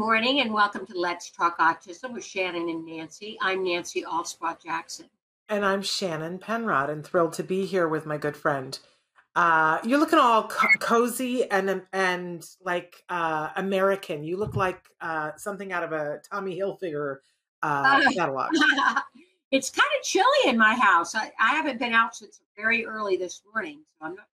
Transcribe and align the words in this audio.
Morning 0.00 0.40
and 0.40 0.50
welcome 0.50 0.86
to 0.86 0.98
Let's 0.98 1.28
Talk 1.28 1.58
Autism 1.58 2.14
with 2.14 2.24
Shannon 2.24 2.70
and 2.70 2.86
Nancy. 2.86 3.36
I'm 3.42 3.62
Nancy 3.62 4.02
Alspaugh 4.02 4.56
Jackson. 4.64 5.10
And 5.50 5.62
I'm 5.62 5.82
Shannon 5.82 6.38
Penrod 6.38 6.88
and 6.88 7.06
thrilled 7.06 7.34
to 7.34 7.42
be 7.42 7.66
here 7.66 7.86
with 7.86 8.06
my 8.06 8.16
good 8.16 8.34
friend. 8.34 8.78
Uh, 9.36 9.78
you're 9.84 9.98
looking 9.98 10.18
all 10.18 10.48
co- 10.48 10.68
cozy 10.78 11.50
and 11.50 11.82
and 11.92 12.46
like 12.64 13.04
uh, 13.10 13.50
American. 13.56 14.24
You 14.24 14.38
look 14.38 14.56
like 14.56 14.82
uh, 15.02 15.32
something 15.36 15.70
out 15.70 15.84
of 15.84 15.92
a 15.92 16.22
Tommy 16.32 16.58
Hilfiger 16.58 17.16
uh, 17.62 18.00
catalog. 18.14 18.52
it's 19.50 19.68
kind 19.68 19.90
of 19.98 20.02
chilly 20.02 20.24
in 20.46 20.56
my 20.56 20.76
house. 20.76 21.14
I, 21.14 21.30
I 21.38 21.50
haven't 21.50 21.78
been 21.78 21.92
out 21.92 22.16
since 22.16 22.40
very 22.56 22.86
early 22.86 23.18
this 23.18 23.42
morning, 23.52 23.80
so 23.98 24.06
I'm 24.06 24.14
not 24.14 24.29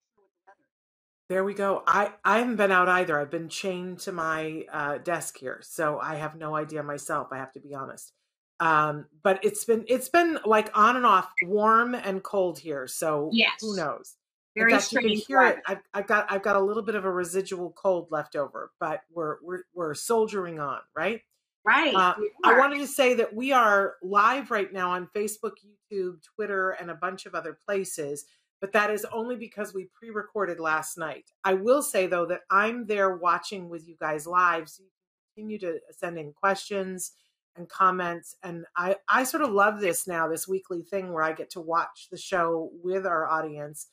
there 1.30 1.44
we 1.44 1.54
go. 1.54 1.84
I 1.86 2.14
I 2.24 2.40
haven't 2.40 2.56
been 2.56 2.72
out 2.72 2.88
either. 2.88 3.20
I've 3.20 3.32
been 3.32 3.50
chained 3.50 4.00
to 4.02 4.12
my 4.12 4.66
uh, 4.72 4.98
desk 5.00 5.38
here, 5.38 5.60
so 5.62 6.00
I 6.00 6.16
have 6.16 6.36
no 6.36 6.56
idea 6.56 6.84
myself. 6.84 7.28
I 7.32 7.38
have 7.38 7.52
to 7.54 7.60
be 7.60 7.74
honest. 7.74 8.14
Um, 8.60 9.06
but 9.24 9.44
it's 9.44 9.66
been 9.66 9.86
it's 9.88 10.10
been 10.10 10.40
like 10.46 10.76
on 10.78 10.96
and 10.96 11.06
off, 11.06 11.30
warm 11.44 11.94
and 11.94 12.24
cold 12.24 12.60
here. 12.60 12.88
So 12.88 13.30
yes. 13.34 13.52
who 13.62 13.76
knows? 13.76 14.16
Very 14.56 14.72
fact, 14.72 14.86
strange. 14.86 15.10
You 15.10 15.18
can 15.18 15.26
hear 15.28 15.44
it. 15.44 15.58
I've, 15.68 15.82
I've 15.94 16.08
got 16.08 16.32
I've 16.32 16.42
got 16.42 16.56
a 16.56 16.62
little 16.62 16.82
bit 16.82 16.96
of 16.96 17.06
a 17.06 17.12
residual 17.12 17.72
cold 17.72 18.08
left 18.10 18.36
over, 18.36 18.72
but 18.80 19.02
we're 19.12 19.38
we're 19.44 19.64
we're 19.76 19.94
soldiering 19.94 20.60
on, 20.60 20.80
right? 20.96 21.22
Right. 21.66 21.94
Uh, 21.94 22.16
I 22.46 22.58
wanted 22.58 22.80
to 22.80 22.88
say 22.88 23.16
that 23.16 23.36
we 23.36 23.52
are 23.52 23.96
live 24.02 24.50
right 24.50 24.72
now 24.72 24.92
on 24.92 25.10
Facebook, 25.14 25.56
YouTube, 25.92 26.24
Twitter, 26.36 26.72
and 26.72 26.90
a 26.90 26.96
bunch 26.96 27.26
of 27.26 27.36
other 27.36 27.60
places 27.68 28.24
but 28.60 28.74
that 28.74 28.90
is 28.90 29.06
only 29.12 29.36
because 29.36 29.74
we 29.74 29.90
pre-recorded 29.94 30.60
last 30.60 30.98
night. 30.98 31.32
I 31.44 31.54
will 31.54 31.82
say 31.82 32.08
though 32.08 32.26
that 32.28 32.42
I'm 32.50 32.88
there 32.88 33.16
watching 33.16 33.70
with 33.70 33.88
you 33.88 33.96
guys 34.00 34.26
live, 34.26 34.70
so 34.70 34.84
you 34.84 34.90
continue 35.36 35.60
to 35.60 35.80
send 35.92 36.18
in 36.18 36.34
questions 36.34 37.12
and 37.56 37.70
comments. 37.70 38.36
And 38.44 38.66
I 38.76 38.96
I 39.10 39.24
sort 39.24 39.44
of 39.44 39.52
love 39.52 39.80
this 39.80 40.08
now, 40.08 40.28
this 40.28 40.48
weekly 40.48 40.82
thing 40.82 41.12
where 41.12 41.24
I 41.24 41.34
get 41.34 41.50
to 41.52 41.62
watch 41.62 42.08
the 42.12 42.18
show 42.18 42.70
with 42.84 43.06
our 43.06 43.28
audience. 43.28 43.88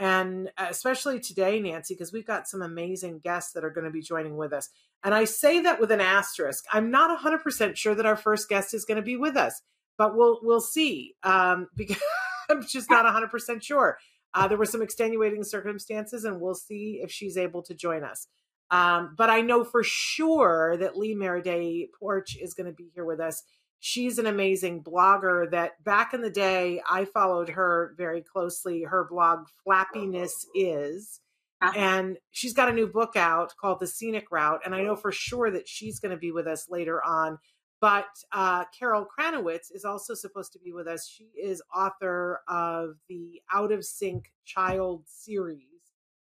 And 0.00 0.50
especially 0.56 1.18
today, 1.18 1.58
Nancy, 1.58 1.94
because 1.94 2.12
we've 2.12 2.26
got 2.26 2.46
some 2.46 2.62
amazing 2.62 3.18
guests 3.18 3.52
that 3.52 3.64
are 3.64 3.70
going 3.70 3.84
to 3.84 3.90
be 3.90 4.00
joining 4.00 4.36
with 4.36 4.52
us. 4.52 4.68
And 5.02 5.12
I 5.12 5.24
say 5.24 5.60
that 5.60 5.80
with 5.80 5.90
an 5.90 6.00
asterisk. 6.00 6.64
I'm 6.72 6.92
not 6.92 7.18
100% 7.20 7.74
sure 7.74 7.96
that 7.96 8.06
our 8.06 8.16
first 8.16 8.48
guest 8.48 8.74
is 8.74 8.84
going 8.84 8.96
to 8.96 9.02
be 9.02 9.16
with 9.16 9.36
us, 9.36 9.60
but 9.96 10.16
we'll 10.16 10.38
we'll 10.42 10.60
see. 10.60 11.14
Um, 11.24 11.68
because 11.76 12.00
I'm 12.48 12.64
just 12.64 12.90
not 12.90 13.04
100% 13.04 13.62
sure. 13.62 13.98
Uh, 14.34 14.48
there 14.48 14.58
were 14.58 14.64
some 14.64 14.82
extenuating 14.82 15.44
circumstances, 15.44 16.24
and 16.24 16.40
we'll 16.40 16.54
see 16.54 17.00
if 17.02 17.10
she's 17.10 17.36
able 17.36 17.62
to 17.62 17.74
join 17.74 18.04
us. 18.04 18.28
Um, 18.70 19.14
but 19.16 19.30
I 19.30 19.40
know 19.40 19.64
for 19.64 19.82
sure 19.82 20.76
that 20.76 20.96
Leigh 20.96 21.14
Merryday 21.14 21.86
Porch 21.98 22.36
is 22.40 22.54
going 22.54 22.66
to 22.66 22.72
be 22.72 22.90
here 22.94 23.04
with 23.04 23.20
us. 23.20 23.42
She's 23.80 24.18
an 24.18 24.26
amazing 24.26 24.82
blogger 24.82 25.50
that 25.50 25.82
back 25.82 26.12
in 26.12 26.20
the 26.20 26.30
day, 26.30 26.82
I 26.88 27.04
followed 27.04 27.50
her 27.50 27.94
very 27.96 28.22
closely. 28.22 28.82
Her 28.82 29.06
blog, 29.08 29.46
Flappiness 29.66 30.44
Is. 30.54 31.20
Uh-huh. 31.60 31.72
And 31.76 32.18
she's 32.30 32.52
got 32.52 32.68
a 32.68 32.74
new 32.74 32.86
book 32.86 33.16
out 33.16 33.52
called 33.60 33.80
The 33.80 33.86
Scenic 33.86 34.30
Route. 34.30 34.60
And 34.64 34.74
I 34.74 34.82
know 34.82 34.96
for 34.96 35.12
sure 35.12 35.50
that 35.50 35.68
she's 35.68 35.98
going 35.98 36.12
to 36.12 36.18
be 36.18 36.30
with 36.30 36.46
us 36.46 36.66
later 36.68 37.02
on 37.02 37.38
but 37.80 38.06
uh, 38.32 38.64
Carol 38.76 39.06
Kranowitz 39.06 39.72
is 39.72 39.84
also 39.84 40.14
supposed 40.14 40.52
to 40.52 40.58
be 40.58 40.72
with 40.72 40.88
us. 40.88 41.08
She 41.08 41.30
is 41.40 41.62
author 41.74 42.40
of 42.48 42.96
the 43.08 43.40
Out 43.52 43.72
of 43.72 43.84
Sync 43.84 44.32
Child 44.44 45.04
series. 45.06 45.64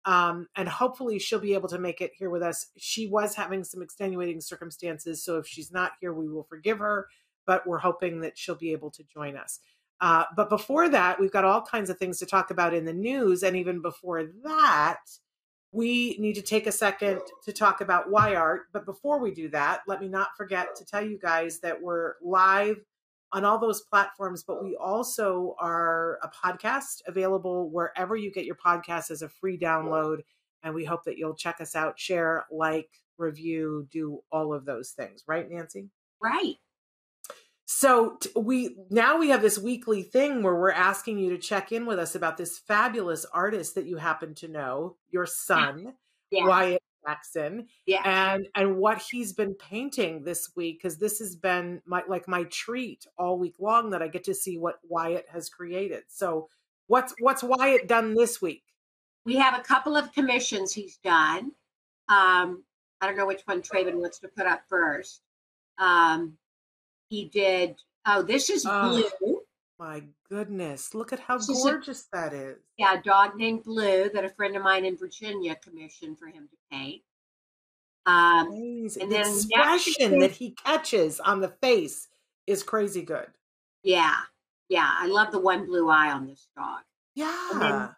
Um, 0.06 0.48
and 0.56 0.68
hopefully 0.68 1.20
she'll 1.20 1.40
be 1.40 1.54
able 1.54 1.70
to 1.70 1.78
make 1.78 2.02
it 2.02 2.12
here 2.18 2.30
with 2.30 2.42
us. 2.42 2.68
She 2.78 3.08
was 3.08 3.36
having 3.36 3.64
some 3.64 3.82
extenuating 3.82 4.42
circumstances. 4.42 5.24
So 5.24 5.38
if 5.38 5.48
she's 5.48 5.72
not 5.72 5.92
here, 6.02 6.14
we 6.14 6.30
will 6.30 6.44
forgive 6.44 6.80
her, 6.80 7.08
but 7.46 7.68
we're 7.68 7.80
hoping 7.80 8.22
that 8.22 8.38
she'll 8.38 8.56
be 8.56 8.72
able 8.72 8.92
to 8.92 9.04
join 9.04 9.38
us. 9.38 9.60
Uh, 10.02 10.24
but 10.36 10.50
before 10.50 10.90
that, 10.90 11.20
we've 11.20 11.32
got 11.32 11.44
all 11.44 11.62
kinds 11.62 11.90
of 11.90 11.98
things 11.98 12.18
to 12.20 12.26
talk 12.26 12.50
about 12.50 12.74
in 12.74 12.86
the 12.86 12.94
news. 12.94 13.44
And 13.44 13.56
even 13.56 13.82
before 13.82 14.24
that, 14.44 15.02
we 15.72 16.18
need 16.20 16.34
to 16.34 16.42
take 16.42 16.66
a 16.68 16.72
second 16.72 17.22
to 17.44 17.54
talk 17.54 17.82
about 17.82 18.10
why 18.10 18.36
art. 18.36 18.64
But 18.74 18.86
before 18.86 19.20
we 19.20 19.32
do 19.32 19.50
that, 19.50 19.82
let 19.88 20.02
me 20.02 20.08
not 20.08 20.30
forget 20.36 20.76
to 20.78 20.86
tell 20.86 21.04
you 21.06 21.20
guys 21.20 21.60
that 21.60 21.82
we're 21.82 22.16
live 22.24 22.78
on 23.32 23.46
all 23.46 23.60
those 23.60 23.82
platforms, 23.82 24.44
but 24.44 24.64
we 24.64 24.76
also 24.76 25.56
are 25.60 26.18
a 26.24 26.30
podcast 26.30 27.02
available 27.08 27.70
wherever 27.70 28.16
you 28.16 28.32
get 28.32 28.46
your 28.46 28.56
podcast 28.56 29.12
as 29.12 29.22
a 29.22 29.30
free 29.30 29.58
download. 29.58 30.22
And 30.64 30.74
we 30.74 30.84
hope 30.84 31.04
that 31.06 31.18
you'll 31.18 31.36
check 31.36 31.62
us 31.62 31.76
out, 31.76 32.00
share, 32.00 32.46
like, 32.52 32.90
review, 33.18 33.88
do 33.92 34.20
all 34.32 34.54
of 34.54 34.66
those 34.66 34.92
things. 34.92 35.24
Right, 35.28 35.50
Nancy? 35.50 35.90
Right. 36.22 36.56
So 37.72 38.18
we 38.36 38.76
now 38.90 39.20
we 39.20 39.30
have 39.30 39.44
this 39.44 39.60
weekly 39.60 40.02
thing 40.02 40.42
where 40.42 40.56
we're 40.56 40.72
asking 40.72 41.20
you 41.20 41.30
to 41.30 41.38
check 41.38 41.72
in 41.72 41.86
with 41.86 42.00
us 42.00 42.16
about 42.16 42.36
this 42.36 42.58
fabulous 42.58 43.28
artist 43.32 43.76
that 43.76 43.86
you 43.86 43.98
happen 43.98 44.34
to 44.36 44.48
know, 44.48 44.96
your 45.12 45.28
son, 45.28 45.94
yeah. 46.32 46.48
Wyatt 46.48 46.82
Jackson, 47.06 47.68
yeah. 47.86 48.02
and 48.04 48.48
and 48.56 48.78
what 48.78 48.98
he's 48.98 49.34
been 49.34 49.54
painting 49.54 50.24
this 50.24 50.50
week 50.56 50.80
because 50.82 50.98
this 50.98 51.20
has 51.20 51.36
been 51.36 51.80
my 51.86 52.02
like 52.10 52.28
my 52.28 52.46
treat 52.46 53.06
all 53.20 53.38
week 53.38 53.60
long 53.60 53.92
that 53.92 54.02
I 54.02 54.08
get 54.08 54.24
to 54.24 54.34
see 54.34 54.58
what 54.58 54.80
Wyatt 54.90 55.28
has 55.32 55.48
created. 55.48 56.06
So 56.08 56.50
what's 56.88 57.14
what's 57.20 57.44
Wyatt 57.44 57.88
done 57.88 58.16
this 58.16 58.42
week? 58.42 58.64
We 59.26 59.36
have 59.36 59.54
a 59.54 59.62
couple 59.62 59.96
of 59.96 60.12
commissions 60.12 60.74
he's 60.74 60.98
done. 61.04 61.52
Um, 62.08 62.64
I 63.00 63.06
don't 63.06 63.16
know 63.16 63.28
which 63.28 63.44
one 63.46 63.62
Traven 63.62 64.02
wants 64.02 64.18
to 64.22 64.28
put 64.28 64.48
up 64.48 64.64
first. 64.68 65.22
Um, 65.78 66.40
he 67.10 67.26
did. 67.26 67.76
Oh, 68.06 68.22
this 68.22 68.50
is 68.50 68.66
oh, 68.68 69.10
blue. 69.20 69.42
My 69.80 70.04
goodness, 70.30 70.94
look 70.94 71.14
at 71.14 71.20
how 71.20 71.38
this 71.38 71.64
gorgeous 71.64 72.08
a, 72.14 72.18
that 72.18 72.34
is. 72.34 72.58
Yeah, 72.78 73.00
a 73.00 73.02
dog 73.02 73.36
named 73.36 73.64
Blue 73.64 74.10
that 74.14 74.26
a 74.26 74.30
friend 74.30 74.56
of 74.56 74.64
mine 74.64 74.86
in 74.86 74.98
Virginia 74.98 75.56
commissioned 75.56 76.20
for 76.20 76.28
him 76.28 76.50
to 76.50 76.58
paint. 76.72 77.02
Um, 78.06 78.48
Amazing. 78.48 79.04
And 79.04 79.12
the 79.12 79.16
then 79.16 79.26
expression 79.26 80.20
that 80.20 80.32
he 80.32 80.52
catches 80.52 81.20
on 81.20 81.42
the 81.42 81.48
face 81.48 82.08
is 82.46 82.64
crazy 82.64 83.04
good. 83.04 83.28
Yeah, 83.84 84.16
yeah, 84.68 84.90
I 84.92 85.08
love 85.08 85.32
the 85.32 85.40
one 85.40 85.66
blue 85.66 85.90
eye 85.90 86.12
on 86.12 86.28
this 86.28 86.48
dog. 86.58 86.82
Yeah. 87.16 87.50
And 87.54 87.62
then, 87.62 87.90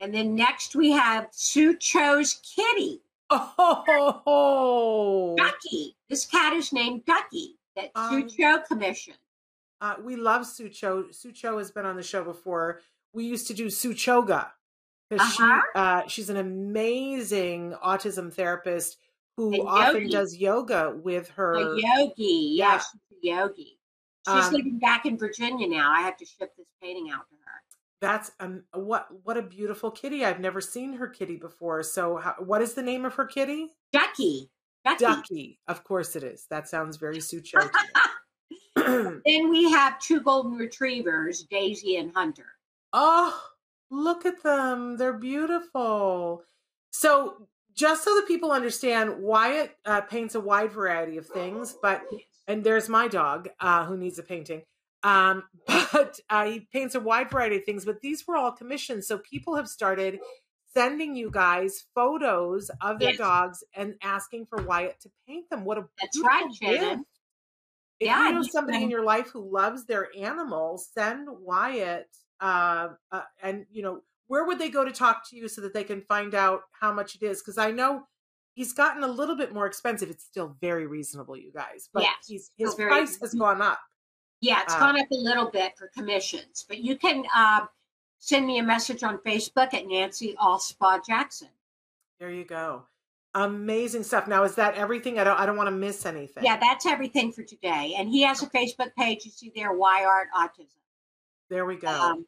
and 0.00 0.14
then 0.14 0.34
next 0.34 0.74
we 0.74 0.90
have 0.90 1.28
Sue 1.30 1.76
Cho's 1.76 2.40
kitty. 2.56 3.00
Oh, 3.34 5.34
Ducky. 5.38 5.96
This 6.10 6.26
cat 6.26 6.52
is 6.52 6.72
named 6.72 7.06
Ducky 7.06 7.56
that 7.76 7.90
um, 7.94 8.22
Sucho 8.22 8.64
Commission. 8.66 9.14
Uh, 9.80 9.94
we 10.02 10.16
love 10.16 10.42
Sucho. 10.42 11.08
Sucho 11.10 11.58
has 11.58 11.70
been 11.70 11.86
on 11.86 11.96
the 11.96 12.02
show 12.02 12.22
before. 12.22 12.80
We 13.12 13.24
used 13.24 13.48
to 13.48 13.54
do 13.54 13.66
Suchoga 13.66 14.50
because 15.10 15.26
uh-huh. 15.38 15.60
she 15.60 15.78
uh, 15.78 16.08
she's 16.08 16.30
an 16.30 16.36
amazing 16.36 17.74
autism 17.84 18.32
therapist 18.32 18.98
who 19.36 19.54
and 19.54 19.68
often 19.68 20.02
yogi. 20.02 20.12
does 20.12 20.36
yoga 20.36 20.94
with 21.02 21.30
her. 21.30 21.54
A 21.54 21.80
yogi, 21.80 22.54
yeah, 22.54 22.74
yeah 22.74 22.78
she's 22.78 23.00
a 23.12 23.26
yogi. 23.26 23.78
She's 24.26 24.46
um, 24.46 24.52
living 24.52 24.78
back 24.78 25.04
in 25.04 25.18
Virginia 25.18 25.66
now. 25.68 25.90
I 25.90 26.02
have 26.02 26.16
to 26.18 26.24
ship 26.24 26.52
this 26.56 26.66
painting 26.80 27.10
out 27.10 27.28
to 27.28 27.34
her. 27.44 27.52
That's 28.00 28.32
um 28.40 28.64
what 28.74 29.08
what 29.24 29.36
a 29.36 29.42
beautiful 29.42 29.90
kitty. 29.90 30.24
I've 30.24 30.40
never 30.40 30.60
seen 30.60 30.94
her 30.94 31.08
kitty 31.08 31.36
before. 31.36 31.82
So 31.82 32.16
how, 32.16 32.34
what 32.38 32.62
is 32.62 32.74
the 32.74 32.82
name 32.82 33.04
of 33.04 33.14
her 33.14 33.24
kitty? 33.24 33.70
Ducky. 33.92 34.50
Ducky. 34.84 35.04
Ducky. 35.04 35.58
Of 35.68 35.84
course 35.84 36.16
it 36.16 36.24
is. 36.24 36.46
That 36.50 36.68
sounds 36.68 36.96
very 36.96 37.18
Sucho. 37.18 37.70
then 38.76 39.50
we 39.50 39.70
have 39.70 39.98
two 39.98 40.20
golden 40.20 40.56
retrievers, 40.56 41.44
Daisy 41.44 41.96
and 41.96 42.12
Hunter. 42.14 42.46
Oh, 42.92 43.38
look 43.90 44.26
at 44.26 44.42
them. 44.42 44.96
They're 44.96 45.12
beautiful. 45.12 46.42
So, 46.90 47.48
just 47.74 48.04
so 48.04 48.14
that 48.16 48.28
people 48.28 48.50
understand, 48.50 49.22
Wyatt 49.22 49.76
uh, 49.84 50.02
paints 50.02 50.34
a 50.34 50.40
wide 50.40 50.72
variety 50.72 51.16
of 51.16 51.26
things, 51.26 51.76
but, 51.80 52.02
and 52.46 52.64
there's 52.64 52.88
my 52.88 53.08
dog 53.08 53.48
uh, 53.60 53.86
who 53.86 53.96
needs 53.96 54.18
a 54.18 54.22
painting. 54.22 54.62
Um, 55.02 55.44
but 55.66 56.20
uh, 56.28 56.44
he 56.46 56.68
paints 56.72 56.94
a 56.94 57.00
wide 57.00 57.30
variety 57.30 57.56
of 57.56 57.64
things, 57.64 57.84
but 57.84 58.00
these 58.00 58.26
were 58.26 58.36
all 58.36 58.52
commissioned. 58.52 59.04
So, 59.04 59.18
people 59.18 59.56
have 59.56 59.68
started 59.68 60.18
sending 60.74 61.16
you 61.16 61.30
guys 61.30 61.84
photos 61.94 62.70
of 62.80 62.98
their 62.98 63.10
Yes. 63.10 63.18
dogs 63.18 63.64
and 63.74 63.94
asking 64.02 64.46
for 64.46 64.62
Wyatt 64.62 65.00
to 65.00 65.10
paint 65.26 65.48
them. 65.50 65.64
What 65.64 65.78
a 65.78 65.88
That's 66.00 66.16
beautiful 66.16 66.36
right, 66.46 66.54
Shannon. 66.54 67.06
If 68.00 68.06
Yeah, 68.06 68.28
you 68.28 68.34
know 68.34 68.42
somebody 68.42 68.82
in 68.82 68.90
your 68.90 69.04
life 69.04 69.28
who 69.28 69.48
loves 69.52 69.86
their 69.86 70.08
animals, 70.16 70.88
send 70.92 71.28
Wyatt. 71.30 72.08
Uh, 72.40 72.88
uh, 73.12 73.22
and 73.42 73.66
you 73.70 73.82
know, 73.82 74.02
where 74.26 74.44
would 74.44 74.58
they 74.58 74.70
go 74.70 74.84
to 74.84 74.90
talk 74.92 75.28
to 75.30 75.36
you 75.36 75.46
so 75.48 75.60
that 75.60 75.74
they 75.74 75.84
can 75.84 76.02
find 76.02 76.34
out 76.34 76.62
how 76.80 76.92
much 76.92 77.14
it 77.14 77.22
is? 77.22 77.40
Because 77.40 77.58
I 77.58 77.70
know 77.70 78.08
he's 78.54 78.72
gotten 78.72 79.04
a 79.04 79.08
little 79.08 79.36
bit 79.36 79.52
more 79.54 79.66
expensive. 79.66 80.10
It's 80.10 80.24
still 80.24 80.56
very 80.60 80.86
reasonable, 80.86 81.36
you 81.36 81.52
guys, 81.52 81.88
but 81.92 82.02
Yes, 82.02 82.14
he's, 82.26 82.50
his 82.56 82.74
price 82.74 83.18
has 83.20 83.34
gone 83.34 83.62
up. 83.62 83.78
Yeah, 84.40 84.62
it's 84.62 84.74
Uh, 84.74 84.80
gone 84.80 84.98
up 84.98 85.06
a 85.12 85.14
little 85.14 85.50
bit 85.50 85.74
for 85.78 85.88
commissions, 85.88 86.64
but 86.66 86.78
you 86.78 86.96
can 86.98 87.24
uh, 87.34 87.66
send 88.22 88.46
me 88.46 88.58
a 88.58 88.62
message 88.62 89.02
on 89.02 89.18
Facebook 89.18 89.74
at 89.74 89.86
Nancy 89.86 90.36
Alspaugh 90.40 91.04
Jackson. 91.04 91.48
There 92.20 92.30
you 92.30 92.44
go. 92.44 92.84
Amazing 93.34 94.04
stuff. 94.04 94.28
Now, 94.28 94.44
is 94.44 94.54
that 94.54 94.76
everything? 94.76 95.18
I 95.18 95.24
don't. 95.24 95.40
I 95.40 95.44
don't 95.44 95.56
want 95.56 95.66
to 95.66 95.74
miss 95.74 96.06
anything. 96.06 96.44
Yeah, 96.44 96.58
that's 96.58 96.86
everything 96.86 97.32
for 97.32 97.42
today. 97.42 97.94
And 97.98 98.08
he 98.08 98.22
has 98.22 98.42
a 98.42 98.46
Facebook 98.46 98.94
page. 98.96 99.24
You 99.24 99.30
see 99.30 99.50
there, 99.54 99.72
Y 99.72 100.04
Art 100.04 100.28
Autism. 100.36 100.76
There 101.50 101.64
we 101.64 101.76
go. 101.76 101.88
Um, 101.88 102.26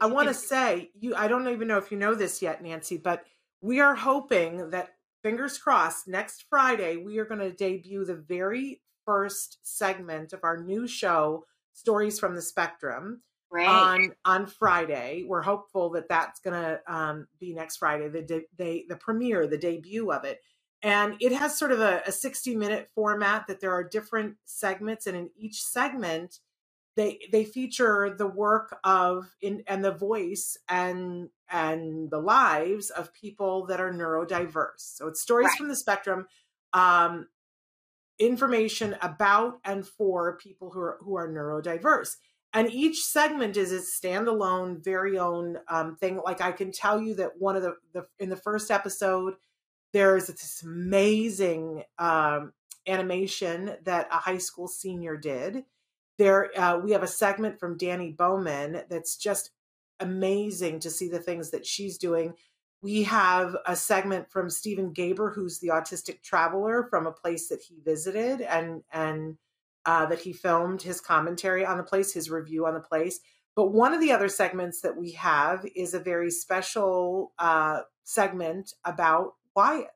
I 0.00 0.06
want 0.06 0.28
to 0.28 0.34
say 0.34 0.90
you. 0.98 1.14
I 1.14 1.28
don't 1.28 1.48
even 1.48 1.68
know 1.68 1.78
if 1.78 1.90
you 1.90 1.96
know 1.96 2.14
this 2.14 2.42
yet, 2.42 2.62
Nancy, 2.62 2.98
but 2.98 3.24
we 3.62 3.80
are 3.80 3.94
hoping 3.94 4.70
that 4.70 4.94
fingers 5.22 5.56
crossed 5.56 6.08
next 6.08 6.44
Friday 6.50 6.96
we 6.96 7.18
are 7.18 7.24
going 7.24 7.40
to 7.40 7.52
debut 7.52 8.04
the 8.04 8.14
very 8.14 8.82
first 9.04 9.58
segment 9.62 10.32
of 10.32 10.40
our 10.42 10.62
new 10.62 10.86
show, 10.86 11.46
Stories 11.72 12.18
from 12.18 12.34
the 12.34 12.42
Spectrum, 12.42 13.22
Great. 13.56 13.68
on 13.68 14.12
on 14.24 14.46
Friday. 14.46 15.24
We're 15.26 15.42
hopeful 15.42 15.90
that 15.90 16.08
that's 16.08 16.40
going 16.40 16.60
to 16.60 16.80
um, 16.86 17.26
be 17.40 17.54
next 17.54 17.78
Friday, 17.78 18.08
the 18.08 18.22
de- 18.22 18.46
they 18.56 18.84
the 18.88 18.96
premiere, 18.96 19.46
the 19.46 19.56
debut 19.58 20.12
of 20.12 20.24
it. 20.24 20.40
And 20.82 21.16
it 21.20 21.32
has 21.32 21.58
sort 21.58 21.72
of 21.72 21.80
a, 21.80 22.02
a 22.06 22.12
60 22.12 22.54
minute 22.54 22.90
format 22.94 23.46
that 23.48 23.60
there 23.60 23.72
are 23.72 23.82
different 23.82 24.36
segments, 24.44 25.06
and 25.06 25.16
in 25.16 25.30
each 25.36 25.62
segment, 25.62 26.40
they 26.96 27.18
they 27.32 27.44
feature 27.44 28.14
the 28.16 28.26
work 28.26 28.78
of 28.84 29.34
in 29.40 29.62
and 29.66 29.82
the 29.82 29.92
voice 29.92 30.58
and 30.68 31.30
and 31.50 32.10
the 32.10 32.20
lives 32.20 32.90
of 32.90 33.12
people 33.14 33.66
that 33.66 33.80
are 33.80 33.92
neurodiverse. 33.92 34.78
So 34.96 35.08
it's 35.08 35.20
stories 35.22 35.46
Right. 35.46 35.58
from 35.58 35.68
the 35.68 35.76
spectrum. 35.76 36.26
Um, 36.72 37.28
information 38.18 38.96
about 39.02 39.58
and 39.64 39.86
for 39.86 40.36
people 40.38 40.70
who 40.70 40.80
are 40.80 40.98
who 41.02 41.16
are 41.16 41.28
neurodiverse 41.28 42.16
and 42.52 42.72
each 42.72 43.04
segment 43.04 43.56
is 43.56 43.72
its 43.72 43.98
standalone 43.98 44.82
very 44.82 45.18
own 45.18 45.58
um, 45.68 45.96
thing. 45.96 46.20
Like 46.24 46.40
i 46.40 46.52
can 46.52 46.72
tell 46.72 47.00
you 47.00 47.14
that 47.14 47.38
one 47.38 47.56
of 47.56 47.62
the, 47.62 47.74
the 47.92 48.06
in 48.18 48.30
the 48.30 48.36
first 48.36 48.70
episode 48.70 49.34
there's 49.92 50.26
this 50.26 50.62
amazing 50.62 51.84
um, 51.98 52.52
animation 52.86 53.76
that 53.84 54.08
a 54.10 54.16
high 54.16 54.38
school 54.38 54.68
senior 54.68 55.16
did. 55.16 55.64
There 56.18 56.50
uh, 56.58 56.78
we 56.78 56.92
have 56.92 57.02
a 57.02 57.08
segment 57.08 57.58
from 57.58 57.78
dani 57.78 58.16
bowman 58.16 58.82
that's 58.88 59.16
just 59.16 59.50
amazing 60.00 60.80
to 60.80 60.90
see 60.90 61.08
the 61.08 61.18
things 61.18 61.50
that 61.50 61.66
she's 61.66 61.98
doing. 61.98 62.34
We 62.82 63.04
have 63.04 63.56
a 63.66 63.74
segment 63.74 64.30
from 64.30 64.50
Stephen 64.50 64.92
Gaber, 64.92 65.34
who's 65.34 65.58
the 65.58 65.68
autistic 65.68 66.22
traveler 66.22 66.86
from 66.90 67.06
a 67.06 67.12
place 67.12 67.48
that 67.48 67.62
he 67.62 67.76
visited 67.84 68.40
and 68.42 68.82
and 68.92 69.38
uh, 69.86 70.06
that 70.06 70.20
he 70.20 70.32
filmed 70.32 70.82
his 70.82 71.00
commentary 71.00 71.64
on 71.64 71.78
the 71.78 71.82
place, 71.82 72.12
his 72.12 72.30
review 72.30 72.66
on 72.66 72.74
the 72.74 72.80
place. 72.80 73.20
But 73.54 73.72
one 73.72 73.94
of 73.94 74.00
the 74.00 74.12
other 74.12 74.28
segments 74.28 74.82
that 74.82 74.96
we 74.96 75.12
have 75.12 75.64
is 75.74 75.94
a 75.94 76.00
very 76.00 76.30
special 76.30 77.32
uh, 77.38 77.80
segment 78.04 78.74
about 78.84 79.32
Wyatt 79.54 79.88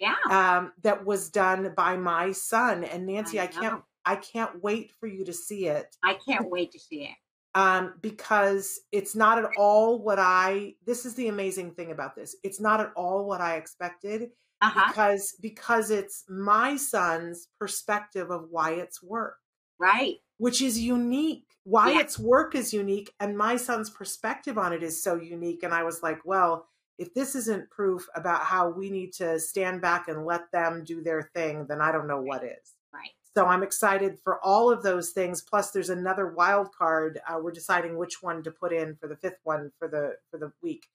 yeah. 0.00 0.14
um, 0.30 0.72
that 0.82 1.04
was 1.04 1.30
done 1.30 1.72
by 1.76 1.96
my 1.96 2.32
son. 2.32 2.84
And 2.84 3.06
Nancy, 3.06 3.38
I 3.38 3.44
I, 3.44 3.46
can't. 3.46 3.82
I 4.04 4.16
can't 4.16 4.62
wait 4.62 4.92
for 4.98 5.06
you 5.06 5.24
to 5.26 5.34
see 5.34 5.66
it 5.66 5.94
I 6.02 6.16
can't 6.26 6.48
wait 6.50 6.72
to 6.72 6.78
see 6.78 7.02
it. 7.02 7.14
um, 7.54 7.94
because 8.00 8.80
it's 8.90 9.14
not 9.14 9.38
at 9.38 9.50
all 9.58 10.02
what 10.02 10.18
I. 10.18 10.74
This 10.86 11.04
is 11.04 11.14
the 11.14 11.28
amazing 11.28 11.72
thing 11.72 11.92
about 11.92 12.16
this. 12.16 12.34
It's 12.42 12.60
not 12.60 12.80
at 12.80 12.90
all 12.96 13.26
what 13.26 13.40
I 13.40 13.56
expected 13.56 14.30
Uh 14.60 14.70
huh. 14.70 14.84
because 14.88 15.36
because 15.40 15.90
it's 15.90 16.24
my 16.28 16.76
son's 16.76 17.48
perspective 17.58 18.30
of 18.30 18.50
Wyatt's 18.50 19.02
work, 19.02 19.36
Right. 19.78 20.16
which 20.38 20.60
is 20.62 20.78
unique. 20.78 21.44
Wyatt's 21.64 22.18
work 22.18 22.54
is 22.54 22.72
unique, 22.72 23.12
and 23.20 23.36
my 23.36 23.56
son's 23.56 23.90
perspective 23.90 24.56
on 24.58 24.72
it 24.72 24.82
is 24.82 25.02
so 25.02 25.16
unique. 25.16 25.62
And 25.62 25.72
I 25.74 25.82
was 25.84 26.02
like, 26.02 26.20
well, 26.24 26.66
if 26.98 27.12
this 27.14 27.34
isn't 27.36 27.70
proof 27.70 28.08
about 28.16 28.40
how 28.42 28.70
we 28.70 28.90
need 28.90 29.12
to 29.14 29.38
stand 29.38 29.80
back 29.80 30.08
and 30.08 30.24
let 30.26 30.50
them 30.50 30.82
do 30.84 31.02
their 31.02 31.30
thing, 31.34 31.66
then 31.68 31.80
I 31.80 31.92
don't 31.92 32.08
know 32.08 32.20
what 32.20 32.42
is. 32.42 32.74
Right. 32.92 33.10
So 33.36 33.46
I'm 33.46 33.62
excited 33.62 34.18
for 34.24 34.40
all 34.42 34.72
of 34.72 34.82
those 34.82 35.10
things. 35.10 35.42
Plus, 35.42 35.70
there's 35.70 35.90
another 35.90 36.26
wild 36.32 36.74
card. 36.76 37.20
Uh, 37.28 37.38
we're 37.40 37.52
deciding 37.52 37.96
which 37.96 38.22
one 38.22 38.42
to 38.42 38.50
put 38.50 38.72
in 38.72 38.96
for 38.96 39.06
the 39.08 39.16
fifth 39.16 39.38
one 39.44 39.70
for 39.78 39.86
the 39.86 40.14
for 40.30 40.38
the 40.38 40.50
week, 40.62 40.86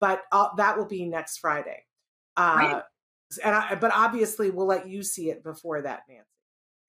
but 0.00 0.22
uh, 0.32 0.48
that 0.56 0.78
will 0.78 0.86
be 0.86 1.04
next 1.04 1.38
Friday. 1.38 1.84
Uh, 2.36 2.54
Right. 2.56 2.82
And 3.38 3.54
I, 3.54 3.74
but 3.76 3.92
obviously, 3.94 4.50
we'll 4.50 4.66
let 4.66 4.88
you 4.88 5.02
see 5.02 5.30
it 5.30 5.42
before 5.44 5.82
that, 5.82 6.02
Nancy. 6.08 6.24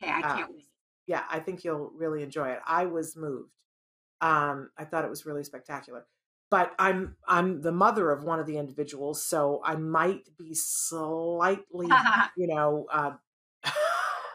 Okay, 0.04 0.12
I 0.12 0.20
Uh, 0.22 0.36
can't 0.38 0.54
wait. 0.54 0.68
Yeah, 1.08 1.24
I 1.30 1.40
think 1.40 1.64
you'll 1.64 1.92
really 1.96 2.24
enjoy 2.24 2.50
it. 2.50 2.60
I 2.66 2.86
was 2.86 3.16
moved. 3.16 3.52
Um, 4.22 4.70
I 4.78 4.86
thought 4.86 5.04
it 5.06 5.10
was 5.10 5.26
really 5.26 5.44
spectacular. 5.44 6.06
But 6.50 6.74
I'm 6.78 7.16
I'm 7.28 7.62
the 7.62 7.72
mother 7.72 8.12
of 8.12 8.24
one 8.24 8.40
of 8.40 8.46
the 8.46 8.58
individuals, 8.58 9.24
so 9.26 9.62
I 9.64 9.76
might 9.76 10.28
be 10.38 10.54
slightly 10.54 11.88
you 12.38 12.48
know, 12.48 12.88
uh, 12.92 13.14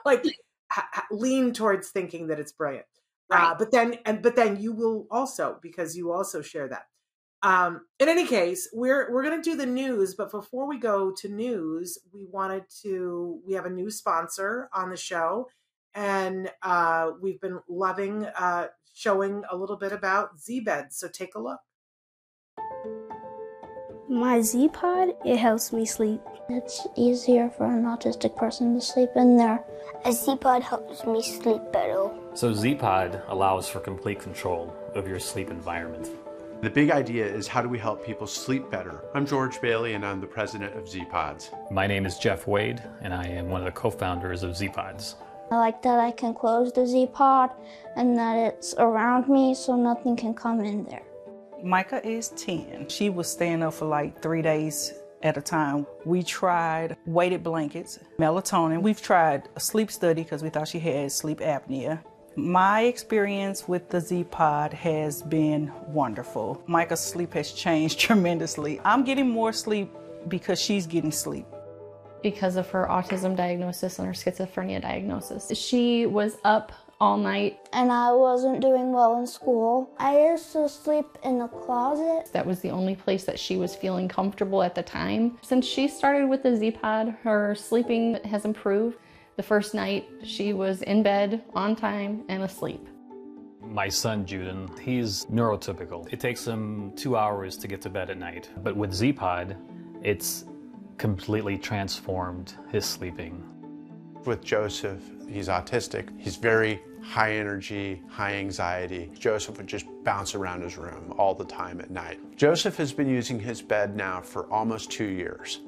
like 0.04 0.24
ha- 0.70 1.06
lean 1.10 1.52
towards 1.52 1.90
thinking 1.90 2.28
that 2.28 2.40
it's 2.40 2.52
brilliant. 2.52 2.86
Uh, 3.30 3.54
but 3.58 3.70
then, 3.72 3.98
and 4.06 4.22
but 4.22 4.36
then 4.36 4.56
you 4.60 4.72
will 4.72 5.06
also 5.10 5.58
because 5.60 5.96
you 5.96 6.12
also 6.12 6.40
share 6.42 6.68
that. 6.68 6.86
Um, 7.42 7.82
in 8.00 8.08
any 8.08 8.26
case, 8.26 8.68
we're 8.72 9.12
we're 9.12 9.22
going 9.22 9.40
to 9.40 9.50
do 9.50 9.56
the 9.56 9.66
news, 9.66 10.14
but 10.14 10.30
before 10.30 10.66
we 10.66 10.78
go 10.78 11.12
to 11.12 11.28
news, 11.28 11.98
we 12.12 12.26
wanted 12.30 12.64
to 12.82 13.40
we 13.46 13.54
have 13.54 13.66
a 13.66 13.70
new 13.70 13.90
sponsor 13.90 14.68
on 14.72 14.90
the 14.90 14.96
show, 14.96 15.48
and 15.94 16.50
uh, 16.62 17.10
we've 17.20 17.40
been 17.40 17.60
loving 17.68 18.24
uh, 18.24 18.68
showing 18.94 19.42
a 19.50 19.56
little 19.56 19.76
bit 19.76 19.92
about 19.92 20.40
Z 20.40 20.60
beds. 20.60 20.96
So 20.98 21.08
take 21.08 21.34
a 21.34 21.40
look. 21.40 21.60
My 24.08 24.40
Z 24.40 24.68
Pod, 24.72 25.10
it 25.24 25.36
helps 25.36 25.72
me 25.72 25.84
sleep. 25.84 26.20
It's 26.48 26.86
easier 26.96 27.50
for 27.50 27.66
an 27.66 27.84
autistic 27.84 28.36
person 28.36 28.74
to 28.74 28.80
sleep 28.80 29.10
in 29.16 29.36
there. 29.36 29.64
A 30.04 30.12
Z-Pod 30.12 30.62
helps 30.62 31.04
me 31.04 31.20
sleep 31.20 31.60
better. 31.72 32.08
So 32.34 32.52
Z-Pod 32.52 33.22
allows 33.26 33.68
for 33.68 33.80
complete 33.80 34.20
control 34.20 34.72
of 34.94 35.08
your 35.08 35.18
sleep 35.18 35.50
environment. 35.50 36.08
The 36.66 36.70
big 36.70 36.90
idea 36.90 37.24
is 37.24 37.46
how 37.46 37.62
do 37.62 37.68
we 37.68 37.78
help 37.78 38.04
people 38.04 38.26
sleep 38.26 38.68
better? 38.72 39.04
I'm 39.14 39.24
George 39.24 39.60
Bailey 39.60 39.94
and 39.94 40.04
I'm 40.04 40.20
the 40.20 40.26
president 40.26 40.74
of 40.74 40.88
Z-Pods. 40.88 41.52
My 41.70 41.86
name 41.86 42.04
is 42.04 42.18
Jeff 42.18 42.48
Wade, 42.48 42.82
and 43.02 43.14
I 43.14 43.24
am 43.24 43.48
one 43.48 43.60
of 43.60 43.66
the 43.66 43.70
co-founders 43.70 44.42
of 44.42 44.56
Z-Pods. 44.56 45.14
I 45.52 45.58
like 45.58 45.80
that 45.82 46.00
I 46.00 46.10
can 46.10 46.34
close 46.34 46.72
the 46.72 46.84
Z 46.84 47.10
pod 47.12 47.50
and 47.94 48.18
that 48.18 48.36
it's 48.36 48.74
around 48.78 49.28
me 49.28 49.54
so 49.54 49.76
nothing 49.76 50.16
can 50.16 50.34
come 50.34 50.58
in 50.58 50.82
there. 50.86 51.04
Micah 51.62 52.04
is 52.04 52.30
10. 52.30 52.88
She 52.88 53.10
was 53.10 53.30
staying 53.30 53.62
up 53.62 53.74
for 53.74 53.86
like 53.86 54.20
three 54.20 54.42
days 54.42 54.92
at 55.22 55.36
a 55.36 55.42
time. 55.42 55.86
We 56.04 56.24
tried 56.24 56.96
weighted 57.06 57.44
blankets, 57.44 58.00
melatonin. 58.18 58.82
We've 58.82 59.00
tried 59.00 59.48
a 59.54 59.60
sleep 59.60 59.92
study 59.92 60.24
because 60.24 60.42
we 60.42 60.50
thought 60.50 60.66
she 60.66 60.80
had 60.80 61.12
sleep 61.12 61.38
apnea. 61.38 62.02
My 62.36 62.82
experience 62.82 63.66
with 63.66 63.88
the 63.88 64.00
Z 64.00 64.24
Pod 64.24 64.72
has 64.74 65.22
been 65.22 65.72
wonderful. 65.88 66.62
Micah's 66.66 67.00
sleep 67.00 67.32
has 67.32 67.52
changed 67.52 67.98
tremendously. 68.06 68.80
I'm 68.84 69.04
getting 69.04 69.28
more 69.30 69.52
sleep 69.52 69.90
because 70.28 70.60
she's 70.60 70.86
getting 70.86 71.12
sleep. 71.12 71.46
because 72.22 72.56
of 72.56 72.68
her 72.70 72.86
autism 72.90 73.36
diagnosis 73.36 73.98
and 73.98 74.06
her 74.08 74.12
schizophrenia 74.12 74.82
diagnosis. 74.82 75.56
She 75.56 76.06
was 76.06 76.38
up 76.44 76.72
all 76.98 77.16
night. 77.16 77.58
And 77.72 77.92
I 77.92 78.10
wasn't 78.12 78.60
doing 78.60 78.90
well 78.92 79.18
in 79.20 79.26
school. 79.26 79.90
I 79.98 80.18
used 80.30 80.50
to 80.52 80.68
sleep 80.68 81.06
in 81.22 81.38
the 81.38 81.46
closet. 81.46 82.32
That 82.32 82.44
was 82.46 82.60
the 82.60 82.70
only 82.70 82.96
place 82.96 83.24
that 83.24 83.38
she 83.38 83.56
was 83.56 83.76
feeling 83.76 84.08
comfortable 84.08 84.62
at 84.62 84.74
the 84.74 84.82
time. 84.82 85.38
Since 85.42 85.66
she 85.66 85.86
started 85.88 86.28
with 86.28 86.42
the 86.42 86.56
Z-Pod, 86.56 87.14
her 87.22 87.54
sleeping 87.54 88.14
has 88.24 88.44
improved. 88.44 88.96
The 89.36 89.42
first 89.42 89.74
night, 89.74 90.08
she 90.22 90.54
was 90.54 90.80
in 90.80 91.02
bed 91.02 91.44
on 91.52 91.76
time 91.76 92.24
and 92.30 92.42
asleep. 92.42 92.88
My 93.60 93.86
son 93.86 94.24
Juden, 94.24 94.78
he's 94.78 95.26
neurotypical. 95.26 96.10
It 96.10 96.20
takes 96.20 96.46
him 96.46 96.92
two 96.96 97.18
hours 97.18 97.58
to 97.58 97.68
get 97.68 97.82
to 97.82 97.90
bed 97.90 98.08
at 98.08 98.16
night. 98.16 98.48
But 98.62 98.74
with 98.74 98.94
Z-Pod, 98.94 99.54
it's 100.02 100.46
completely 100.96 101.58
transformed 101.58 102.54
his 102.72 102.86
sleeping. 102.86 103.44
With 104.24 104.42
Joseph, 104.42 105.02
he's 105.28 105.48
autistic. 105.48 106.18
He's 106.18 106.36
very 106.36 106.80
high 107.02 107.34
energy, 107.34 108.02
high 108.08 108.36
anxiety. 108.36 109.12
Joseph 109.18 109.58
would 109.58 109.66
just 109.66 109.84
bounce 110.02 110.34
around 110.34 110.62
his 110.62 110.78
room 110.78 111.12
all 111.18 111.34
the 111.34 111.44
time 111.44 111.80
at 111.82 111.90
night. 111.90 112.18
Joseph 112.36 112.76
has 112.78 112.90
been 112.90 113.08
using 113.08 113.38
his 113.38 113.60
bed 113.60 113.96
now 113.96 114.22
for 114.22 114.50
almost 114.50 114.90
two 114.90 115.04
years. 115.04 115.60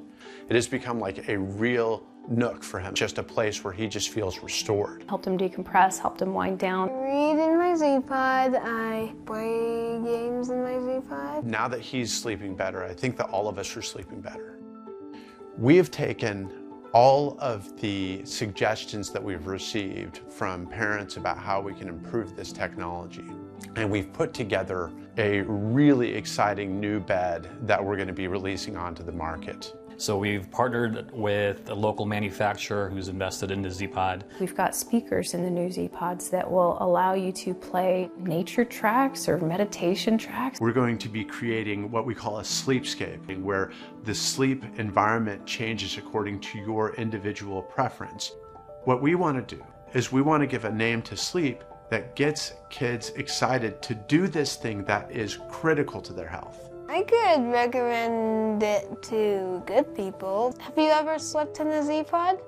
It 0.49 0.55
has 0.55 0.67
become 0.67 0.99
like 0.99 1.29
a 1.29 1.37
real 1.37 2.03
nook 2.29 2.63
for 2.63 2.79
him, 2.79 2.93
just 2.93 3.17
a 3.17 3.23
place 3.23 3.63
where 3.63 3.73
he 3.73 3.87
just 3.87 4.09
feels 4.09 4.39
restored. 4.39 5.03
Helped 5.09 5.25
him 5.25 5.37
decompress, 5.37 5.99
helped 5.99 6.21
him 6.21 6.33
wind 6.33 6.59
down. 6.59 6.91
Read 6.91 7.43
in 7.43 7.57
my 7.57 7.75
Z-Pod, 7.75 8.55
I 8.55 9.13
play 9.25 9.99
games 10.03 10.49
in 10.49 10.63
my 10.63 10.79
Z-Pod. 10.79 11.43
Now 11.43 11.67
that 11.67 11.81
he's 11.81 12.13
sleeping 12.13 12.55
better, 12.55 12.83
I 12.83 12.93
think 12.93 13.17
that 13.17 13.27
all 13.29 13.47
of 13.47 13.57
us 13.57 13.75
are 13.75 13.81
sleeping 13.81 14.21
better. 14.21 14.59
We 15.57 15.75
have 15.77 15.91
taken 15.91 16.51
all 16.93 17.37
of 17.39 17.79
the 17.81 18.23
suggestions 18.25 19.11
that 19.11 19.23
we've 19.23 19.45
received 19.45 20.19
from 20.29 20.65
parents 20.65 21.17
about 21.17 21.37
how 21.37 21.61
we 21.61 21.73
can 21.73 21.87
improve 21.87 22.35
this 22.35 22.51
technology. 22.51 23.25
And 23.75 23.91
we've 23.91 24.11
put 24.11 24.33
together 24.33 24.91
a 25.17 25.41
really 25.41 26.13
exciting 26.15 26.79
new 26.79 26.99
bed 26.99 27.49
that 27.67 27.83
we're 27.83 27.95
going 27.95 28.07
to 28.07 28.13
be 28.13 28.27
releasing 28.27 28.77
onto 28.77 29.03
the 29.03 29.11
market. 29.11 29.75
So 29.99 30.17
we've 30.17 30.49
partnered 30.49 31.11
with 31.11 31.69
a 31.69 31.75
local 31.75 32.05
manufacturer 32.05 32.89
who's 32.89 33.09
invested 33.09 33.51
in 33.51 33.61
the 33.61 33.69
Z-Pod. 33.69 34.23
We've 34.39 34.55
got 34.55 34.73
speakers 34.73 35.33
in 35.33 35.43
the 35.43 35.49
new 35.49 35.69
Z-Pods 35.69 36.29
that 36.29 36.49
will 36.49 36.77
allow 36.79 37.15
you 37.15 37.33
to 37.33 37.53
play 37.53 38.09
nature 38.17 38.63
tracks 38.63 39.27
or 39.27 39.37
meditation 39.39 40.17
tracks. 40.17 40.61
We're 40.61 40.71
going 40.71 40.99
to 40.99 41.09
be 41.09 41.25
creating 41.25 41.91
what 41.91 42.05
we 42.05 42.15
call 42.15 42.39
a 42.39 42.43
sleepscape, 42.43 43.41
where 43.41 43.73
the 44.05 44.15
sleep 44.15 44.63
environment 44.77 45.45
changes 45.45 45.97
according 45.97 46.39
to 46.39 46.59
your 46.59 46.95
individual 46.95 47.61
preference. 47.61 48.31
What 48.85 49.01
we 49.01 49.15
want 49.15 49.49
to 49.49 49.55
do 49.57 49.61
is 49.93 50.13
we 50.13 50.21
want 50.21 50.39
to 50.39 50.47
give 50.47 50.63
a 50.63 50.71
name 50.71 51.01
to 51.01 51.17
sleep 51.17 51.61
that 51.89 52.15
gets 52.15 52.53
kids 52.69 53.09
excited 53.17 53.81
to 53.81 53.95
do 53.95 54.29
this 54.29 54.55
thing 54.55 54.85
that 54.85 55.11
is 55.11 55.39
critical 55.49 55.99
to 56.03 56.13
their 56.13 56.29
health. 56.29 56.68
I 56.91 57.03
could 57.03 57.51
recommend 57.51 58.63
it 58.63 59.03
to 59.03 59.61
good 59.67 59.95
people. 59.95 60.55
Have 60.59 60.75
you 60.75 60.89
ever 60.89 61.19
slept 61.19 61.59
in 61.59 61.69
the 61.69 61.83
Z-Pod? 61.83 62.39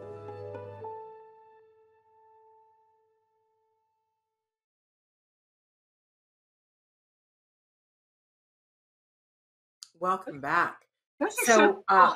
Welcome 9.99 10.41
back. 10.41 10.87
Those 11.19 11.35
So, 11.45 11.55
so 11.55 11.83
uh, 11.87 12.15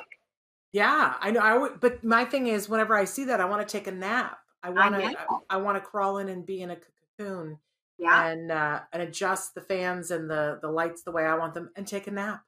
yeah, 0.74 1.14
I 1.20 1.30
know. 1.30 1.42
I 1.42 1.56
would, 1.56 1.80
but 1.80 2.04
my 2.04 2.26
thing 2.26 2.48
is, 2.48 2.68
whenever 2.68 2.96
I 2.96 3.06
see 3.06 3.26
that, 3.26 3.40
I 3.40 3.46
want 3.46 3.68
to 3.68 3.72
take 3.72 3.86
a 3.86 3.92
nap. 3.92 4.40
I 4.64 4.72
want 4.72 4.96
to. 4.96 5.04
I, 5.04 5.12
know. 5.12 5.44
I 5.48 5.58
want 5.58 5.78
to 5.78 5.82
crawl 5.82 6.18
in 6.18 6.30
and 6.30 6.44
be 6.44 6.64
in 6.64 6.72
a 6.72 6.78
cocoon 7.20 7.60
yeah. 7.98 8.28
and 8.28 8.52
uh, 8.52 8.82
and 8.92 9.02
adjust 9.02 9.56
the 9.56 9.62
fans 9.62 10.12
and 10.12 10.30
the 10.30 10.60
the 10.62 10.70
lights 10.70 11.04
the 11.04 11.12
way 11.12 11.26
I 11.26 11.36
want 11.36 11.54
them 11.54 11.72
and 11.76 11.88
take 11.88 12.08
a 12.08 12.12
nap. 12.12 12.42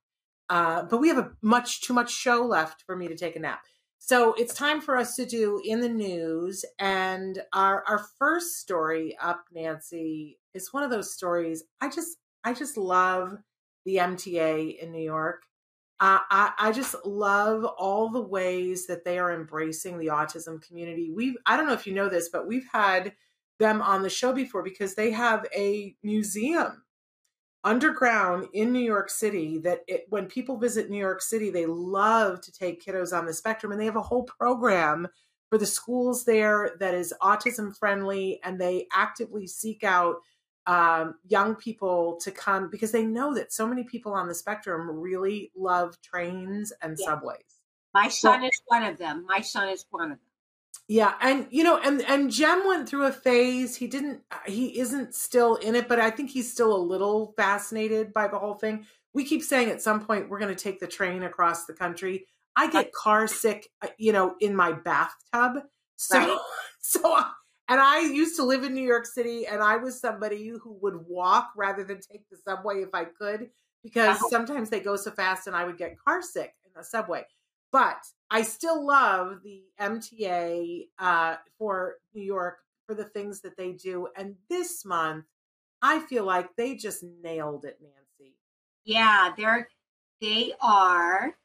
Uh, 0.50 0.84
but 0.84 1.00
we 1.00 1.10
have 1.10 1.18
a 1.18 1.32
much 1.42 1.82
too 1.82 1.94
much 1.94 2.12
show 2.12 2.46
left 2.46 2.84
for 2.86 2.96
me 2.96 3.08
to 3.08 3.16
take 3.16 3.36
a 3.36 3.40
nap. 3.40 3.62
So 4.00 4.34
it's 4.34 4.54
time 4.54 4.80
for 4.80 4.96
us 4.96 5.16
to 5.16 5.26
do 5.26 5.62
in 5.66 5.82
the 5.82 5.90
news. 5.90 6.64
And 6.80 7.42
our 7.54 7.84
our 7.88 8.06
first 8.18 8.58
story 8.58 9.18
up, 9.22 9.46
Nancy, 9.54 10.40
is 10.54 10.74
one 10.74 10.84
of 10.84 10.92
those 10.92 11.14
stories. 11.14 11.64
I 11.82 11.90
just 11.90 12.18
I 12.44 12.54
just 12.54 12.78
love 12.78 13.38
the 13.86 13.98
MTA 13.98 14.80
in 14.80 14.92
New 14.92 15.04
York. 15.04 15.44
Uh, 16.00 16.20
I, 16.30 16.52
I 16.60 16.72
just 16.74 16.96
love 17.06 17.66
all 17.66 18.10
the 18.10 18.22
ways 18.22 18.86
that 18.86 19.04
they 19.04 19.18
are 19.18 19.34
embracing 19.34 19.98
the 19.98 20.08
autism 20.08 20.62
community. 20.62 21.12
We've 21.14 21.36
I 21.46 21.58
don't 21.58 21.66
know 21.66 21.74
if 21.74 21.88
you 21.88 21.94
know 21.94 22.08
this, 22.08 22.30
but 22.30 22.48
we've 22.48 22.68
had 22.72 23.14
them 23.60 23.82
on 23.82 24.04
the 24.04 24.10
show 24.10 24.34
before 24.34 24.64
because 24.64 24.96
they 24.96 25.12
have 25.12 25.46
a 25.56 25.96
museum 26.04 26.84
underground 27.64 28.48
in 28.54 28.72
New 28.72 28.80
York 28.80 29.10
City 29.10 29.58
that 29.60 29.80
it, 29.88 30.06
when 30.10 30.28
people 30.28 30.58
visit 30.58 30.90
New 30.90 30.98
York 30.98 31.22
City, 31.22 31.50
they 31.50 31.66
love 31.66 32.40
to 32.42 32.52
take 32.52 32.84
kiddos 32.84 33.18
on 33.18 33.26
the 33.26 33.34
spectrum 33.34 33.72
and 33.72 33.82
they 33.82 33.86
have 33.86 33.96
a 33.96 34.02
whole 34.02 34.24
program 34.24 35.08
for 35.50 35.58
the 35.58 35.66
schools 35.66 36.26
there 36.26 36.76
that 36.80 36.94
is 36.94 37.14
autism 37.22 37.76
friendly 37.78 38.40
and 38.44 38.60
they 38.60 38.88
actively 38.94 39.48
seek 39.48 39.84
out 39.84 40.18
um, 40.66 41.16
young 41.26 41.56
people 41.56 42.20
to 42.22 42.32
come 42.32 42.70
because 42.70 42.92
they 42.92 43.06
know 43.06 43.34
that 43.34 43.54
so 43.54 43.66
many 43.66 43.84
people 43.84 44.14
on 44.14 44.28
the 44.28 44.36
spectrum 44.36 44.90
really 44.90 45.52
love 45.56 46.00
trains 46.02 46.74
and 46.82 46.98
Yeah. 47.00 47.08
subways. 47.08 47.62
My 47.94 48.10
son 48.10 48.44
is 48.44 48.62
one 48.68 48.84
of 48.84 48.98
them. 48.98 49.26
My 49.28 49.42
son 49.42 49.70
is 49.70 49.86
one 49.90 50.12
of 50.12 50.18
them. 50.20 50.27
Yeah, 50.88 51.16
and 51.20 51.48
you 51.50 51.64
know, 51.64 51.78
and 51.78 52.02
and 52.04 52.32
Jem 52.32 52.66
went 52.66 52.88
through 52.88 53.06
a 53.06 53.12
phase. 53.12 53.76
He 53.76 53.88
didn't. 53.88 54.22
He 54.46 54.80
isn't 54.80 55.14
still 55.16 55.56
in 55.56 55.76
it, 55.76 55.90
but 55.90 56.00
I 56.00 56.10
think 56.10 56.30
he's 56.30 56.50
still 56.52 56.74
a 56.74 56.78
little 56.78 57.34
fascinated 57.36 58.14
by 58.14 58.30
the 58.30 58.40
whole 58.40 58.54
thing. 58.54 58.86
We 59.14 59.26
keep 59.26 59.44
saying 59.44 59.70
at 59.70 59.82
some 59.82 60.06
point 60.06 60.30
we're 60.30 60.40
going 60.40 60.56
to 60.56 60.64
take 60.64 60.80
the 60.80 60.88
train 60.88 61.24
across 61.24 61.66
the 61.66 61.74
country. 61.74 62.26
I 62.56 62.70
get 62.70 62.94
car 62.94 63.28
sick, 63.28 63.70
uh, 63.82 63.88
you 63.98 64.14
know, 64.14 64.36
in 64.40 64.56
my 64.56 64.72
bathtub. 64.72 65.64
So, 65.98 66.20
Right. 66.20 66.38
so, 66.80 67.16
and 67.68 67.82
I 67.82 68.00
used 68.00 68.38
to 68.38 68.44
live 68.44 68.64
in 68.64 68.74
New 68.74 68.86
York 68.86 69.06
City, 69.06 69.46
and 69.46 69.62
I 69.62 69.76
was 69.78 70.00
somebody 70.00 70.48
who 70.48 70.78
would 70.82 71.06
walk 71.08 71.52
rather 71.58 71.84
than 71.84 72.00
take 72.00 72.30
the 72.30 72.38
subway 72.38 72.82
if 72.82 72.90
I 72.94 73.06
could, 73.06 73.50
because 73.84 74.22
Wow. 74.22 74.30
sometimes 74.30 74.70
they 74.70 74.80
go 74.80 74.96
so 74.96 75.12
fast, 75.12 75.48
and 75.48 75.56
I 75.56 75.66
would 75.66 75.78
get 75.78 75.98
car 76.00 76.22
sick 76.22 76.56
in 76.66 76.72
the 76.76 76.84
subway 76.84 77.26
but 77.72 78.06
I 78.30 78.42
still 78.42 78.86
love 78.86 79.40
the 79.44 79.64
MTA 79.80 80.88
uh, 81.00 81.36
for 81.58 81.96
New 82.14 82.24
York 82.24 82.60
for 82.86 82.96
the 82.96 83.06
things 83.06 83.42
that 83.42 83.58
they 83.58 83.74
do. 83.74 84.08
And 84.18 84.36
this 84.50 84.86
month, 84.86 85.26
I 85.82 86.00
feel 86.00 86.24
like 86.26 86.56
they 86.56 86.76
just 86.76 87.04
nailed 87.24 87.66
it, 87.66 87.80
Nancy. 87.82 88.36
Yeah, 88.86 89.32
they're 89.38 89.68
they 90.22 90.54
are 90.62 91.36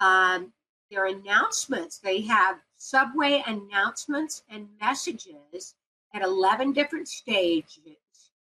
um 0.00 0.52
their 0.90 1.06
announcements. 1.06 1.98
They 1.98 2.20
have 2.22 2.56
subway 2.76 3.42
announcements 3.46 4.42
and 4.48 4.68
messages 4.80 5.74
at 6.14 6.22
11 6.22 6.72
different 6.72 7.08
stages 7.08 7.96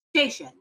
stations. 0.10 0.52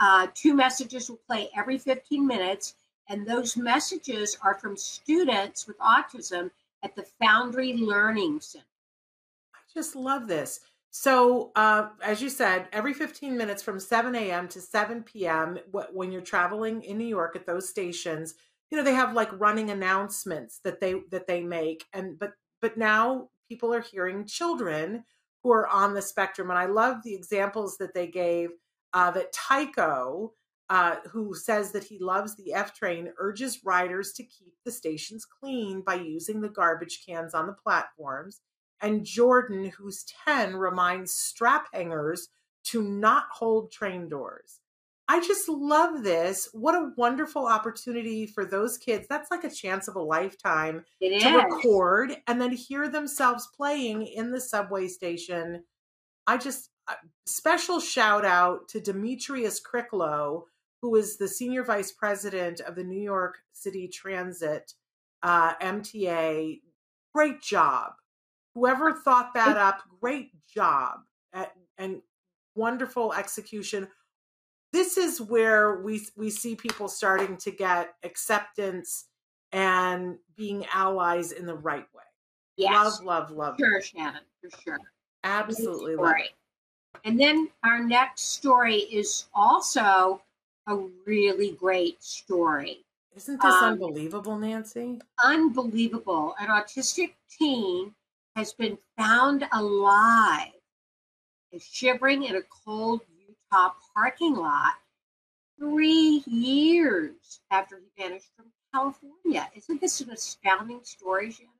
Uh, 0.00 0.26
two 0.34 0.54
messages 0.54 1.08
will 1.08 1.20
play 1.28 1.48
every 1.56 1.78
15 1.78 2.26
minutes, 2.26 2.74
and 3.12 3.26
those 3.26 3.58
messages 3.58 4.38
are 4.42 4.54
from 4.54 4.74
students 4.74 5.66
with 5.66 5.78
autism 5.78 6.50
at 6.82 6.96
the 6.96 7.04
Foundry 7.20 7.74
Learning 7.74 8.40
Center. 8.40 8.64
I 9.54 9.58
just 9.74 9.94
love 9.94 10.26
this. 10.26 10.60
So, 10.90 11.52
uh, 11.54 11.88
as 12.02 12.22
you 12.22 12.30
said, 12.30 12.68
every 12.72 12.94
15 12.94 13.36
minutes 13.36 13.62
from 13.62 13.78
7 13.78 14.14
a.m. 14.14 14.48
to 14.48 14.60
7 14.60 15.02
p.m., 15.02 15.58
when 15.92 16.10
you're 16.10 16.22
traveling 16.22 16.82
in 16.82 16.96
New 16.96 17.06
York 17.06 17.36
at 17.36 17.46
those 17.46 17.68
stations, 17.68 18.34
you 18.70 18.78
know 18.78 18.84
they 18.84 18.94
have 18.94 19.12
like 19.12 19.38
running 19.38 19.70
announcements 19.70 20.60
that 20.64 20.80
they 20.80 20.94
that 21.10 21.26
they 21.26 21.42
make, 21.42 21.84
and 21.92 22.18
but 22.18 22.32
but 22.62 22.78
now 22.78 23.28
people 23.46 23.74
are 23.74 23.82
hearing 23.82 24.24
children 24.24 25.04
who 25.42 25.52
are 25.52 25.68
on 25.68 25.92
the 25.92 26.00
spectrum, 26.00 26.48
and 26.48 26.58
I 26.58 26.64
love 26.64 27.02
the 27.02 27.14
examples 27.14 27.76
that 27.78 27.92
they 27.92 28.06
gave. 28.06 28.50
Uh, 28.94 29.10
that 29.10 29.32
Tycho, 29.32 30.32
uh, 30.70 30.96
who 31.10 31.34
says 31.34 31.72
that 31.72 31.84
he 31.84 31.98
loves 31.98 32.36
the 32.36 32.52
F 32.54 32.74
train, 32.74 33.12
urges 33.18 33.60
riders 33.64 34.12
to 34.12 34.22
keep 34.22 34.54
the 34.64 34.72
stations 34.72 35.24
clean 35.24 35.82
by 35.82 35.94
using 35.94 36.40
the 36.40 36.48
garbage 36.48 37.02
cans 37.06 37.34
on 37.34 37.46
the 37.46 37.52
platforms. 37.52 38.40
And 38.80 39.04
Jordan, 39.04 39.72
who's 39.76 40.04
10, 40.24 40.56
reminds 40.56 41.14
strap 41.14 41.66
hangers 41.72 42.28
to 42.64 42.82
not 42.82 43.24
hold 43.30 43.70
train 43.70 44.08
doors. 44.08 44.60
I 45.08 45.20
just 45.20 45.48
love 45.48 46.04
this. 46.04 46.48
What 46.52 46.74
a 46.74 46.90
wonderful 46.96 47.46
opportunity 47.46 48.26
for 48.26 48.44
those 48.44 48.78
kids. 48.78 49.06
That's 49.08 49.30
like 49.30 49.44
a 49.44 49.50
chance 49.50 49.88
of 49.88 49.96
a 49.96 50.02
lifetime 50.02 50.84
It 51.00 51.20
to 51.20 51.28
is. 51.28 51.34
record 51.34 52.16
and 52.26 52.40
then 52.40 52.52
hear 52.52 52.88
themselves 52.88 53.48
playing 53.54 54.06
in 54.06 54.30
the 54.30 54.40
subway 54.40 54.88
station. 54.88 55.64
I 56.26 56.38
just 56.38 56.70
uh, 56.88 56.94
special 57.26 57.78
shout 57.80 58.24
out 58.24 58.68
to 58.68 58.80
Demetrius 58.80 59.60
Crichlow, 59.60 60.44
who 60.82 60.96
is 60.96 61.16
the 61.16 61.28
senior 61.28 61.62
vice 61.62 61.92
president 61.92 62.60
of 62.60 62.74
the 62.74 62.82
New 62.82 63.00
York 63.00 63.38
City 63.52 63.86
Transit 63.86 64.74
uh, 65.22 65.54
MTA. 65.54 66.60
Great 67.14 67.40
job. 67.40 67.92
Whoever 68.54 68.92
thought 68.92 69.32
that 69.34 69.56
up, 69.56 69.82
great 70.00 70.30
job 70.52 70.98
at, 71.32 71.52
and 71.78 72.02
wonderful 72.54 73.14
execution. 73.14 73.88
This 74.72 74.98
is 74.98 75.20
where 75.20 75.80
we 75.82 76.02
we 76.16 76.30
see 76.30 76.56
people 76.56 76.88
starting 76.88 77.36
to 77.38 77.50
get 77.50 77.94
acceptance 78.02 79.06
and 79.52 80.16
being 80.36 80.66
allies 80.72 81.32
in 81.32 81.46
the 81.46 81.54
right 81.54 81.86
way. 81.94 82.02
Yes. 82.56 83.00
Love, 83.02 83.30
love, 83.30 83.30
love. 83.30 83.56
Sure, 83.58 83.80
Shannon, 83.82 84.22
for 84.40 84.50
sure. 84.62 84.78
Absolutely 85.24 85.94
love. 85.94 86.06
story. 86.06 86.30
And 87.04 87.18
then 87.18 87.48
our 87.64 87.82
next 87.82 88.32
story 88.32 88.76
is 88.76 89.26
also 89.34 90.20
a 90.66 90.76
really 91.06 91.52
great 91.52 92.02
story. 92.02 92.84
Isn't 93.14 93.40
this 93.42 93.54
Um, 93.54 93.72
unbelievable, 93.72 94.38
Nancy? 94.38 95.00
Unbelievable. 95.22 96.34
An 96.38 96.48
autistic 96.48 97.14
teen 97.28 97.94
has 98.36 98.52
been 98.52 98.78
found 98.96 99.46
alive 99.52 100.52
shivering 101.58 102.22
in 102.24 102.36
a 102.36 102.42
cold 102.42 103.02
Utah 103.18 103.74
parking 103.94 104.34
lot 104.34 104.74
three 105.58 106.22
years 106.26 107.40
after 107.50 107.78
he 107.78 108.02
vanished 108.02 108.30
from 108.36 108.46
California. 108.72 109.50
Isn't 109.54 109.80
this 109.80 110.00
an 110.00 110.10
astounding 110.10 110.82
story, 110.84 111.30
Shannon? 111.30 111.52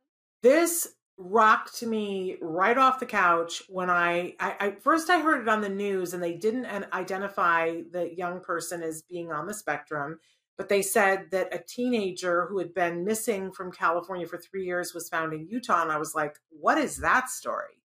This 0.43 0.95
rocked 1.23 1.83
me 1.83 2.37
right 2.41 2.77
off 2.77 3.01
the 3.01 3.07
couch 3.07 3.63
when 3.69 3.91
I, 3.91 4.35
I, 4.41 4.57
I 4.61 4.71
first 4.81 5.11
I 5.11 5.21
heard 5.21 5.43
it 5.43 5.49
on 5.49 5.61
the 5.61 5.69
news 5.69 6.15
and 6.15 6.23
they 6.23 6.35
didn't 6.35 6.67
identify 6.93 7.83
the 7.91 8.15
young 8.15 8.41
person 8.41 8.83
as 8.83 9.03
being 9.03 9.33
on 9.33 9.47
the 9.47 9.55
spectrum, 9.55 10.19
but 10.57 10.69
they 10.69 10.83
said 10.83 11.31
that 11.31 11.55
a 11.55 11.63
teenager 11.63 12.47
who 12.47 12.59
had 12.59 12.75
been 12.75 13.05
missing 13.05 13.53
from 13.53 13.73
California 13.73 14.27
for 14.27 14.39
three 14.39 14.65
years 14.65 14.95
was 14.95 15.09
found 15.09 15.33
in 15.33 15.47
Utah, 15.47 15.83
and 15.83 15.93
I 15.93 15.99
was 15.99 16.15
like, 16.15 16.37
"What 16.51 16.79
is 16.79 16.99
that 16.99 17.31
story?" 17.31 17.83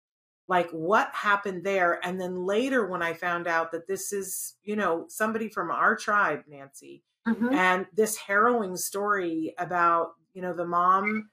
like 0.49 0.71
what 0.71 1.11
happened 1.12 1.64
there 1.64 2.05
and 2.05 2.21
then 2.21 2.45
later 2.45 2.87
when 2.87 3.02
i 3.02 3.12
found 3.12 3.47
out 3.47 3.73
that 3.73 3.87
this 3.87 4.12
is 4.12 4.55
you 4.62 4.76
know 4.76 5.05
somebody 5.09 5.49
from 5.49 5.71
our 5.71 5.97
tribe 5.97 6.43
nancy 6.49 7.02
mm-hmm. 7.26 7.52
and 7.52 7.87
this 7.95 8.16
harrowing 8.16 8.76
story 8.76 9.55
about 9.59 10.12
you 10.35 10.43
know 10.43 10.52
the 10.52 10.66
mom 10.66 11.28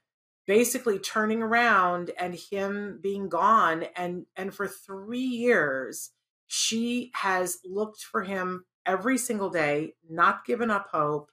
basically 0.46 0.98
turning 0.98 1.42
around 1.42 2.10
and 2.18 2.34
him 2.50 2.98
being 3.02 3.28
gone 3.28 3.84
and 3.96 4.26
and 4.36 4.54
for 4.54 4.68
3 4.68 5.18
years 5.18 6.10
she 6.46 7.10
has 7.14 7.58
looked 7.64 8.02
for 8.02 8.22
him 8.22 8.64
every 8.86 9.18
single 9.18 9.50
day 9.50 9.94
not 10.08 10.44
given 10.44 10.70
up 10.70 10.88
hope 10.92 11.30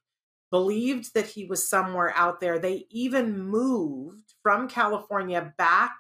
believed 0.50 1.13
that 1.13 1.27
he 1.27 1.46
was 1.46 1.68
somewhere 1.68 2.13
out 2.15 2.39
there 2.39 2.60
they 2.60 2.86
even 2.89 3.39
moved 3.39 4.34
from 4.44 4.68
california 4.68 5.53
back 5.58 5.94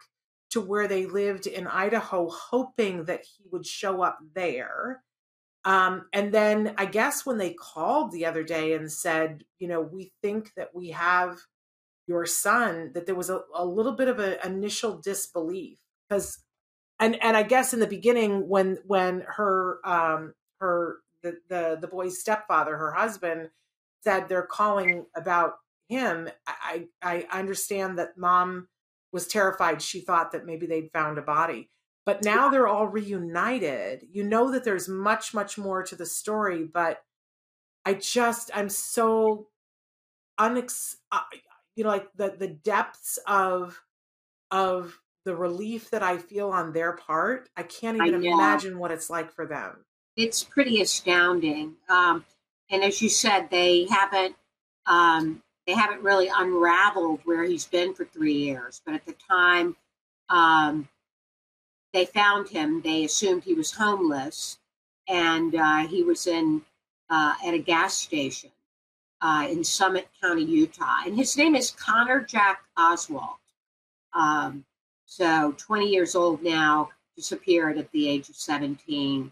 to 0.51 0.61
where 0.61 0.87
they 0.87 1.05
lived 1.05 1.47
in 1.47 1.65
Idaho, 1.65 2.29
hoping 2.29 3.05
that 3.05 3.23
he 3.23 3.45
would 3.51 3.65
show 3.65 4.01
up 4.03 4.19
there. 4.35 5.01
Um, 5.63 6.07
and 6.11 6.33
then 6.33 6.73
I 6.77 6.85
guess 6.85 7.25
when 7.25 7.37
they 7.37 7.53
called 7.53 8.11
the 8.11 8.25
other 8.25 8.43
day 8.43 8.73
and 8.73 8.91
said, 8.91 9.45
you 9.59 9.67
know, 9.67 9.81
we 9.81 10.11
think 10.21 10.51
that 10.57 10.75
we 10.75 10.89
have 10.89 11.37
your 12.11 12.25
son, 12.25 12.91
that 12.93 13.05
there 13.05 13.15
was 13.15 13.29
a, 13.29 13.41
a 13.55 13.65
little 13.65 13.93
bit 13.93 14.07
of 14.07 14.19
an 14.19 14.37
initial 14.43 14.99
disbelief 14.99 15.77
because, 16.07 16.39
and 16.99 17.15
and 17.23 17.37
I 17.37 17.43
guess 17.43 17.73
in 17.73 17.79
the 17.79 17.87
beginning 17.87 18.47
when 18.49 18.79
when 18.85 19.23
her 19.37 19.79
um 19.85 20.33
her 20.59 20.97
the 21.23 21.37
the 21.49 21.77
the 21.81 21.87
boy's 21.87 22.19
stepfather, 22.19 22.77
her 22.77 22.91
husband, 22.91 23.49
said 24.03 24.27
they're 24.27 24.43
calling 24.59 25.05
about 25.15 25.53
him, 25.87 26.29
I 26.47 26.87
I 27.01 27.27
understand 27.31 27.97
that 27.97 28.17
mom 28.17 28.67
was 29.11 29.27
terrified. 29.27 29.81
She 29.81 30.01
thought 30.01 30.31
that 30.31 30.45
maybe 30.45 30.65
they'd 30.65 30.91
found 30.93 31.17
a 31.17 31.21
body. 31.21 31.69
But 32.05 32.23
now 32.23 32.49
they're 32.49 32.67
all 32.67 32.87
reunited. 32.87 34.07
You 34.11 34.23
know 34.23 34.51
that 34.51 34.63
there's 34.63 34.89
much, 34.89 35.33
much 35.33 35.57
more 35.57 35.83
to 35.83 35.95
the 35.95 36.05
story, 36.05 36.63
but 36.63 37.03
I 37.85 37.93
just, 37.93 38.49
I'm 38.55 38.69
so 38.69 39.47
unex, 40.39 40.95
uh, 41.11 41.21
you 41.75 41.83
know, 41.83 41.89
like 41.89 42.11
the 42.15 42.35
the 42.37 42.47
depths 42.47 43.19
of 43.27 43.81
of 44.51 44.99
the 45.25 45.35
relief 45.35 45.89
that 45.91 46.03
I 46.03 46.17
feel 46.17 46.49
on 46.49 46.73
their 46.73 46.93
part. 46.93 47.49
I 47.55 47.63
can't 47.63 47.97
even 47.97 48.25
I 48.25 48.33
imagine 48.33 48.79
what 48.79 48.91
it's 48.91 49.09
like 49.09 49.31
for 49.31 49.45
them. 49.45 49.77
It's 50.17 50.43
pretty 50.43 50.81
astounding. 50.81 51.75
Um, 51.89 52.25
and 52.69 52.83
as 52.83 53.01
you 53.01 53.09
said, 53.09 53.49
they 53.49 53.85
haven't 53.85 54.35
um, 54.85 55.41
they 55.67 55.73
haven't 55.73 56.01
really 56.01 56.29
unraveled 56.35 57.21
where 57.23 57.43
he's 57.43 57.65
been 57.65 57.93
for 57.93 58.05
three 58.05 58.33
years. 58.33 58.81
But 58.85 58.95
at 58.95 59.05
the 59.05 59.15
time 59.29 59.75
um, 60.29 60.89
they 61.93 62.05
found 62.05 62.49
him, 62.49 62.81
they 62.81 63.05
assumed 63.05 63.43
he 63.43 63.53
was 63.53 63.71
homeless, 63.71 64.57
and 65.07 65.55
uh, 65.55 65.87
he 65.87 66.03
was 66.03 66.27
in 66.27 66.61
uh, 67.09 67.35
at 67.45 67.53
a 67.53 67.59
gas 67.59 67.93
station 67.93 68.51
uh, 69.21 69.47
in 69.49 69.63
Summit 69.63 70.07
County, 70.21 70.43
Utah, 70.43 71.03
and 71.05 71.15
his 71.15 71.37
name 71.37 71.55
is 71.55 71.71
Connor 71.71 72.21
Jack 72.21 72.63
Oswald. 72.77 73.37
Um, 74.13 74.65
so 75.05 75.53
20 75.57 75.87
years 75.87 76.15
old 76.15 76.41
now, 76.43 76.89
disappeared 77.15 77.77
at 77.77 77.91
the 77.91 78.07
age 78.07 78.29
of 78.29 78.35
17. 78.35 79.31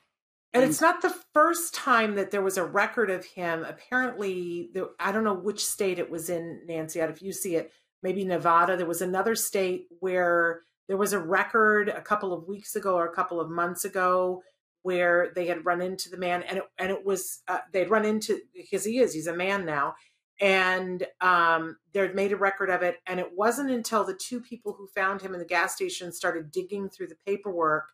And 0.54 0.64
it's 0.64 0.82
not 0.82 1.02
the 1.02 1.16
first 1.34 1.74
time 1.76 2.16
that 2.16 2.32
there 2.32 2.42
was 2.42 2.58
a 2.58 2.66
record 2.66 3.10
of 3.10 3.24
him. 3.24 3.64
Apparently, 3.64 4.72
I 5.00 5.12
don't 5.12 5.24
know 5.24 5.34
which 5.34 5.66
state 5.66 6.00
it 6.00 6.10
was 6.10 6.30
in, 6.30 6.62
Nancy. 6.68 7.00
If 7.00 7.22
you 7.22 7.32
see 7.32 7.56
it, 7.56 7.72
maybe 8.02 8.26
Nevada. 8.26 8.76
There 8.76 8.86
was 8.88 9.02
another 9.02 9.36
state 9.36 9.88
where 10.00 10.62
there 10.88 10.98
was 10.98 11.14
a 11.14 11.20
record 11.20 11.90
a 11.90 12.02
couple 12.02 12.34
of 12.34 12.48
weeks 12.48 12.76
ago 12.76 12.96
or 12.96 13.06
a 13.06 13.14
couple 13.14 13.40
of 13.40 13.50
months 13.52 13.86
ago 13.86 14.42
where 14.84 15.32
they 15.36 15.48
had 15.48 15.66
run 15.66 15.82
into 15.82 16.10
the 16.10 16.18
man, 16.18 16.44
and 16.44 16.60
it, 16.60 16.64
and 16.78 16.92
it 16.92 17.06
was 17.06 17.42
uh, 17.48 17.60
they'd 17.72 17.90
run 17.90 18.06
into 18.06 18.40
because 18.54 18.86
he 18.86 19.00
is 19.00 19.14
he's 19.14 19.28
a 19.28 19.36
man 19.36 19.66
now, 19.66 19.96
and 20.40 21.06
um, 21.22 21.78
they'd 21.94 22.16
made 22.16 22.32
a 22.32 22.38
record 22.38 22.70
of 22.70 22.82
it. 22.82 22.98
And 23.08 23.20
it 23.20 23.32
wasn't 23.36 23.72
until 23.72 24.04
the 24.04 24.14
two 24.14 24.40
people 24.40 24.74
who 24.74 24.88
found 24.88 25.22
him 25.22 25.34
in 25.34 25.40
the 25.40 25.46
gas 25.46 25.76
station 25.76 26.12
started 26.12 26.52
digging 26.52 26.90
through 26.90 27.08
the 27.08 27.18
paperwork 27.26 27.92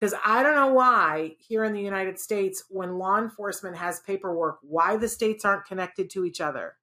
because 0.00 0.14
I 0.24 0.42
don't 0.42 0.54
know 0.54 0.72
why 0.72 1.36
here 1.38 1.62
in 1.62 1.74
the 1.74 1.82
United 1.82 2.18
States, 2.18 2.64
when 2.70 2.96
law 2.96 3.18
enforcement 3.18 3.76
has 3.76 4.00
paperwork, 4.00 4.58
why 4.62 4.96
the 4.96 5.08
states 5.08 5.44
aren't 5.44 5.66
connected 5.66 6.08
to 6.10 6.24
each 6.24 6.40
other. 6.40 6.76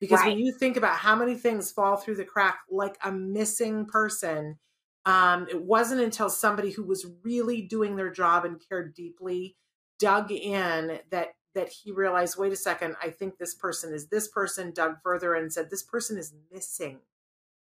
Because 0.00 0.20
right. 0.20 0.28
when 0.28 0.38
you 0.38 0.52
think 0.52 0.76
about 0.76 0.96
how 0.96 1.16
many 1.16 1.34
things 1.34 1.72
fall 1.72 1.96
through 1.96 2.14
the 2.14 2.24
crack, 2.24 2.60
like 2.70 2.96
a 3.04 3.10
missing 3.10 3.84
person, 3.84 4.58
um, 5.06 5.46
it 5.50 5.62
wasn't 5.62 6.00
until 6.00 6.28
somebody 6.28 6.70
who 6.70 6.84
was 6.84 7.06
really 7.22 7.62
doing 7.62 7.96
their 7.96 8.10
job 8.10 8.44
and 8.44 8.62
cared 8.68 8.94
deeply 8.94 9.56
dug 9.98 10.30
in 10.30 10.98
that 11.10 11.28
that 11.54 11.68
he 11.68 11.90
realized, 11.90 12.38
wait 12.38 12.52
a 12.52 12.56
second, 12.56 12.94
I 13.02 13.10
think 13.10 13.36
this 13.36 13.54
person 13.54 13.92
is 13.92 14.06
this 14.08 14.28
person. 14.28 14.72
Dug 14.72 14.96
further 15.02 15.34
and 15.34 15.52
said, 15.52 15.68
this 15.68 15.82
person 15.82 16.16
is 16.16 16.32
missing. 16.52 17.00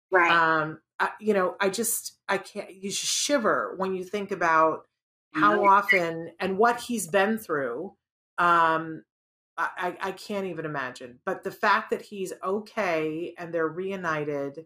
Right. 0.09 0.31
Um, 0.31 0.79
I, 0.99 1.09
you 1.19 1.33
know, 1.33 1.55
I 1.59 1.69
just, 1.69 2.17
I 2.29 2.37
can't, 2.37 2.73
you 2.73 2.91
shiver 2.91 3.73
when 3.75 3.93
you 3.93 4.05
think 4.05 4.31
about 4.31 4.85
how 5.33 5.65
often 5.65 6.31
and 6.39 6.57
what 6.57 6.79
he's 6.79 7.07
been 7.07 7.37
through. 7.37 7.93
Um, 8.37 9.03
I, 9.57 9.97
I 10.01 10.11
can't 10.13 10.47
even 10.47 10.65
imagine. 10.65 11.19
But 11.25 11.43
the 11.43 11.51
fact 11.51 11.89
that 11.89 12.03
he's 12.03 12.31
okay 12.43 13.33
and 13.37 13.53
they're 13.53 13.67
reunited 13.67 14.65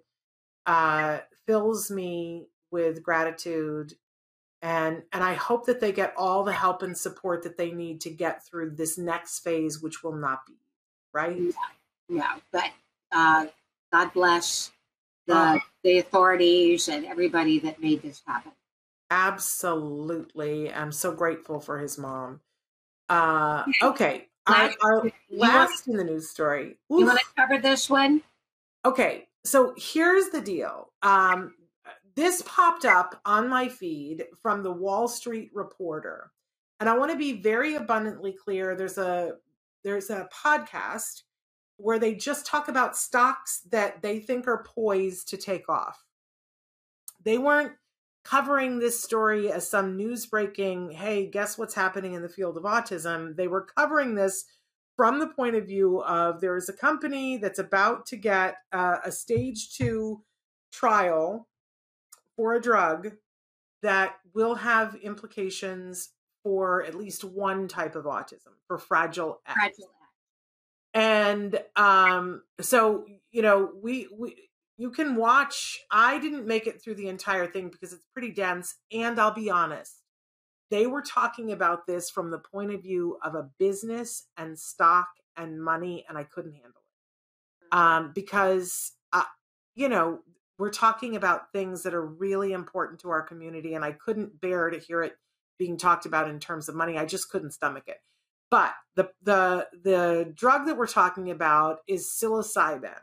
uh, 0.66 1.20
fills 1.46 1.90
me 1.90 2.50
with 2.72 3.04
gratitude 3.04 3.94
and 4.62 5.04
and 5.14 5.24
I 5.24 5.34
hope 5.36 5.66
that 5.68 5.80
they 5.80 5.92
get 5.92 6.14
all 6.18 6.44
the 6.44 6.54
help 6.54 6.82
and 6.82 6.98
support 6.98 7.44
that 7.44 7.58
they 7.58 7.72
need 7.72 8.02
to 8.02 8.10
get 8.10 8.44
through 8.46 8.72
this 8.72 8.98
next 8.98 9.40
phase, 9.40 9.82
which 9.82 10.04
will 10.04 10.16
not 10.16 10.46
be 10.46 10.56
right. 11.14 11.38
Yeah, 11.38 11.52
yeah. 12.10 12.36
but 12.52 12.70
uh, 13.12 13.46
God 13.92 14.14
bless 14.14 14.72
the 15.28 15.62
the 15.84 16.00
authorities 16.00 16.88
and 16.90 17.06
everybody 17.06 17.60
that 17.60 17.82
made 17.82 18.02
this 18.02 18.22
happen. 18.26 18.52
Absolutely. 19.12 20.74
I'm 20.74 20.92
so 20.92 21.12
grateful 21.14 21.60
for 21.60 21.78
his 21.78 21.98
mom. 21.98 22.42
Uh, 23.10 23.64
okay. 23.82 24.28
Last, 24.50 24.78
our, 24.82 25.12
last 25.30 25.88
in 25.88 25.98
the 25.98 26.04
news 26.04 26.30
story. 26.30 26.78
Oof. 26.92 27.00
You 27.00 27.06
want 27.06 27.20
to 27.20 27.26
cover 27.36 27.58
this 27.58 27.90
one? 27.90 28.22
Okay. 28.86 29.28
So 29.46 29.74
here's 29.78 30.30
the 30.30 30.42
deal. 30.42 30.90
Um, 31.04 31.54
this 32.18 32.42
popped 32.48 32.84
up 32.84 33.22
on 33.26 33.48
my 33.48 33.70
feed 33.70 34.26
from 34.42 34.64
the 34.64 34.72
Wall 34.72 35.08
Street 35.08 35.52
Reporter. 35.54 36.32
And 36.80 36.90
I 36.90 36.98
want 36.98 37.12
to 37.12 37.18
be 37.18 37.42
very 37.42 37.76
abundantly 37.76 38.34
clear. 38.34 38.76
There's 38.76 38.98
a 38.98 39.34
there's 39.84 40.10
a 40.10 40.28
podcast 40.34 41.22
where 41.78 42.00
they 42.00 42.16
just 42.16 42.48
talk 42.48 42.70
about 42.70 42.98
stocks 42.98 43.62
that 43.70 44.02
they 44.02 44.20
think 44.20 44.48
are 44.48 44.66
poised 44.76 45.30
to 45.30 45.38
take 45.38 45.70
off. 45.70 46.04
They 47.24 47.38
weren't 47.38 47.74
covering 48.24 48.80
this 48.80 49.02
story 49.02 49.52
as 49.52 49.70
some 49.70 49.96
news 49.96 50.26
breaking, 50.26 50.92
hey, 50.92 51.28
guess 51.28 51.56
what's 51.56 51.76
happening 51.76 52.14
in 52.14 52.24
the 52.24 52.30
field 52.30 52.58
of 52.58 52.64
autism? 52.64 53.36
They 53.36 53.48
were 53.48 53.68
covering 53.78 54.16
this 54.16 54.46
from 54.96 55.20
the 55.20 55.28
point 55.28 55.56
of 55.56 55.68
view 55.68 56.02
of 56.02 56.42
there 56.42 56.58
is 56.58 56.68
a 56.68 56.74
company 56.74 57.38
that's 57.38 57.60
about 57.60 58.08
to 58.08 58.18
get 58.18 58.56
uh, 58.74 58.98
a 59.06 59.12
stage 59.12 59.76
two 59.76 60.24
trial 60.72 61.48
for 62.38 62.54
a 62.54 62.62
drug 62.62 63.12
that 63.84 64.16
will 64.34 64.56
have 64.56 64.96
implications 64.96 66.12
for 66.44 66.84
at 66.86 66.96
least 66.96 67.26
one 67.26 67.68
type 67.68 67.96
of 67.96 68.06
autism, 68.06 68.54
for 68.68 68.78
fragile 68.78 69.42
X. 69.46 69.54
Fragile 69.60 69.90
and 70.98 71.60
um 71.76 72.42
so 72.60 73.06
you 73.32 73.44
know 73.44 73.70
we 73.82 74.08
we 74.18 74.50
you 74.78 74.90
can 74.90 75.16
watch 75.16 75.80
i 75.92 76.18
didn't 76.18 76.48
make 76.48 76.66
it 76.66 76.82
through 76.82 76.96
the 76.96 77.08
entire 77.08 77.46
thing 77.46 77.70
because 77.70 77.94
it's 77.94 78.08
pretty 78.14 78.32
dense 78.32 78.76
and 78.92 79.20
i'll 79.20 79.34
be 79.34 79.50
honest 79.50 80.02
they 80.72 80.88
were 80.88 81.04
talking 81.04 81.52
about 81.52 81.86
this 81.86 82.10
from 82.10 82.32
the 82.32 82.40
point 82.40 82.72
of 82.72 82.82
view 82.82 83.18
of 83.24 83.36
a 83.36 83.48
business 83.60 84.28
and 84.38 84.58
stock 84.58 85.08
and 85.36 85.64
money 85.64 86.04
and 86.10 86.18
i 86.18 86.24
couldn't 86.24 86.54
handle 86.54 86.72
it 86.72 87.76
mm. 87.76 87.78
um 87.78 88.12
because 88.16 88.94
uh, 89.14 89.24
you 89.76 89.90
know 89.90 90.20
we're 90.58 90.72
talking 90.72 91.16
about 91.16 91.52
things 91.52 91.84
that 91.84 91.94
are 91.94 92.06
really 92.06 92.52
important 92.52 93.00
to 93.02 93.10
our 93.10 93.22
community 93.22 93.74
and 93.74 93.84
i 93.84 93.92
couldn't 93.92 94.40
bear 94.42 94.70
to 94.70 94.80
hear 94.80 95.02
it 95.04 95.18
being 95.58 95.78
talked 95.78 96.06
about 96.06 96.30
in 96.30 96.40
terms 96.40 96.70
of 96.70 96.76
money. 96.76 96.98
I 96.98 97.06
just 97.06 97.30
couldn't 97.30 97.52
stomach 97.52 97.84
it. 97.88 97.98
But 98.50 98.74
the 98.96 99.10
the 99.22 99.68
the 99.84 100.32
drug 100.34 100.68
that 100.68 100.78
we're 100.78 100.88
talking 100.88 101.30
about 101.32 101.80
is 101.88 102.08
psilocybin, 102.08 103.00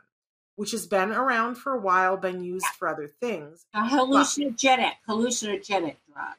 which 0.55 0.71
has 0.71 0.87
been 0.87 1.11
around 1.11 1.55
for 1.55 1.73
a 1.73 1.79
while, 1.79 2.17
been 2.17 2.43
used 2.43 2.65
for 2.79 2.87
other 2.87 3.07
things. 3.07 3.65
A 3.73 3.81
hallucinogenic, 3.81 4.93
hallucinogenic 5.07 5.97
drug. 6.11 6.35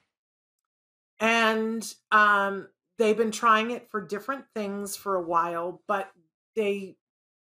And 1.20 1.94
um, 2.11 2.68
they've 2.98 3.16
been 3.16 3.31
trying 3.31 3.70
it 3.70 3.90
for 3.90 4.00
different 4.00 4.44
things 4.55 4.96
for 4.96 5.14
a 5.14 5.22
while, 5.22 5.81
but 5.87 6.11
they, 6.57 6.96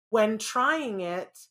when 0.09 0.37
trying 0.37 0.99
it 0.99 1.47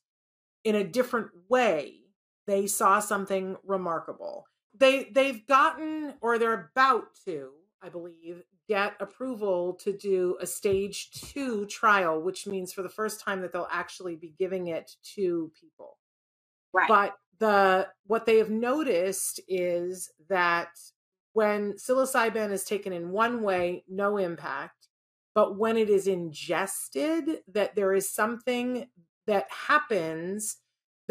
in 0.62 0.76
a 0.76 0.84
different 0.84 1.30
way, 1.48 2.01
they 2.46 2.66
saw 2.66 3.00
something 3.00 3.56
remarkable. 3.64 4.46
They 4.74 5.04
they've 5.04 5.46
gotten 5.46 6.14
or 6.20 6.38
they're 6.38 6.70
about 6.74 7.14
to, 7.26 7.50
I 7.82 7.88
believe, 7.88 8.42
get 8.68 8.94
approval 9.00 9.74
to 9.74 9.96
do 9.96 10.36
a 10.40 10.46
stage 10.46 11.10
2 11.10 11.66
trial, 11.66 12.22
which 12.22 12.46
means 12.46 12.72
for 12.72 12.82
the 12.82 12.88
first 12.88 13.20
time 13.20 13.40
that 13.42 13.52
they'll 13.52 13.68
actually 13.70 14.16
be 14.16 14.34
giving 14.38 14.68
it 14.68 14.92
to 15.14 15.50
people. 15.60 15.98
Right. 16.72 16.88
But 16.88 17.16
the 17.38 17.88
what 18.06 18.24
they 18.26 18.38
have 18.38 18.50
noticed 18.50 19.40
is 19.48 20.10
that 20.28 20.70
when 21.32 21.72
psilocybin 21.72 22.50
is 22.50 22.64
taken 22.64 22.92
in 22.92 23.10
one 23.10 23.42
way, 23.42 23.84
no 23.88 24.16
impact. 24.16 24.88
But 25.34 25.56
when 25.58 25.76
it 25.76 25.88
is 25.88 26.06
ingested, 26.06 27.40
that 27.48 27.74
there 27.74 27.94
is 27.94 28.08
something 28.08 28.88
that 29.26 29.46
happens 29.50 30.58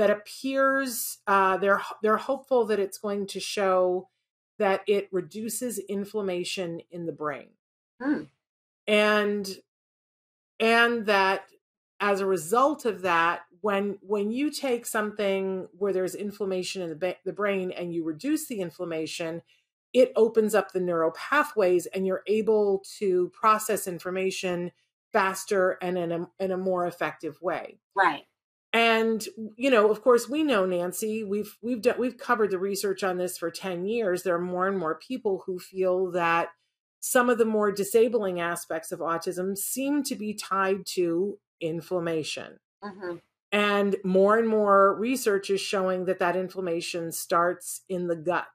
that 0.01 0.09
appears 0.09 1.19
uh, 1.27 1.57
they're 1.57 1.83
they're 2.01 2.17
hopeful 2.17 2.65
that 2.65 2.79
it's 2.79 2.97
going 2.97 3.27
to 3.27 3.39
show 3.39 4.09
that 4.57 4.81
it 4.87 5.07
reduces 5.11 5.77
inflammation 5.79 6.81
in 6.89 7.05
the 7.05 7.11
brain 7.13 7.51
Hmm. 7.99 8.23
and 8.87 9.61
and 10.59 11.05
that 11.05 11.51
as 11.99 12.19
a 12.19 12.25
result 12.25 12.85
of 12.85 13.01
that 13.01 13.41
when 13.61 13.97
when 14.01 14.31
you 14.31 14.49
take 14.49 14.85
something 14.85 15.67
where 15.77 15.93
there's 15.93 16.15
inflammation 16.15 16.81
in 16.81 16.89
the, 16.89 16.95
ba- 16.95 17.17
the 17.25 17.33
brain 17.33 17.71
and 17.71 17.93
you 17.93 18.03
reduce 18.03 18.47
the 18.47 18.59
inflammation 18.61 19.41
it 19.93 20.11
opens 20.15 20.55
up 20.55 20.71
the 20.71 20.79
neural 20.79 21.11
pathways 21.11 21.85
and 21.87 22.07
you're 22.07 22.23
able 22.27 22.81
to 22.97 23.29
process 23.29 23.87
information 23.87 24.71
faster 25.11 25.71
and 25.81 25.97
in 25.97 26.11
a, 26.11 26.29
in 26.39 26.51
a 26.51 26.57
more 26.57 26.87
effective 26.87 27.41
way 27.41 27.79
Right. 27.95 28.25
And 28.73 29.25
you 29.57 29.69
know 29.69 29.91
of 29.91 30.01
course 30.01 30.29
we 30.29 30.43
know 30.43 30.65
nancy. 30.65 31.23
We've 31.23 31.57
we've 31.61 31.81
done 31.81 31.95
we've 31.99 32.17
covered 32.17 32.51
the 32.51 32.59
research 32.59 33.03
on 33.03 33.17
this 33.17 33.37
for 33.37 33.51
10 33.51 33.85
years. 33.85 34.23
There 34.23 34.35
are 34.35 34.41
more 34.41 34.67
and 34.67 34.77
more 34.77 34.99
people 34.99 35.43
who 35.45 35.59
feel 35.59 36.11
that 36.11 36.49
some 36.99 37.29
of 37.29 37.37
the 37.37 37.45
more 37.45 37.71
disabling 37.71 38.39
aspects 38.39 38.91
of 38.91 38.99
autism 38.99 39.57
seem 39.57 40.03
to 40.03 40.15
be 40.15 40.33
tied 40.33 40.85
to 40.93 41.39
inflammation. 41.59 42.59
Hmm 42.83 43.17
and 43.51 43.97
more 44.03 44.37
and 44.37 44.47
more 44.47 44.95
research 44.95 45.49
is 45.49 45.59
showing 45.59 46.05
that 46.05 46.19
that 46.19 46.35
inflammation 46.35 47.11
starts 47.11 47.81
in 47.89 48.07
the 48.07 48.15
gut 48.15 48.47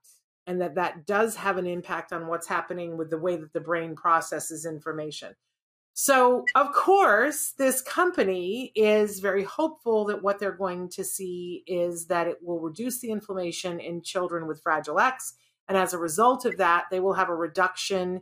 and 0.47 0.61
that 0.61 0.77
that 0.77 1.07
does 1.07 1.37
have 1.37 1.59
an 1.59 1.67
impact 1.67 2.13
on 2.13 2.29
what's 2.29 2.47
happening 2.47 2.97
with 2.97 3.11
the 3.11 3.19
way 3.19 3.37
that 3.37 3.53
the 3.53 3.61
brain 3.61 3.95
processes 3.95 4.65
information. 4.65 5.35
So, 5.99 6.45
of 6.55 6.75
course, 6.75 7.55
this 7.57 7.81
company 7.81 8.71
is 8.75 9.19
very 9.19 9.45
hopeful 9.45 10.05
that 10.05 10.23
what 10.23 10.39
they're 10.39 10.53
going 10.53 10.91
to 10.91 11.03
see 11.03 11.65
is 11.67 12.09
that 12.09 12.27
it 12.27 12.37
will 12.43 12.61
reduce 12.61 13.01
the 13.01 13.11
inflammation 13.11 13.81
in 13.81 14.03
children 14.03 14.47
with 14.47 14.63
Fragile 14.63 15.01
X. 15.01 15.33
And 15.67 15.79
as 15.79 15.95
a 15.95 15.99
result 15.99 16.45
of 16.45 16.59
that, 16.59 16.85
they 16.91 17.01
will 17.01 17.15
have 17.15 17.31
a 17.31 17.35
reduction 17.35 18.21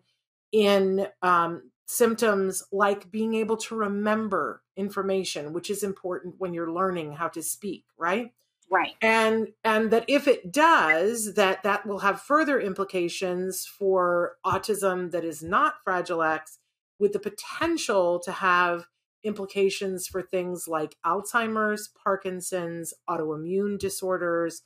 in 0.53 1.09
um, 1.21 1.73
symptoms 1.87 2.63
like 2.71 3.11
being 3.11 3.35
able 3.35 3.57
to 3.57 3.75
remember 3.75 4.63
information, 4.77 5.53
which 5.53 5.69
is 5.69 5.83
important 5.83 6.37
when 6.39 6.55
you're 6.55 6.73
learning 6.73 7.15
how 7.15 7.27
to 7.27 7.43
speak, 7.43 7.87
right? 7.99 8.33
Right. 8.71 8.95
and 9.03 9.49
and 9.63 9.91
that 9.91 10.07
if 10.09 10.27
it 10.27 10.51
does 10.51 11.35
that 11.35 11.63
that 11.65 11.87
will 11.87 11.99
have 11.99 12.23
further 12.23 12.59
implications 12.59 13.67
for 13.67 14.37
autism 14.45 15.11
that 15.11 15.23
is 15.23 15.43
not 15.43 15.75
fragile 15.85 16.23
x 16.23 16.59
with 16.99 17.13
the 17.13 17.19
potential 17.19 18.19
to 18.21 18.33
have 18.33 18.87
implications 19.23 20.07
for 20.07 20.21
things 20.23 20.69
like 20.69 20.97
alzheimer's 21.05 21.89
parkinson's 22.03 22.93
autoimmune 23.09 23.79
disorders 23.79 24.63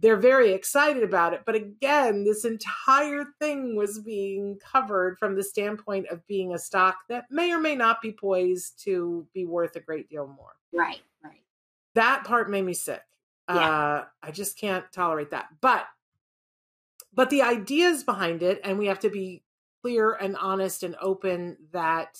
they're 0.00 0.16
very 0.16 0.52
excited 0.52 1.02
about 1.02 1.32
it 1.34 1.42
but 1.44 1.54
again 1.54 2.24
this 2.24 2.44
entire 2.44 3.24
thing 3.40 3.74
was 3.76 3.98
being 4.00 4.58
covered 4.60 5.18
from 5.18 5.34
the 5.34 5.42
standpoint 5.42 6.06
of 6.08 6.26
being 6.26 6.52
a 6.54 6.58
stock 6.58 6.98
that 7.08 7.24
may 7.30 7.52
or 7.52 7.58
may 7.60 7.74
not 7.74 8.00
be 8.00 8.12
poised 8.12 8.80
to 8.82 9.26
be 9.34 9.44
worth 9.44 9.74
a 9.76 9.80
great 9.80 10.08
deal 10.08 10.26
more 10.26 10.52
Right. 10.72 11.00
Right. 11.24 11.42
that 11.94 12.24
part 12.24 12.50
made 12.50 12.62
me 12.64 12.74
sick. 12.74 13.02
Yeah. 13.48 13.54
Uh, 13.56 14.04
I 14.22 14.30
just 14.32 14.58
can't 14.58 14.84
tolerate 14.92 15.30
that. 15.30 15.46
But 15.60 15.86
but 17.12 17.30
the 17.30 17.42
ideas 17.42 18.04
behind 18.04 18.42
it, 18.42 18.60
and 18.64 18.78
we 18.78 18.86
have 18.86 18.98
to 19.00 19.08
be 19.08 19.42
clear 19.86 20.14
and 20.14 20.36
honest 20.36 20.82
and 20.82 20.96
open 21.00 21.56
that 21.72 22.18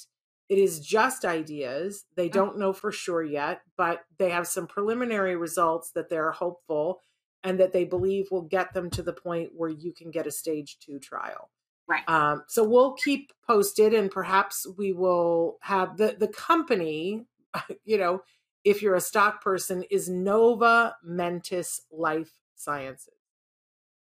it 0.48 0.58
is 0.58 0.78
just 0.78 1.24
ideas. 1.24 2.04
They 2.14 2.28
don't 2.28 2.58
know 2.58 2.72
for 2.72 2.92
sure 2.92 3.24
yet, 3.24 3.62
but 3.76 4.04
they 4.18 4.30
have 4.30 4.46
some 4.46 4.68
preliminary 4.68 5.34
results 5.34 5.90
that 5.96 6.08
they're 6.08 6.30
hopeful 6.30 7.00
and 7.42 7.58
that 7.58 7.72
they 7.72 7.84
believe 7.84 8.28
will 8.30 8.42
get 8.42 8.72
them 8.72 8.88
to 8.90 9.02
the 9.02 9.12
point 9.12 9.50
where 9.52 9.68
you 9.68 9.92
can 9.92 10.12
get 10.12 10.28
a 10.28 10.30
stage 10.30 10.78
two 10.78 11.00
trial. 11.00 11.50
Right. 11.88 12.08
Um, 12.08 12.44
so 12.46 12.62
we'll 12.62 12.94
keep 12.94 13.32
posted, 13.44 13.92
and 13.92 14.10
perhaps 14.10 14.64
we 14.78 14.92
will 14.92 15.58
have 15.62 15.96
the 15.96 16.16
the 16.18 16.28
company. 16.28 17.26
You 17.86 17.96
know, 17.96 18.22
if 18.64 18.82
you're 18.82 18.96
a 18.96 19.00
stock 19.00 19.42
person, 19.42 19.82
is 19.90 20.10
Nova 20.10 20.94
Mentis 21.02 21.80
Life 21.90 22.32
Sciences. 22.54 23.14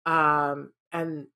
Um, 0.07 0.73
and 0.91 1.27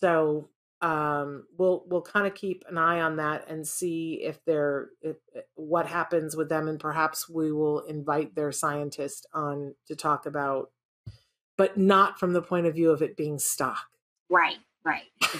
so 0.00 0.50
um, 0.80 1.44
we'll 1.56 1.84
we'll 1.86 2.02
kind 2.02 2.26
of 2.26 2.34
keep 2.34 2.64
an 2.68 2.78
eye 2.78 3.00
on 3.00 3.16
that 3.16 3.48
and 3.48 3.66
see 3.66 4.20
if 4.22 4.44
they're 4.44 4.90
if, 5.02 5.16
what 5.54 5.86
happens 5.86 6.36
with 6.36 6.48
them, 6.48 6.68
and 6.68 6.78
perhaps 6.78 7.28
we 7.28 7.52
will 7.52 7.80
invite 7.80 8.34
their 8.34 8.52
scientist 8.52 9.26
on 9.32 9.74
to 9.86 9.96
talk 9.96 10.26
about, 10.26 10.70
but 11.56 11.76
not 11.76 12.18
from 12.18 12.32
the 12.32 12.42
point 12.42 12.66
of 12.66 12.74
view 12.74 12.90
of 12.90 13.02
it 13.02 13.16
being 13.16 13.38
stock 13.38 13.88
Right. 14.28 14.58
Right. 14.84 15.04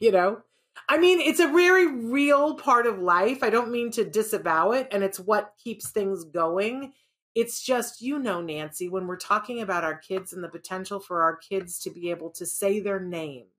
you 0.00 0.10
know 0.10 0.42
i 0.88 0.98
mean 0.98 1.20
it's 1.20 1.40
a 1.40 1.46
very 1.46 1.86
real 1.86 2.54
part 2.54 2.86
of 2.86 2.98
life 2.98 3.42
i 3.42 3.50
don't 3.50 3.70
mean 3.70 3.90
to 3.92 4.04
disavow 4.04 4.72
it 4.72 4.88
and 4.90 5.04
it's 5.04 5.20
what 5.20 5.52
keeps 5.62 5.90
things 5.90 6.24
going 6.24 6.92
it's 7.34 7.62
just 7.62 8.02
you 8.02 8.18
know 8.18 8.40
nancy 8.40 8.88
when 8.88 9.06
we're 9.06 9.16
talking 9.16 9.60
about 9.60 9.84
our 9.84 9.96
kids 9.96 10.32
and 10.32 10.42
the 10.42 10.48
potential 10.48 10.98
for 10.98 11.22
our 11.22 11.36
kids 11.36 11.78
to 11.78 11.90
be 11.90 12.10
able 12.10 12.28
to 12.28 12.44
say 12.44 12.80
their 12.80 12.98
names 12.98 13.53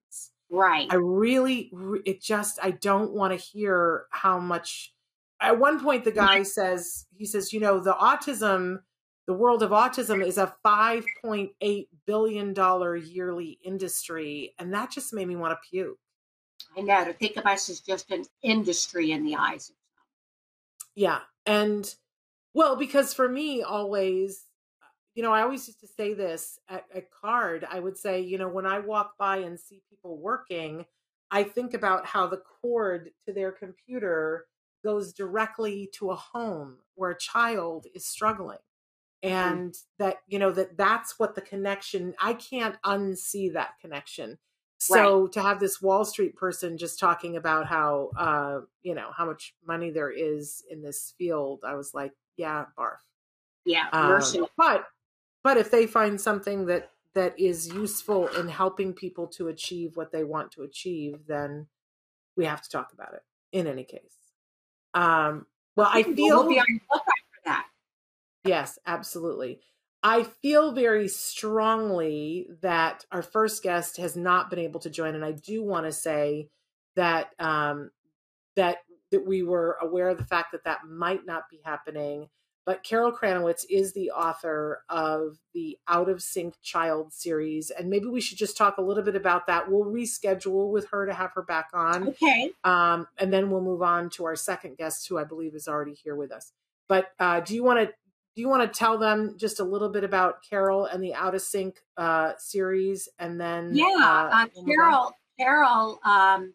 Right. 0.50 0.88
i 0.92 0.96
really 0.96 1.72
it 2.06 2.22
just 2.22 2.60
i 2.62 2.72
don't 2.72 3.12
want 3.14 3.34
to 3.34 3.38
hear 3.38 4.06
how 4.12 4.40
much 4.40 4.94
at 5.42 5.60
one 5.60 5.80
point 5.84 6.04
the 6.04 6.12
guy 6.12 6.44
says 6.44 7.08
he 7.16 7.26
says 7.26 7.52
you 7.52 7.60
know 7.60 7.80
the 7.80 7.94
autism 7.94 8.80
the 9.28 9.34
world 9.34 9.64
of 9.64 9.72
autism 9.72 10.24
is 10.24 10.38
a 10.38 10.54
5.8 10.64 11.88
billion 12.06 12.54
dollar 12.54 12.96
yearly 12.96 13.60
industry 13.64 14.54
and 14.60 14.74
that 14.74 14.92
just 14.92 15.14
made 15.14 15.28
me 15.28 15.36
want 15.36 15.52
to 15.52 15.70
puke 15.70 15.98
I 16.78 16.82
know. 16.82 17.06
To 17.06 17.14
think 17.14 17.38
of 17.38 17.46
us 17.46 17.70
as 17.70 17.80
just 17.80 18.12
an 18.12 18.26
industry 18.42 19.12
in 19.12 19.24
the 19.24 19.36
eyes 19.36 19.70
of 19.70 19.76
Yeah. 20.96 21.20
And 21.46 21.94
well, 22.54 22.76
because 22.76 23.14
for 23.14 23.28
me, 23.28 23.62
always, 23.62 24.44
you 25.16 25.24
know, 25.24 25.32
I 25.32 25.42
always 25.42 25.68
used 25.68 25.80
to 25.80 25.88
say 25.88 26.14
this 26.14 26.60
at, 26.70 26.86
at 26.94 27.10
card. 27.10 27.66
I 27.70 27.80
would 27.80 27.98
say, 27.98 28.20
you 28.20 28.38
know, 28.38 28.50
when 28.50 28.66
I 28.66 28.80
walk 28.80 29.14
by 29.18 29.38
and 29.38 29.60
see 29.60 29.82
people 29.90 30.18
working, 30.18 30.86
I 31.32 31.44
think 31.44 31.74
about 31.74 32.06
how 32.06 32.28
the 32.28 32.42
cord 32.62 33.10
to 33.26 33.34
their 33.34 33.52
computer 33.52 34.46
goes 34.84 35.14
directly 35.14 35.90
to 35.96 36.12
a 36.12 36.16
home 36.16 36.78
where 36.96 37.12
a 37.12 37.18
child 37.18 37.88
is 37.96 38.06
struggling. 38.06 38.60
And 39.24 39.74
that, 39.98 40.18
you 40.28 40.38
know, 40.38 40.52
that 40.52 40.78
that's 40.78 41.18
what 41.18 41.34
the 41.34 41.42
connection, 41.42 42.14
I 42.22 42.34
can't 42.34 42.76
unsee 42.86 43.54
that 43.54 43.72
connection. 43.82 44.38
So 44.78 45.28
to 45.28 45.42
have 45.42 45.60
this 45.60 45.82
Wall 45.82 46.06
Street 46.06 46.36
person 46.36 46.78
just 46.78 47.00
talking 47.00 47.38
about 47.38 47.66
how 47.66 48.12
uh, 48.18 48.60
you 48.84 48.94
know, 48.94 49.10
how 49.16 49.26
much 49.26 49.56
money 49.66 49.90
there 49.90 50.12
is 50.12 50.64
in 50.70 50.84
this 50.84 51.14
field, 51.18 51.62
I 51.66 51.74
was 51.74 51.94
like, 51.94 52.12
yeah, 52.38 52.66
barf. 52.78 52.98
Yeah. 53.66 53.88
Um, 53.92 54.48
but 54.58 54.86
but 55.46 55.58
if 55.58 55.70
they 55.70 55.86
find 55.86 56.20
something 56.20 56.66
that 56.66 56.90
that 57.14 57.40
is 57.40 57.68
useful 57.68 58.28
in 58.30 58.50
helping 58.50 58.94
people 58.94 59.28
to 59.28 59.48
achieve 59.48 59.96
what 59.96 60.12
they 60.12 60.24
want 60.24 60.52
to 60.54 60.64
achieve, 60.64 61.28
then 61.28 61.68
we 62.36 62.46
have 62.46 62.64
to 62.64 62.70
talk 62.70 62.92
about 62.92 63.14
it 63.14 63.22
in 63.54 63.68
any 63.68 63.84
case. 63.84 64.18
Um, 64.96 65.46
well, 65.76 65.88
I 65.94 66.02
feel 66.02 66.16
be 66.16 66.60
on 66.60 66.66
the 66.68 66.80
lookout 66.92 67.06
for 67.30 67.42
that. 67.46 67.68
Yes, 68.44 68.80
absolutely. 68.88 69.60
I 70.02 70.24
feel 70.24 70.72
very 70.72 71.08
strongly 71.08 72.48
that 72.64 73.06
our 73.12 73.22
first 73.22 73.62
guest 73.62 73.98
has 73.98 74.18
not 74.18 74.50
been 74.50 74.60
able 74.60 74.80
to 74.80 74.90
join, 74.90 75.14
and 75.14 75.24
I 75.24 75.34
do 75.34 75.64
want 75.64 75.86
to 75.86 75.92
say 75.92 76.50
that 76.96 77.30
um, 77.38 77.92
that 78.56 78.78
that 79.12 79.28
we 79.28 79.44
were 79.44 79.78
aware 79.80 80.10
of 80.10 80.18
the 80.18 80.26
fact 80.26 80.54
that 80.54 80.64
that 80.64 80.86
might 80.90 81.24
not 81.24 81.44
be 81.52 81.62
happening. 81.64 82.30
But 82.66 82.82
Carol 82.84 83.12
Kranowitz 83.12 83.64
is 83.70 83.94
the 83.94 84.10
author 84.10 84.84
of 84.90 85.38
the 85.54 85.78
Out 85.88 86.10
of 86.10 86.22
Sync 86.24 86.56
Child 86.64 87.14
series, 87.14 87.70
and 87.70 87.90
maybe 87.92 88.08
we 88.08 88.20
should 88.22 88.40
just 88.40 88.58
talk 88.58 88.78
a 88.78 88.82
little 88.82 89.04
bit 89.04 89.16
about 89.16 89.46
that. 89.48 89.70
We'll 89.70 89.86
reschedule 89.86 90.72
with 90.72 90.88
her 90.90 91.06
to 91.06 91.14
have 91.14 91.32
her 91.34 91.44
back 91.44 91.70
on, 91.74 92.08
Okay. 92.10 92.52
um, 92.64 93.08
and 93.20 93.32
then 93.32 93.52
we'll 93.52 93.62
move 93.62 93.84
on 93.84 94.10
to 94.12 94.26
our 94.26 94.36
second 94.36 94.78
guest, 94.78 95.08
who 95.08 95.20
I 95.20 95.24
believe 95.26 95.54
is 95.54 95.68
already 95.68 95.94
here 95.94 96.16
with 96.16 96.32
us. 96.32 96.54
But 96.88 97.12
uh, 97.20 97.42
do 97.42 97.54
you 97.54 97.64
want 97.64 97.80
to 97.88 97.94
do 98.36 98.42
you 98.42 98.50
want 98.50 98.64
to 98.74 98.78
tell 98.80 98.98
them 98.98 99.38
just 99.38 99.60
a 99.62 99.64
little 99.64 99.88
bit 99.90 100.04
about 100.04 100.44
Carol 100.44 100.86
and 100.86 101.02
the 101.02 101.14
Out 101.14 101.36
of 101.36 101.42
Sync 101.42 101.80
uh, 101.98 102.34
series, 102.38 103.08
and 103.20 103.40
then 103.40 103.76
Yeah, 103.76 103.86
uh, 103.86 104.36
on? 104.58 104.66
Carol. 104.66 105.12
Carol 105.38 106.00
um, 106.04 106.54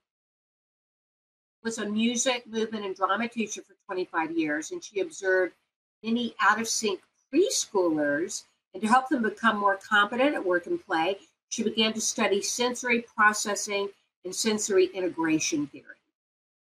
was 1.62 1.78
a 1.78 1.86
music, 1.88 2.46
movement, 2.46 2.84
and 2.84 2.96
drama 2.96 3.28
teacher 3.28 3.62
for 3.62 3.74
25 3.86 4.32
years, 4.32 4.70
and 4.72 4.82
she 4.82 5.00
observed 5.00 5.54
many 6.02 6.34
out 6.40 6.60
of 6.60 6.68
sync 6.68 7.00
preschoolers. 7.32 8.44
And 8.72 8.82
to 8.82 8.88
help 8.88 9.08
them 9.08 9.22
become 9.22 9.58
more 9.58 9.76
competent 9.76 10.34
at 10.34 10.44
work 10.44 10.66
and 10.66 10.84
play, 10.84 11.18
she 11.48 11.62
began 11.62 11.92
to 11.94 12.00
study 12.00 12.40
sensory 12.40 13.04
processing 13.16 13.88
and 14.24 14.34
sensory 14.34 14.86
integration 14.86 15.66
theory. 15.66 15.84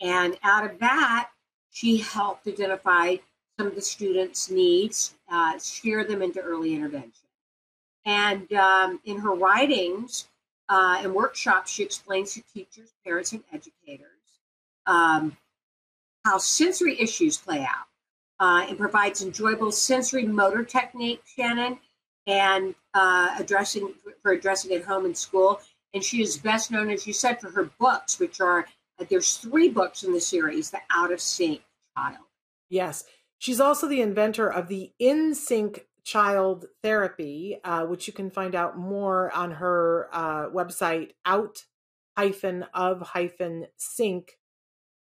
And 0.01 0.37
out 0.43 0.69
of 0.69 0.79
that, 0.79 1.29
she 1.71 1.97
helped 1.97 2.47
identify 2.47 3.15
some 3.57 3.67
of 3.67 3.75
the 3.75 3.81
students' 3.81 4.49
needs, 4.49 5.15
uh, 5.31 5.57
steer 5.57 6.03
them 6.03 6.21
into 6.21 6.41
early 6.41 6.75
intervention. 6.75 7.11
And 8.05 8.51
um, 8.53 8.99
in 9.05 9.19
her 9.19 9.33
writings 9.33 10.27
uh, 10.67 10.99
and 11.01 11.13
workshops, 11.13 11.71
she 11.71 11.83
explains 11.83 12.33
to 12.33 12.43
teachers, 12.53 12.89
parents, 13.05 13.31
and 13.31 13.43
educators 13.53 14.09
um, 14.85 15.37
how 16.25 16.37
sensory 16.37 16.99
issues 16.99 17.37
play 17.37 17.61
out 17.61 17.87
uh, 18.43 18.65
and 18.67 18.77
provides 18.77 19.21
enjoyable 19.21 19.71
sensory 19.71 20.25
motor 20.25 20.65
technique, 20.65 21.21
Shannon, 21.25 21.79
and 22.27 22.75
uh, 22.93 23.33
addressing 23.39 23.93
for 24.21 24.33
addressing 24.33 24.73
at 24.73 24.83
home 24.83 25.05
and 25.05 25.15
school. 25.15 25.61
And 25.93 26.03
she 26.03 26.21
is 26.21 26.37
best 26.37 26.69
known, 26.69 26.89
as 26.89 27.07
you 27.07 27.13
said, 27.13 27.39
for 27.39 27.49
her 27.51 27.69
books, 27.79 28.19
which 28.19 28.41
are 28.41 28.67
uh, 28.99 29.05
there's 29.09 29.37
three 29.37 29.69
books 29.69 30.03
in 30.03 30.11
the 30.11 30.19
series: 30.19 30.71
The 30.71 30.79
Out 30.91 31.13
of 31.13 31.21
Sync 31.21 31.61
Child. 31.97 32.25
Yes. 32.69 33.05
She's 33.37 33.61
also 33.61 33.87
the 33.87 34.01
inventor 34.01 34.51
of 34.51 34.67
the 34.67 34.91
In 34.99 35.35
Sync 35.35 35.87
Child 36.03 36.65
Therapy, 36.81 37.59
uh, 37.63 37.85
which 37.85 38.07
you 38.07 38.13
can 38.13 38.29
find 38.29 38.55
out 38.55 38.77
more 38.77 39.31
on 39.31 39.51
her 39.51 40.09
uh, 40.11 40.49
website, 40.49 41.11
out 41.25 41.63
hyphen 42.17 42.65
of 42.73 43.01
hyphen 43.01 43.67
sync, 43.77 44.37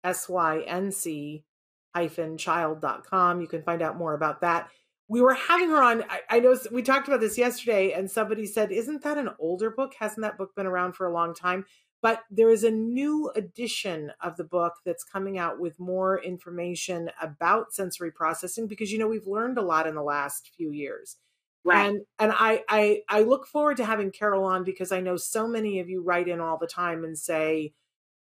S 0.02 0.28
Y 0.28 0.64
N 0.66 0.90
C 0.90 1.44
hyphen 1.94 2.38
child.com. 2.38 3.40
You 3.40 3.46
can 3.48 3.62
find 3.62 3.82
out 3.82 3.96
more 3.96 4.14
about 4.14 4.40
that. 4.42 4.68
We 5.08 5.20
were 5.20 5.34
having 5.34 5.70
her 5.70 5.82
on. 5.82 6.04
I, 6.08 6.20
I 6.30 6.40
know 6.40 6.56
we 6.70 6.82
talked 6.82 7.08
about 7.08 7.20
this 7.20 7.36
yesterday, 7.36 7.92
and 7.92 8.10
somebody 8.10 8.46
said, 8.46 8.70
Isn't 8.70 9.02
that 9.02 9.18
an 9.18 9.30
older 9.38 9.70
book? 9.70 9.94
Hasn't 9.98 10.22
that 10.22 10.38
book 10.38 10.54
been 10.54 10.66
around 10.66 10.92
for 10.92 11.06
a 11.06 11.12
long 11.12 11.34
time? 11.34 11.64
But 12.02 12.22
there 12.30 12.48
is 12.48 12.64
a 12.64 12.70
new 12.70 13.30
edition 13.34 14.12
of 14.22 14.36
the 14.36 14.44
book 14.44 14.74
that's 14.86 15.04
coming 15.04 15.36
out 15.36 15.60
with 15.60 15.78
more 15.78 16.22
information 16.22 17.10
about 17.20 17.74
sensory 17.74 18.10
processing 18.10 18.66
because 18.66 18.90
you 18.90 18.98
know 18.98 19.08
we've 19.08 19.26
learned 19.26 19.58
a 19.58 19.62
lot 19.62 19.86
in 19.86 19.94
the 19.94 20.02
last 20.02 20.50
few 20.56 20.70
years. 20.70 21.16
Right. 21.62 21.88
And 21.88 22.00
and 22.18 22.32
I, 22.34 22.64
I 22.68 23.02
I 23.08 23.20
look 23.22 23.46
forward 23.46 23.76
to 23.78 23.84
having 23.84 24.12
Carol 24.12 24.44
on 24.44 24.64
because 24.64 24.92
I 24.92 25.00
know 25.00 25.16
so 25.16 25.46
many 25.46 25.80
of 25.80 25.90
you 25.90 26.02
write 26.02 26.28
in 26.28 26.40
all 26.40 26.56
the 26.56 26.66
time 26.66 27.04
and 27.04 27.18
say, 27.18 27.74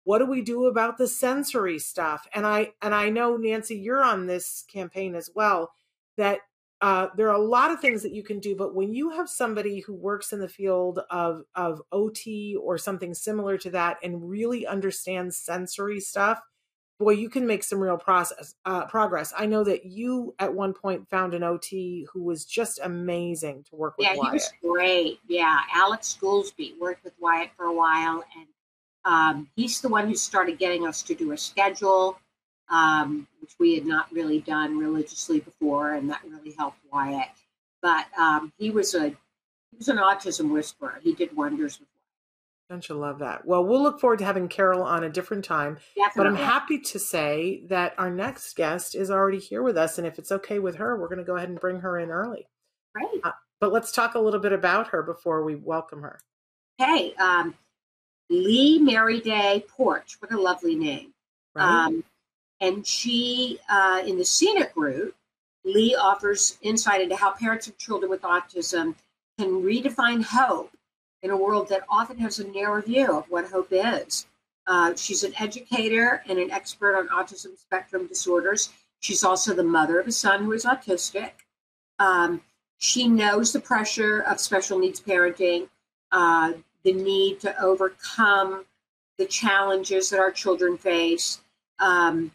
what 0.09 0.17
do 0.17 0.25
we 0.25 0.41
do 0.41 0.65
about 0.65 0.97
the 0.97 1.07
sensory 1.07 1.77
stuff? 1.77 2.25
And 2.33 2.43
I 2.43 2.71
and 2.81 2.95
I 2.95 3.11
know 3.11 3.37
Nancy, 3.37 3.77
you're 3.77 4.03
on 4.03 4.25
this 4.25 4.65
campaign 4.67 5.13
as 5.13 5.29
well. 5.35 5.71
That 6.17 6.39
uh, 6.81 7.09
there 7.15 7.27
are 7.27 7.35
a 7.35 7.45
lot 7.45 7.69
of 7.69 7.79
things 7.79 8.01
that 8.01 8.11
you 8.11 8.23
can 8.23 8.39
do, 8.39 8.55
but 8.55 8.73
when 8.73 8.91
you 8.91 9.11
have 9.11 9.29
somebody 9.29 9.81
who 9.81 9.93
works 9.93 10.33
in 10.33 10.39
the 10.39 10.49
field 10.49 10.97
of 11.11 11.43
of 11.53 11.83
OT 11.91 12.55
or 12.59 12.79
something 12.79 13.13
similar 13.13 13.55
to 13.59 13.69
that 13.69 13.97
and 14.01 14.27
really 14.27 14.65
understands 14.65 15.37
sensory 15.37 15.99
stuff, 15.99 16.41
boy, 16.97 17.11
you 17.11 17.29
can 17.29 17.45
make 17.45 17.63
some 17.63 17.79
real 17.79 17.99
process 17.99 18.55
uh, 18.65 18.87
progress. 18.87 19.31
I 19.37 19.45
know 19.45 19.63
that 19.63 19.85
you 19.85 20.33
at 20.39 20.51
one 20.51 20.73
point 20.73 21.07
found 21.07 21.35
an 21.35 21.43
OT 21.43 22.07
who 22.11 22.23
was 22.23 22.45
just 22.45 22.79
amazing 22.81 23.63
to 23.69 23.75
work 23.75 23.95
with. 23.99 24.07
Yeah, 24.07 24.15
he 24.15 24.31
was 24.31 24.51
great. 24.63 25.19
Yeah, 25.27 25.59
Alex 25.71 26.17
Goolsby 26.19 26.79
worked 26.79 27.03
with 27.03 27.13
Wyatt 27.19 27.51
for 27.55 27.65
a 27.65 27.75
while, 27.75 28.23
and 28.35 28.47
um, 29.05 29.49
he's 29.55 29.81
the 29.81 29.89
one 29.89 30.07
who 30.07 30.15
started 30.15 30.59
getting 30.59 30.87
us 30.87 31.01
to 31.03 31.15
do 31.15 31.31
a 31.31 31.37
schedule, 31.37 32.19
um, 32.69 33.27
which 33.41 33.53
we 33.59 33.75
had 33.75 33.85
not 33.85 34.11
really 34.11 34.39
done 34.41 34.77
religiously 34.77 35.39
before, 35.39 35.93
and 35.93 36.09
that 36.09 36.21
really 36.29 36.53
helped 36.57 36.79
Wyatt. 36.91 37.29
But 37.81 38.05
um, 38.17 38.51
he 38.57 38.69
was 38.69 38.93
a 38.93 39.09
he 39.09 39.77
was 39.77 39.87
an 39.87 39.97
autism 39.97 40.51
whisperer. 40.51 40.99
He 41.01 41.13
did 41.13 41.35
wonders 41.35 41.79
with 41.79 41.87
Don't 42.69 42.87
you 42.89 42.95
love 42.95 43.19
that? 43.19 43.45
Well, 43.45 43.63
we'll 43.63 43.81
look 43.81 43.99
forward 43.99 44.19
to 44.19 44.25
having 44.25 44.47
Carol 44.47 44.83
on 44.83 45.03
a 45.03 45.09
different 45.09 45.45
time. 45.45 45.77
But 46.15 46.27
I'm 46.27 46.35
happy 46.35 46.79
to 46.79 46.99
say 46.99 47.63
that 47.67 47.93
our 47.97 48.09
next 48.09 48.55
guest 48.55 48.95
is 48.95 49.09
already 49.09 49.39
here 49.39 49.63
with 49.63 49.77
us. 49.77 49.97
And 49.97 50.05
if 50.05 50.19
it's 50.19 50.31
okay 50.31 50.59
with 50.59 50.75
her, 50.75 50.97
we're 50.99 51.07
going 51.07 51.19
to 51.19 51.23
go 51.23 51.37
ahead 51.37 51.49
and 51.49 51.59
bring 51.59 51.79
her 51.81 51.97
in 51.97 52.09
early. 52.09 52.47
Great. 52.93 53.21
Uh, 53.23 53.31
but 53.61 53.71
let's 53.71 53.91
talk 53.91 54.15
a 54.15 54.19
little 54.19 54.39
bit 54.39 54.53
about 54.53 54.87
her 54.89 55.03
before 55.03 55.43
we 55.43 55.55
welcome 55.55 56.01
her. 56.01 56.19
Hey, 56.77 57.13
um, 57.15 57.55
Leigh 58.29 58.79
Merryday 58.79 59.67
Porch. 59.67 60.17
What 60.19 60.31
a 60.31 60.39
lovely 60.39 60.75
name. 60.75 61.13
Right? 61.55 61.85
Um, 61.85 62.03
and 62.61 62.85
she, 62.85 63.59
uh, 63.69 64.01
in 64.05 64.17
the 64.17 64.25
scenic 64.25 64.71
route, 64.75 65.15
Leigh 65.63 65.95
offers 65.95 66.57
insight 66.61 67.01
into 67.01 67.15
how 67.15 67.31
parents 67.31 67.67
of 67.67 67.77
children 67.77 68.09
with 68.09 68.21
autism 68.21 68.95
can 69.37 69.61
redefine 69.63 70.23
hope 70.23 70.71
in 71.21 71.31
a 71.31 71.37
world 71.37 71.69
that 71.69 71.83
often 71.89 72.17
has 72.17 72.39
a 72.39 72.47
narrow 72.47 72.81
view 72.81 73.17
of 73.17 73.25
what 73.29 73.49
hope 73.49 73.69
is. 73.71 74.25
Uh, 74.67 74.93
she's 74.95 75.23
an 75.23 75.33
educator 75.39 76.21
and 76.27 76.37
an 76.37 76.51
expert 76.51 76.95
on 76.95 77.07
autism 77.09 77.57
spectrum 77.57 78.07
disorders. 78.07 78.69
She's 78.99 79.23
also 79.23 79.53
the 79.53 79.63
mother 79.63 79.99
of 79.99 80.07
a 80.07 80.11
son 80.11 80.43
who 80.43 80.51
is 80.51 80.65
autistic. 80.65 81.31
Um, 81.97 82.41
she 82.77 83.07
knows 83.07 83.51
the 83.51 83.59
pressure 83.59 84.21
of 84.21 84.39
special 84.39 84.79
needs 84.79 85.01
parenting, 85.01 85.69
uh, 86.11 86.53
the 86.91 87.03
need 87.03 87.39
to 87.41 87.61
overcome 87.61 88.65
the 89.17 89.25
challenges 89.25 90.09
that 90.09 90.19
our 90.19 90.31
children 90.31 90.77
face. 90.77 91.41
Um, 91.79 92.31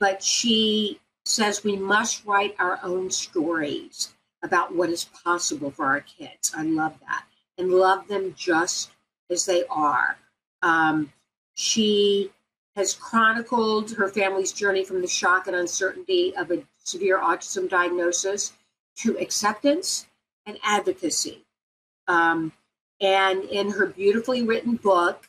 but 0.00 0.22
she 0.22 1.00
says 1.24 1.62
we 1.62 1.76
must 1.76 2.24
write 2.24 2.56
our 2.58 2.80
own 2.82 3.10
stories 3.10 4.12
about 4.42 4.74
what 4.74 4.90
is 4.90 5.04
possible 5.04 5.70
for 5.70 5.86
our 5.86 6.00
kids. 6.00 6.52
I 6.56 6.64
love 6.64 6.94
that. 7.06 7.24
And 7.58 7.70
love 7.70 8.08
them 8.08 8.34
just 8.36 8.90
as 9.30 9.46
they 9.46 9.64
are. 9.70 10.18
Um, 10.62 11.12
she 11.54 12.32
has 12.74 12.94
chronicled 12.94 13.92
her 13.92 14.08
family's 14.08 14.52
journey 14.52 14.84
from 14.84 15.00
the 15.00 15.06
shock 15.06 15.46
and 15.46 15.54
uncertainty 15.54 16.34
of 16.36 16.50
a 16.50 16.64
severe 16.82 17.18
autism 17.18 17.68
diagnosis 17.68 18.52
to 18.96 19.16
acceptance 19.18 20.06
and 20.46 20.58
advocacy. 20.64 21.44
Um, 22.08 22.52
and 23.02 23.42
in 23.44 23.72
her 23.72 23.86
beautifully 23.86 24.42
written 24.42 24.76
book, 24.76 25.28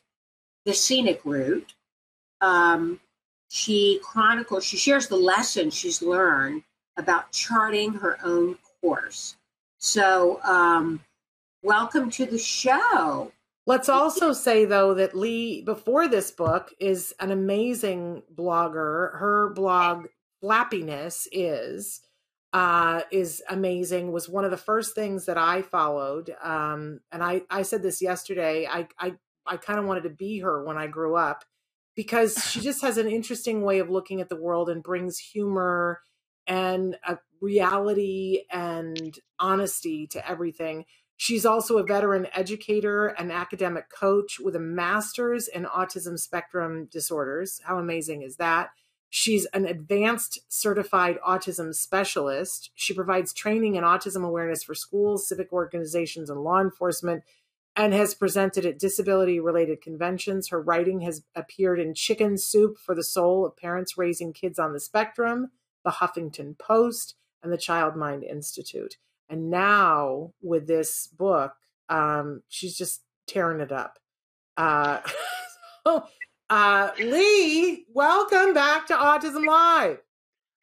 The 0.66 0.74
Scenic 0.74 1.22
Route, 1.26 1.74
um, 2.40 3.00
she 3.50 4.00
chronicles, 4.04 4.64
she 4.64 4.78
shares 4.78 5.08
the 5.08 5.16
lessons 5.18 5.74
she's 5.74 6.02
learned 6.02 6.64
about 6.98 7.32
charting 7.32 7.94
her 7.94 8.18
own 8.24 8.58
course. 8.80 9.36
So, 9.80 10.42
um, 10.44 11.02
welcome 11.64 12.10
to 12.12 12.26
the 12.26 12.38
show. 12.38 13.32
Let's 13.66 13.90
also 13.90 14.34
say, 14.34 14.66
though, 14.66 14.94
that 14.94 15.16
Leigh, 15.16 15.62
before 15.62 16.08
this 16.08 16.32
book, 16.32 16.74
is 16.80 17.14
an 17.20 17.32
amazing 17.32 18.24
blogger. 18.34 19.18
Her 19.18 19.50
blog, 19.50 20.08
Flappiness, 20.44 21.28
is 21.32 22.02
uh, 22.54 23.02
is 23.12 23.42
amazing. 23.50 24.12
Was 24.12 24.30
one 24.30 24.46
of 24.46 24.52
the 24.52 24.58
first 24.58 24.94
things 24.94 25.26
that 25.26 25.38
I 25.38 25.64
followed. 25.64 26.34
Um, 26.42 27.00
and 27.12 27.24
I, 27.24 27.42
I 27.50 27.64
said 27.64 27.82
this 27.82 28.02
yesterday. 28.02 28.68
I, 28.68 28.88
I, 29.00 29.14
I 29.46 29.58
kind 29.58 29.80
of 29.80 29.86
wanted 29.86 30.04
to 30.04 30.12
be 30.12 30.40
her 30.40 30.64
when 30.64 30.78
I 30.78 30.88
grew 30.88 31.16
up 31.16 31.44
because 31.96 32.36
she 32.50 32.60
just 32.62 32.82
has 32.84 32.98
an 32.98 33.08
interesting 33.08 33.64
way 33.64 33.80
of 33.80 33.90
looking 33.90 34.22
at 34.22 34.30
the 34.30 34.40
world 34.40 34.70
and 34.70 34.84
brings 34.84 35.18
humor 35.18 36.02
and 36.46 36.96
a 37.08 37.18
reality 37.42 38.44
and 38.52 39.18
honesty 39.40 40.06
to 40.08 40.30
everything. 40.30 40.86
She's 41.18 41.46
also 41.46 41.78
a 41.78 41.86
veteran 41.86 42.28
educator 42.34 43.08
and 43.08 43.32
academic 43.32 43.86
coach 43.90 44.40
with 44.40 44.56
a 44.56 44.60
master's 44.60 45.48
in 45.48 45.64
autism 45.66 46.20
spectrum 46.20 46.88
disorders. 46.92 47.62
How 47.64 47.80
amazing 47.80 48.22
is 48.22 48.36
that? 48.38 48.70
She's 49.16 49.46
an 49.54 49.68
advanced 49.68 50.40
certified 50.50 51.20
autism 51.24 51.76
specialist. 51.76 52.72
She 52.74 52.96
provides 52.96 53.32
training 53.32 53.76
in 53.76 53.84
autism 53.84 54.26
awareness 54.26 54.64
for 54.64 54.74
schools, 54.74 55.28
civic 55.28 55.54
organizations, 55.54 56.32
and 56.32 56.42
law 56.42 56.60
enforcement, 56.60 57.24
and 57.76 57.94
has 57.94 58.16
presented 58.16 58.66
at 58.66 58.80
disability 58.80 59.40
related 59.40 59.84
conventions. 59.84 60.48
Her 60.48 60.60
writing 60.60 61.02
has 61.02 61.22
appeared 61.36 61.80
in 61.80 61.94
Chicken 61.94 62.40
Soup 62.40 62.76
for 62.76 62.96
the 62.96 63.04
Soul 63.04 63.46
of 63.46 63.56
Parents 63.56 64.00
Raising 64.00 64.34
Kids 64.34 64.58
on 64.58 64.74
the 64.74 64.80
Spectrum, 64.80 65.52
The 65.86 65.92
Huffington 65.92 66.58
Post, 66.58 67.14
and 67.44 67.54
the 67.54 67.58
Child 67.58 67.96
Mind 67.96 68.24
Institute. 68.24 68.98
And 69.30 69.52
now 69.52 70.34
with 70.42 70.66
this 70.66 71.06
book, 71.06 71.54
um, 71.88 72.42
she's 72.50 72.76
just 72.76 73.04
tearing 73.28 73.62
it 73.62 73.72
up. 73.72 74.00
Uh, 74.58 75.02
uh, 76.54 76.92
Leigh, 77.00 77.84
welcome 77.96 78.54
back 78.54 78.86
to 78.86 78.94
Autism 78.94 79.44
Live. 79.48 79.98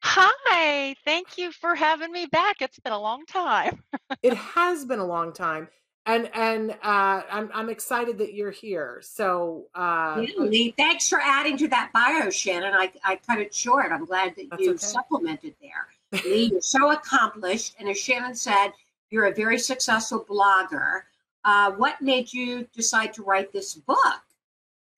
Hi, 0.03 0.95
thank 1.03 1.37
you 1.37 1.51
for 1.51 1.75
having 1.75 2.13
me 2.13 2.27
back. 2.27 2.61
It's 2.61 2.79
been 2.79 2.93
a 2.93 2.99
long 2.99 3.25
time. 3.25 3.83
it 4.23 4.33
has 4.33 4.85
been 4.85 4.99
a 4.99 5.05
long 5.05 5.33
time. 5.33 5.67
And 6.05 6.29
and 6.33 6.71
uh, 6.81 7.23
I'm 7.29 7.49
I'm 7.53 7.69
excited 7.69 8.17
that 8.19 8.33
you're 8.33 8.51
here. 8.51 9.01
So 9.03 9.65
uh, 9.75 10.23
yeah, 10.25 10.33
Leigh, 10.37 10.73
thanks 10.77 11.09
for 11.09 11.19
adding 11.19 11.57
to 11.57 11.67
that 11.67 11.91
bio, 11.93 12.29
Shannon. 12.29 12.73
I, 12.73 12.89
I 13.03 13.17
cut 13.27 13.39
it 13.39 13.53
short. 13.53 13.91
I'm 13.91 14.05
glad 14.05 14.33
that 14.37 14.61
you 14.61 14.71
okay. 14.71 14.77
supplemented 14.77 15.55
there. 15.61 16.21
Leigh, 16.23 16.51
you're 16.51 16.61
so 16.61 16.91
accomplished, 16.91 17.75
and 17.79 17.89
as 17.89 17.99
Shannon 17.99 18.33
said, 18.33 18.69
you're 19.09 19.25
a 19.25 19.33
very 19.33 19.59
successful 19.59 20.25
blogger. 20.27 21.01
Uh, 21.43 21.71
what 21.73 22.01
made 22.01 22.31
you 22.31 22.65
decide 22.73 23.13
to 23.15 23.23
write 23.23 23.51
this 23.51 23.75
book? 23.75 24.21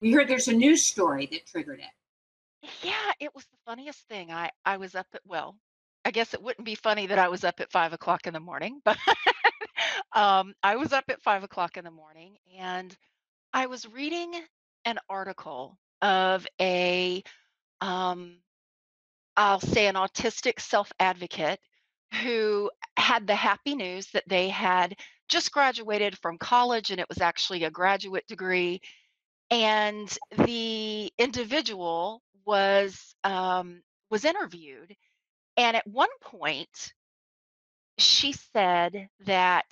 We 0.00 0.12
heard 0.12 0.28
there's 0.28 0.48
a 0.48 0.52
news 0.52 0.86
story 0.86 1.26
that 1.32 1.46
triggered 1.46 1.80
it. 1.80 2.70
Yeah, 2.82 3.12
it 3.20 3.34
was 3.34 3.44
the 3.44 3.58
funniest 3.66 4.06
thing. 4.08 4.32
I 4.32 4.50
I 4.64 4.76
was 4.76 4.94
up 4.94 5.06
at 5.14 5.20
well, 5.26 5.56
I 6.04 6.10
guess 6.10 6.34
it 6.34 6.42
wouldn't 6.42 6.66
be 6.66 6.74
funny 6.74 7.06
that 7.06 7.18
I 7.18 7.28
was 7.28 7.44
up 7.44 7.60
at 7.60 7.70
five 7.70 7.92
o'clock 7.92 8.26
in 8.26 8.34
the 8.34 8.40
morning, 8.40 8.80
but 8.84 8.96
um, 10.12 10.54
I 10.62 10.76
was 10.76 10.92
up 10.92 11.04
at 11.08 11.22
five 11.22 11.42
o'clock 11.42 11.76
in 11.76 11.84
the 11.84 11.90
morning 11.90 12.36
and 12.58 12.94
I 13.52 13.66
was 13.66 13.86
reading 13.88 14.32
an 14.84 14.98
article 15.08 15.78
of 16.02 16.46
a 16.60 17.22
um, 17.80 18.36
I'll 19.36 19.60
say 19.60 19.86
an 19.86 19.94
autistic 19.94 20.60
self 20.60 20.92
advocate 21.00 21.58
who 22.22 22.70
had 22.96 23.26
the 23.26 23.34
happy 23.34 23.74
news 23.74 24.08
that 24.12 24.24
they 24.28 24.48
had 24.48 24.96
just 25.28 25.52
graduated 25.52 26.18
from 26.18 26.38
college 26.38 26.90
and 26.90 27.00
it 27.00 27.08
was 27.08 27.20
actually 27.20 27.64
a 27.64 27.70
graduate 27.70 28.26
degree. 28.28 28.80
And 29.54 30.10
the 30.46 31.12
individual 31.18 32.22
was 32.46 33.14
um, 33.24 33.82
was 34.10 34.24
interviewed, 34.26 34.94
and 35.56 35.76
at 35.76 35.86
one 35.86 36.10
point, 36.22 36.92
she 37.98 38.32
said 38.32 39.08
that 39.26 39.66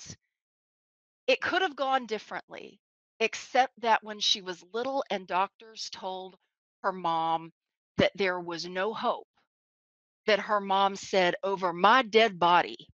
it 1.26 1.40
could 1.40 1.62
have 1.62 1.76
gone 1.76 2.06
differently, 2.06 2.80
except 3.20 3.80
that 3.82 4.04
when 4.04 4.20
she 4.20 4.42
was 4.42 4.64
little 4.74 5.04
and 5.10 5.26
doctors 5.26 5.90
told 5.92 6.36
her 6.82 6.92
mom 6.92 7.52
that 7.98 8.12
there 8.16 8.40
was 8.40 8.66
no 8.66 8.94
hope, 8.94 9.28
that 10.26 10.40
her 10.40 10.60
mom 10.60 10.96
said, 10.96 11.36
Over 11.44 11.72
my 11.72 12.02
dead 12.02 12.38
body. 12.38 12.88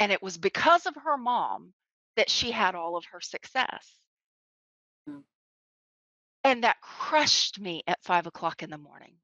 And 0.00 0.12
it 0.12 0.22
was 0.22 0.38
because 0.38 0.86
of 0.86 0.96
her 1.04 1.16
mom 1.18 1.72
that 2.16 2.30
she 2.30 2.50
had 2.52 2.74
all 2.74 2.96
of 2.96 3.04
her 3.12 3.20
success. 3.20 3.88
And 6.44 6.64
that 6.64 6.80
crushed 6.80 7.58
me 7.58 7.82
at 7.86 8.04
five 8.04 8.26
o'clock 8.26 8.62
in 8.62 8.70
the 8.70 8.78
morning 8.78 9.14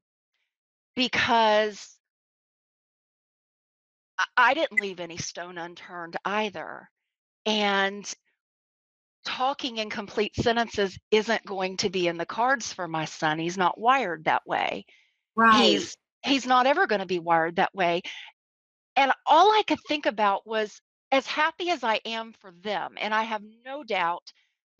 because 0.95 1.97
I 4.35 4.53
didn't 4.53 4.81
leave 4.81 4.99
any 4.99 5.17
stone 5.17 5.57
unturned 5.57 6.17
either. 6.25 6.89
And 7.45 8.11
talking 9.25 9.77
in 9.77 9.89
complete 9.89 10.35
sentences 10.35 10.97
isn't 11.11 11.45
going 11.45 11.77
to 11.77 11.89
be 11.89 12.07
in 12.07 12.17
the 12.17 12.25
cards 12.25 12.73
for 12.73 12.87
my 12.87 13.05
son. 13.05 13.39
He's 13.39 13.57
not 13.57 13.79
wired 13.79 14.25
that 14.25 14.45
way. 14.45 14.85
Right. 15.35 15.63
He's 15.63 15.97
he's 16.23 16.45
not 16.45 16.65
ever 16.65 16.87
going 16.87 17.01
to 17.01 17.07
be 17.07 17.19
wired 17.19 17.55
that 17.57 17.73
way. 17.73 18.01
And 18.95 19.11
all 19.25 19.51
I 19.51 19.63
could 19.67 19.79
think 19.87 20.05
about 20.05 20.45
was 20.45 20.81
as 21.11 21.25
happy 21.25 21.69
as 21.69 21.83
I 21.83 21.99
am 22.05 22.33
for 22.33 22.51
them, 22.61 22.95
and 22.99 23.13
I 23.13 23.23
have 23.23 23.41
no 23.65 23.83
doubt 23.83 24.31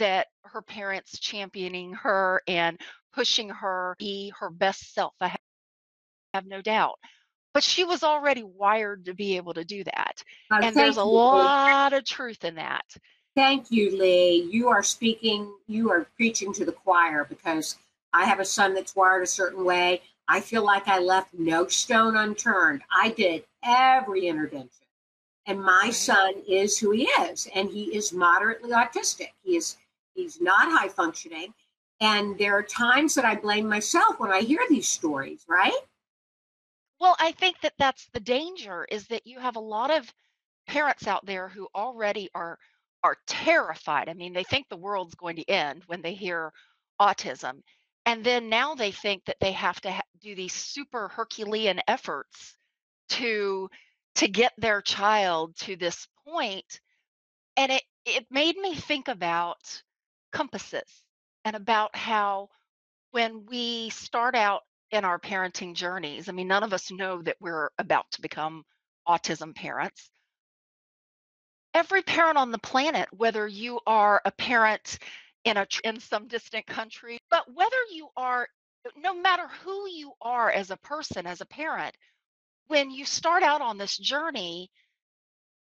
that 0.01 0.27
her 0.43 0.61
parents 0.61 1.19
championing 1.19 1.93
her 1.93 2.41
and 2.47 2.79
pushing 3.13 3.49
her 3.49 3.95
be 3.99 4.33
her 4.39 4.49
best 4.49 4.93
self. 4.93 5.13
I 5.21 5.35
have 6.33 6.45
no 6.45 6.61
doubt. 6.61 6.97
But 7.53 7.63
she 7.63 7.83
was 7.83 8.03
already 8.03 8.43
wired 8.43 9.05
to 9.05 9.13
be 9.13 9.37
able 9.37 9.53
to 9.53 9.63
do 9.63 9.83
that. 9.83 10.23
Uh, 10.49 10.61
and 10.63 10.75
there's 10.75 10.97
a 10.97 11.01
you, 11.01 11.05
lot 11.05 11.91
Leigh. 11.91 11.97
of 11.97 12.05
truth 12.05 12.43
in 12.43 12.55
that. 12.55 12.85
Thank 13.35 13.71
you, 13.71 13.97
Leigh. 13.97 14.47
You 14.51 14.69
are 14.69 14.83
speaking, 14.83 15.53
you 15.67 15.91
are 15.91 16.07
preaching 16.15 16.51
to 16.53 16.65
the 16.65 16.71
choir 16.71 17.25
because 17.29 17.77
I 18.13 18.25
have 18.25 18.39
a 18.39 18.45
son 18.45 18.73
that's 18.73 18.95
wired 18.95 19.23
a 19.23 19.27
certain 19.27 19.63
way. 19.63 20.01
I 20.27 20.39
feel 20.39 20.65
like 20.65 20.87
I 20.87 20.99
left 20.99 21.33
no 21.33 21.67
stone 21.67 22.15
unturned. 22.15 22.81
I 22.91 23.09
did 23.09 23.43
every 23.63 24.27
intervention. 24.27 24.87
And 25.45 25.61
my 25.61 25.89
son 25.89 26.35
is 26.47 26.77
who 26.77 26.91
he 26.91 27.03
is, 27.03 27.47
and 27.53 27.69
he 27.69 27.95
is 27.95 28.13
moderately 28.13 28.71
autistic. 28.71 29.31
He 29.43 29.57
is 29.57 29.77
he's 30.21 30.39
not 30.41 30.71
high 30.71 30.89
functioning. 30.89 31.53
And 31.99 32.37
there 32.37 32.57
are 32.57 32.63
times 32.63 33.15
that 33.15 33.25
I 33.25 33.35
blame 33.35 33.67
myself 33.67 34.19
when 34.19 34.31
I 34.31 34.41
hear 34.41 34.61
these 34.69 34.87
stories, 34.87 35.45
right? 35.47 35.79
Well, 36.99 37.15
I 37.19 37.31
think 37.31 37.59
that 37.61 37.73
that's 37.77 38.07
the 38.13 38.19
danger 38.19 38.85
is 38.85 39.07
that 39.07 39.25
you 39.27 39.39
have 39.39 39.55
a 39.55 39.59
lot 39.59 39.91
of 39.91 40.13
parents 40.67 41.07
out 41.07 41.25
there 41.25 41.49
who 41.49 41.67
already 41.75 42.29
are 42.35 42.57
are 43.03 43.17
terrified. 43.25 44.09
I 44.09 44.13
mean, 44.13 44.33
they 44.33 44.43
think 44.43 44.69
the 44.69 44.77
world's 44.77 45.15
going 45.15 45.35
to 45.37 45.49
end 45.49 45.83
when 45.87 46.01
they 46.03 46.13
hear 46.13 46.53
autism. 46.99 47.63
And 48.05 48.23
then 48.23 48.49
now 48.49 48.75
they 48.75 48.91
think 48.91 49.25
that 49.25 49.39
they 49.39 49.51
have 49.53 49.81
to 49.81 49.91
ha- 49.91 50.01
do 50.19 50.35
these 50.35 50.53
super 50.53 51.07
Herculean 51.07 51.81
efforts 51.87 52.55
to 53.09 53.69
to 54.15 54.27
get 54.27 54.53
their 54.57 54.81
child 54.81 55.55
to 55.57 55.75
this 55.75 56.07
point. 56.27 56.79
And 57.57 57.71
it 57.71 57.83
it 58.05 58.27
made 58.31 58.57
me 58.57 58.75
think 58.75 59.07
about 59.07 59.83
compasses 60.31 61.03
and 61.45 61.55
about 61.55 61.95
how 61.95 62.49
when 63.11 63.45
we 63.45 63.89
start 63.89 64.35
out 64.35 64.61
in 64.91 65.05
our 65.05 65.19
parenting 65.19 65.75
journeys, 65.75 66.29
I 66.29 66.31
mean, 66.33 66.47
none 66.47 66.63
of 66.63 66.73
us 66.73 66.91
know 66.91 67.21
that 67.23 67.37
we're 67.39 67.69
about 67.77 68.09
to 68.11 68.21
become 68.21 68.63
autism 69.07 69.55
parents. 69.55 70.09
Every 71.73 72.01
parent 72.01 72.37
on 72.37 72.51
the 72.51 72.59
planet, 72.59 73.07
whether 73.11 73.47
you 73.47 73.79
are 73.87 74.21
a 74.25 74.31
parent 74.31 74.99
in 75.45 75.57
a 75.57 75.65
in 75.83 75.99
some 75.99 76.27
distant 76.27 76.67
country, 76.67 77.19
but 77.29 77.45
whether 77.53 77.77
you 77.91 78.09
are 78.17 78.47
no 78.97 79.13
matter 79.13 79.47
who 79.63 79.87
you 79.89 80.13
are 80.21 80.51
as 80.51 80.71
a 80.71 80.77
person, 80.77 81.25
as 81.27 81.41
a 81.41 81.45
parent, 81.45 81.95
when 82.67 82.91
you 82.91 83.05
start 83.05 83.43
out 83.43 83.61
on 83.61 83.77
this 83.77 83.97
journey, 83.97 84.69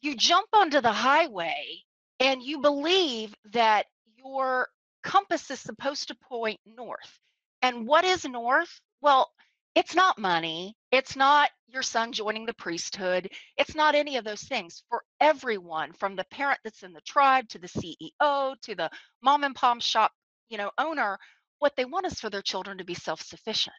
you 0.00 0.16
jump 0.16 0.48
onto 0.52 0.80
the 0.80 0.92
highway 0.92 1.82
and 2.20 2.42
you 2.42 2.60
believe 2.60 3.34
that 3.52 3.86
your 4.24 4.68
compass 5.02 5.50
is 5.50 5.60
supposed 5.60 6.08
to 6.08 6.14
point 6.14 6.60
north. 6.66 7.18
And 7.62 7.86
what 7.86 8.04
is 8.04 8.24
north? 8.24 8.80
Well, 9.00 9.30
it's 9.74 9.94
not 9.94 10.18
money. 10.18 10.76
It's 10.90 11.14
not 11.14 11.50
your 11.68 11.82
son 11.82 12.12
joining 12.12 12.44
the 12.44 12.54
priesthood. 12.54 13.30
It's 13.56 13.74
not 13.74 13.94
any 13.94 14.16
of 14.16 14.24
those 14.24 14.42
things. 14.42 14.82
For 14.88 15.02
everyone, 15.20 15.92
from 15.92 16.16
the 16.16 16.24
parent 16.30 16.58
that's 16.64 16.82
in 16.82 16.92
the 16.92 17.00
tribe 17.02 17.48
to 17.50 17.58
the 17.58 17.68
CEO 17.68 18.54
to 18.62 18.74
the 18.74 18.90
mom 19.22 19.44
and 19.44 19.54
pop 19.54 19.80
shop, 19.80 20.12
you 20.48 20.58
know, 20.58 20.70
owner, 20.78 21.18
what 21.60 21.76
they 21.76 21.84
want 21.84 22.06
is 22.06 22.18
for 22.18 22.30
their 22.30 22.42
children 22.42 22.78
to 22.78 22.84
be 22.84 22.94
self-sufficient 22.94 23.76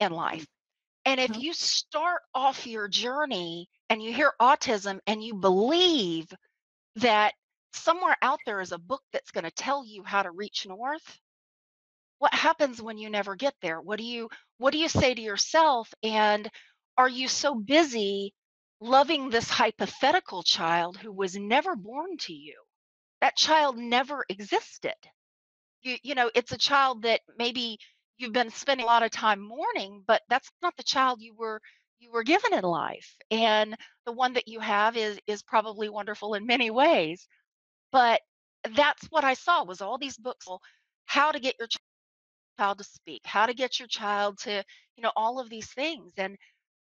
in 0.00 0.12
life. 0.12 0.46
And 1.06 1.20
if 1.20 1.30
mm-hmm. 1.30 1.40
you 1.40 1.52
start 1.54 2.20
off 2.34 2.66
your 2.66 2.88
journey 2.88 3.68
and 3.88 4.02
you 4.02 4.12
hear 4.12 4.32
autism 4.40 5.00
and 5.06 5.22
you 5.22 5.34
believe 5.34 6.26
that 6.96 7.34
somewhere 7.74 8.16
out 8.22 8.40
there 8.46 8.60
is 8.60 8.72
a 8.72 8.78
book 8.78 9.02
that's 9.12 9.30
going 9.32 9.44
to 9.44 9.50
tell 9.50 9.84
you 9.84 10.02
how 10.04 10.22
to 10.22 10.30
reach 10.30 10.66
north, 10.66 11.18
what 12.18 12.34
happens 12.34 12.80
when 12.80 12.98
you 12.98 13.10
never 13.10 13.36
get 13.36 13.54
there? 13.60 13.80
What 13.80 13.98
do 13.98 14.04
you 14.04 14.30
what 14.58 14.72
do 14.72 14.78
you 14.78 14.88
say 14.88 15.14
to 15.14 15.20
yourself 15.20 15.92
and 16.02 16.50
are 16.96 17.08
you 17.08 17.28
so 17.28 17.54
busy 17.54 18.34
loving 18.80 19.30
this 19.30 19.50
hypothetical 19.50 20.42
child 20.42 20.96
who 20.96 21.12
was 21.12 21.36
never 21.36 21.76
born 21.76 22.16
to 22.18 22.32
you? 22.32 22.56
That 23.20 23.36
child 23.36 23.76
never 23.78 24.24
existed. 24.28 24.94
You 25.82 25.96
you 26.02 26.14
know, 26.14 26.30
it's 26.34 26.52
a 26.52 26.58
child 26.58 27.02
that 27.02 27.20
maybe 27.38 27.78
you've 28.18 28.32
been 28.32 28.50
spending 28.50 28.84
a 28.84 28.88
lot 28.88 29.02
of 29.02 29.10
time 29.10 29.40
mourning, 29.40 30.02
but 30.06 30.22
that's 30.28 30.50
not 30.62 30.76
the 30.76 30.82
child 30.82 31.20
you 31.20 31.34
were 31.34 31.60
you 32.00 32.10
were 32.12 32.22
given 32.24 32.54
in 32.54 32.64
life. 32.64 33.16
And 33.30 33.76
the 34.06 34.12
one 34.12 34.34
that 34.34 34.48
you 34.48 34.60
have 34.60 34.96
is 34.96 35.18
is 35.26 35.42
probably 35.42 35.88
wonderful 35.88 36.34
in 36.34 36.46
many 36.46 36.70
ways. 36.70 37.26
But 37.94 38.22
that's 38.74 39.06
what 39.10 39.24
I 39.24 39.34
saw 39.34 39.64
was 39.64 39.80
all 39.80 39.98
these 39.98 40.18
books 40.18 40.48
how 41.06 41.32
to 41.32 41.38
get 41.38 41.54
your 41.60 41.68
child 42.58 42.78
to 42.78 42.84
speak, 42.84 43.22
how 43.24 43.46
to 43.46 43.54
get 43.54 43.78
your 43.78 43.88
child 43.88 44.38
to, 44.40 44.64
you 44.96 45.02
know, 45.04 45.12
all 45.16 45.38
of 45.38 45.48
these 45.48 45.68
things. 45.68 46.12
And 46.18 46.36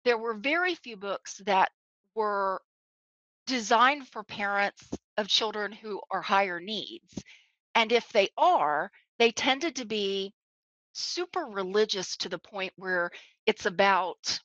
there 0.04 0.18
were 0.18 0.34
very 0.34 0.74
few 0.74 0.98
books 0.98 1.40
that 1.46 1.70
were 2.14 2.60
designed 3.46 4.08
for 4.08 4.22
parents 4.24 4.86
of 5.16 5.28
children 5.28 5.72
who 5.72 6.02
are 6.10 6.22
higher 6.22 6.60
needs. 6.60 7.24
And 7.74 7.90
if 7.90 8.08
they 8.12 8.28
are, 8.36 8.90
they 9.18 9.32
tended 9.32 9.76
to 9.76 9.86
be 9.86 10.34
super 10.92 11.44
religious 11.44 12.18
to 12.18 12.28
the 12.28 12.38
point 12.38 12.74
where 12.76 13.10
it's 13.46 13.66
about 13.66 14.40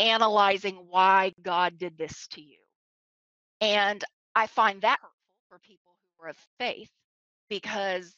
analyzing 0.00 0.76
why 0.88 1.34
God 1.42 1.78
did 1.78 1.96
this 1.98 2.26
to 2.32 2.42
you. 2.42 2.58
And 3.60 4.04
I 4.34 4.48
find 4.48 4.82
that 4.82 4.98
hurtful 5.00 5.12
for 5.50 5.58
people 5.60 5.89
are 6.22 6.28
of 6.28 6.36
faith 6.58 6.90
because, 7.48 8.14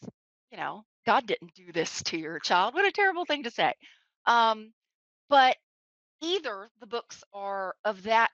you 0.51 0.59
know, 0.59 0.85
God 1.07 1.27
didn't 1.27 1.55
do 1.55 1.73
this 1.73 2.03
to 2.05 2.19
your 2.19 2.39
child. 2.39 2.75
What 2.75 2.87
a 2.87 2.93
terrible 2.93 3.25
thing 3.25 3.45
to 3.45 3.51
say. 3.51 3.73
Um, 4.27 4.73
but 5.29 5.57
either 6.21 6.71
the 6.81 6.87
books 6.87 7.23
are 7.35 7.75
of 7.85 8.05
that 8.05 8.31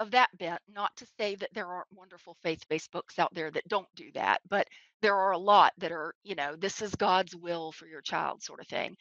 of 0.00 0.10
that 0.10 0.28
bent 0.38 0.60
not 0.68 0.94
to 0.96 1.06
say 1.18 1.36
that 1.36 1.48
there 1.54 1.68
aren't 1.68 1.86
wonderful 1.92 2.36
faith-based 2.42 2.90
books 2.90 3.18
out 3.18 3.32
there 3.32 3.50
that 3.50 3.66
don't 3.68 3.86
do 3.94 4.10
that 4.12 4.40
but 4.48 4.66
there 5.02 5.16
are 5.16 5.32
a 5.32 5.38
lot 5.38 5.72
that 5.78 5.92
are 5.92 6.14
you 6.24 6.34
know 6.34 6.56
this 6.56 6.82
is 6.82 6.94
god's 6.96 7.34
will 7.34 7.72
for 7.72 7.86
your 7.86 8.00
child 8.00 8.42
sort 8.42 8.60
of 8.60 8.66
thing 8.66 8.96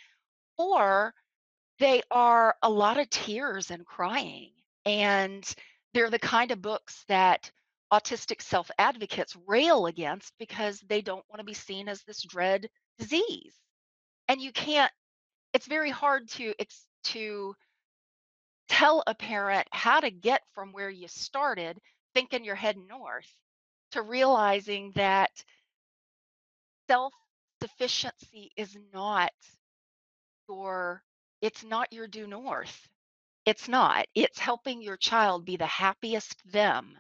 or 0.58 1.14
they 1.80 2.02
are 2.12 2.56
a 2.62 2.70
lot 2.70 3.00
of 3.00 3.10
tears 3.10 3.72
and 3.72 3.86
crying 3.86 4.52
and 4.86 5.56
they're 5.94 6.12
the 6.12 6.20
kind 6.20 6.52
of 6.52 6.62
books 6.62 7.04
that 7.08 7.52
autistic 7.94 8.42
self 8.42 8.72
advocates 8.80 9.38
rail 9.48 9.86
against 9.86 10.34
because 10.40 10.82
they 10.90 11.02
don't 11.02 11.26
want 11.30 11.40
to 11.40 11.46
be 11.46 11.54
seen 11.54 11.88
as 11.88 12.04
this 12.04 12.24
dread 12.24 12.68
disease. 13.00 13.56
And 14.28 14.42
you 14.42 14.52
can't 14.52 14.92
it's 15.54 15.68
very 15.68 15.92
hard 15.92 16.28
to 16.30 16.54
it's 16.60 16.88
to 17.06 17.56
tell 18.70 19.04
a 19.08 19.14
parent 19.16 19.68
how 19.72 20.00
to 20.00 20.12
get 20.12 20.42
from 20.54 20.72
where 20.74 20.90
you 20.90 21.08
started 21.08 21.80
thinking 22.16 22.44
you're 22.44 22.56
heading 22.56 22.88
north 22.88 23.32
to 23.92 24.02
realizing 24.02 24.92
that 24.96 25.32
self 26.90 27.14
sufficiency 27.62 28.52
is 28.58 28.76
not 28.94 29.32
your 30.50 31.04
it's 31.42 31.64
not 31.64 31.94
your 31.94 32.08
due 32.08 32.28
north. 32.28 32.88
It's 33.46 33.68
not. 33.68 34.08
It's 34.16 34.40
helping 34.40 34.82
your 34.82 34.98
child 34.98 35.46
be 35.46 35.58
the 35.58 35.68
happiest 35.68 36.36
them 36.52 36.98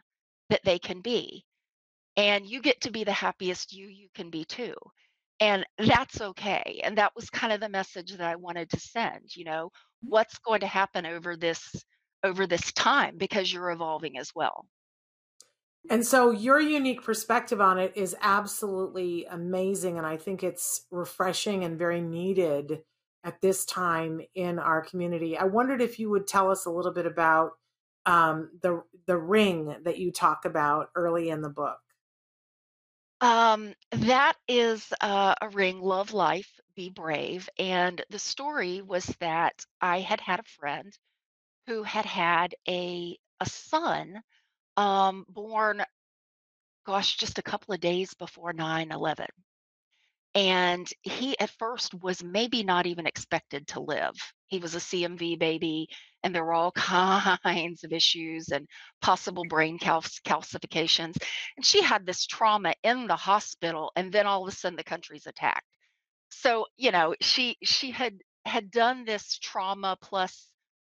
that 0.53 0.63
they 0.63 0.79
can 0.79 1.01
be 1.01 1.43
and 2.15 2.45
you 2.45 2.61
get 2.61 2.79
to 2.81 2.91
be 2.91 3.03
the 3.03 3.11
happiest 3.11 3.73
you 3.73 3.87
you 3.87 4.07
can 4.15 4.29
be 4.29 4.45
too 4.45 4.75
and 5.39 5.65
that's 5.79 6.21
okay 6.21 6.79
and 6.83 6.97
that 6.97 7.11
was 7.15 7.29
kind 7.29 7.51
of 7.51 7.59
the 7.59 7.69
message 7.69 8.11
that 8.11 8.21
i 8.21 8.35
wanted 8.35 8.69
to 8.69 8.79
send 8.79 9.35
you 9.35 9.43
know 9.43 9.71
what's 10.03 10.37
going 10.39 10.59
to 10.59 10.67
happen 10.67 11.05
over 11.05 11.35
this 11.35 11.83
over 12.23 12.47
this 12.47 12.71
time 12.73 13.17
because 13.17 13.51
you're 13.51 13.71
evolving 13.71 14.17
as 14.17 14.31
well. 14.33 14.65
And 15.89 16.05
so 16.05 16.31
your 16.31 16.61
unique 16.61 17.03
perspective 17.03 17.59
on 17.59 17.77
it 17.77 17.91
is 17.95 18.15
absolutely 18.21 19.25
amazing 19.25 19.97
and 19.97 20.07
i 20.07 20.15
think 20.15 20.41
it's 20.41 20.85
refreshing 20.91 21.65
and 21.65 21.77
very 21.77 21.99
needed 21.99 22.83
at 23.25 23.41
this 23.41 23.65
time 23.65 24.21
in 24.35 24.59
our 24.59 24.81
community. 24.81 25.37
I 25.37 25.45
wondered 25.45 25.81
if 25.81 25.99
you 25.99 26.09
would 26.09 26.27
tell 26.27 26.51
us 26.51 26.65
a 26.65 26.69
little 26.69 26.91
bit 26.91 27.05
about 27.05 27.53
um, 28.05 28.51
the 28.61 28.83
the 29.07 29.17
ring 29.17 29.75
that 29.83 29.97
you 29.99 30.11
talk 30.11 30.45
about 30.45 30.89
early 30.95 31.29
in 31.29 31.41
the 31.41 31.49
book 31.49 31.79
um, 33.21 33.73
that 33.91 34.35
is 34.47 34.91
uh, 35.01 35.35
a 35.41 35.49
ring, 35.49 35.79
Love 35.81 36.13
Life, 36.13 36.59
Be 36.75 36.89
Brave. 36.89 37.49
And 37.57 38.03
the 38.09 38.19
story 38.19 38.81
was 38.81 39.05
that 39.19 39.65
I 39.81 39.99
had 40.01 40.19
had 40.21 40.39
a 40.39 40.43
friend 40.59 40.97
who 41.67 41.83
had 41.83 42.05
had 42.05 42.55
a 42.67 43.17
a 43.39 43.45
son 43.49 44.21
um, 44.77 45.25
born, 45.29 45.83
gosh, 46.85 47.17
just 47.17 47.39
a 47.39 47.43
couple 47.43 47.73
of 47.73 47.81
days 47.81 48.13
before 48.13 48.53
9 48.53 48.91
11. 48.91 49.27
And 50.35 50.87
he 51.03 51.39
at 51.39 51.51
first 51.59 51.93
was 51.93 52.23
maybe 52.23 52.63
not 52.63 52.87
even 52.87 53.05
expected 53.05 53.67
to 53.67 53.79
live. 53.81 54.15
He 54.47 54.59
was 54.59 54.73
a 54.75 54.79
CMV 54.79 55.37
baby, 55.37 55.87
and 56.23 56.33
there 56.33 56.43
were 56.43 56.53
all 56.53 56.71
kinds 56.71 57.83
of 57.83 57.93
issues 57.93 58.49
and 58.49 58.67
possible 59.01 59.45
brain 59.45 59.77
calcifications. 59.79 61.17
And 61.55 61.65
she 61.65 61.81
had 61.83 62.05
this 62.05 62.25
trauma 62.25 62.73
in 62.83 63.07
the 63.07 63.15
hospital, 63.15 63.91
and 63.95 64.11
then 64.11 64.25
all 64.25 64.43
of 64.47 64.51
a 64.53 64.55
sudden 64.55 64.75
the 64.77 64.83
country's 64.83 65.27
attacked. 65.27 65.67
So, 66.29 66.65
you 66.77 66.91
know, 66.91 67.15
she 67.21 67.57
she 67.63 67.91
had 67.91 68.17
had 68.45 68.71
done 68.71 69.05
this 69.05 69.37
trauma 69.39 69.97
plus 70.01 70.47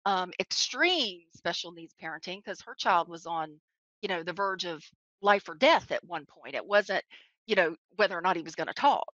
um, 0.04 0.32
extreme 0.40 1.22
special 1.36 1.72
needs 1.72 1.94
parenting 2.02 2.42
because 2.44 2.60
her 2.62 2.74
child 2.74 3.08
was 3.08 3.26
on, 3.26 3.60
you 4.02 4.08
know, 4.08 4.22
the 4.22 4.32
verge 4.32 4.64
of 4.64 4.82
life 5.22 5.48
or 5.48 5.54
death 5.54 5.90
at 5.92 6.04
one 6.04 6.26
point. 6.26 6.54
It 6.54 6.66
wasn't 6.66 7.04
you 7.48 7.56
know, 7.56 7.74
whether 7.96 8.16
or 8.16 8.20
not 8.20 8.36
he 8.36 8.42
was 8.42 8.54
going 8.54 8.68
to 8.68 8.74
talk. 8.74 9.12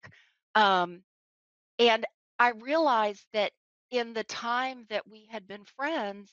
Um, 0.57 1.03
and 1.79 2.05
I 2.39 2.51
realized 2.51 3.25
that 3.35 3.53
in 3.91 4.15
the 4.15 4.25
time 4.25 4.87
that 4.91 5.07
we 5.09 5.29
had 5.31 5.47
been 5.47 5.65
friends, 5.77 6.33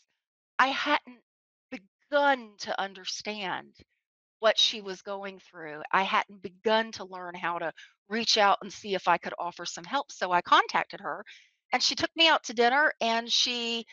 I 0.57 0.67
hadn't 0.67 1.19
begun 1.69 2.51
to 2.59 2.81
understand 2.81 3.75
what 4.39 4.57
she 4.57 4.81
was 4.81 5.01
going 5.01 5.39
through. 5.39 5.81
I 5.91 6.03
hadn't 6.03 6.41
begun 6.41 6.93
to 6.93 7.05
learn 7.05 7.35
how 7.35 7.59
to 7.59 7.73
reach 8.09 8.37
out 8.37 8.59
and 8.61 8.71
see 8.71 8.95
if 8.95 9.07
I 9.07 9.17
could 9.17 9.33
offer 9.37 9.65
some 9.65 9.83
help. 9.83 10.11
So 10.11 10.31
I 10.31 10.41
contacted 10.41 11.01
her 11.01 11.25
and 11.73 11.83
she 11.83 11.95
took 11.95 12.09
me 12.15 12.29
out 12.29 12.45
to 12.45 12.53
dinner 12.53 12.93
and 13.01 13.31
she 13.31 13.85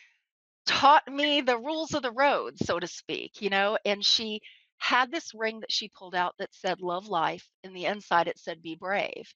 taught 0.67 1.07
me 1.09 1.41
the 1.41 1.59
rules 1.59 1.95
of 1.95 2.03
the 2.03 2.13
road, 2.13 2.55
so 2.59 2.79
to 2.79 2.87
speak, 2.87 3.41
you 3.41 3.51
know, 3.51 3.77
and 3.85 4.05
she 4.05 4.41
had 4.79 5.11
this 5.11 5.35
ring 5.35 5.61
that 5.61 5.73
she 5.73 5.89
pulled 5.89 6.15
out 6.15 6.35
that 6.39 6.55
said 6.55 6.81
love 6.81 7.09
life 7.09 7.47
and 7.65 7.75
the 7.77 7.87
inside 7.87 8.29
it 8.29 8.39
said 8.39 8.63
be 8.63 8.77
brave 8.77 9.33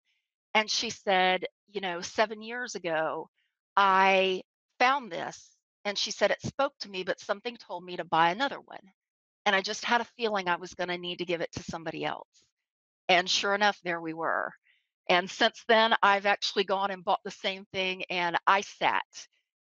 and 0.54 0.70
she 0.70 0.90
said 0.90 1.46
you 1.72 1.80
know 1.80 2.00
7 2.00 2.42
years 2.42 2.74
ago 2.74 3.28
i 3.76 4.42
found 4.78 5.10
this 5.12 5.56
and 5.84 5.98
she 5.98 6.10
said 6.10 6.30
it 6.30 6.42
spoke 6.42 6.74
to 6.80 6.90
me 6.90 7.04
but 7.04 7.20
something 7.20 7.56
told 7.56 7.84
me 7.84 7.96
to 7.96 8.04
buy 8.04 8.30
another 8.30 8.60
one 8.60 8.80
and 9.46 9.56
i 9.56 9.60
just 9.62 9.84
had 9.84 10.00
a 10.00 10.08
feeling 10.16 10.48
i 10.48 10.56
was 10.56 10.74
going 10.74 10.88
to 10.88 10.98
need 10.98 11.18
to 11.18 11.24
give 11.26 11.40
it 11.40 11.52
to 11.52 11.62
somebody 11.64 12.04
else 12.04 12.28
and 13.08 13.28
sure 13.30 13.54
enough 13.54 13.78
there 13.84 14.00
we 14.00 14.14
were 14.14 14.52
and 15.08 15.30
since 15.30 15.64
then 15.68 15.94
i've 16.02 16.26
actually 16.26 16.64
gone 16.64 16.90
and 16.90 17.04
bought 17.04 17.20
the 17.24 17.30
same 17.30 17.64
thing 17.72 18.04
and 18.10 18.36
i 18.46 18.60
sat 18.62 19.02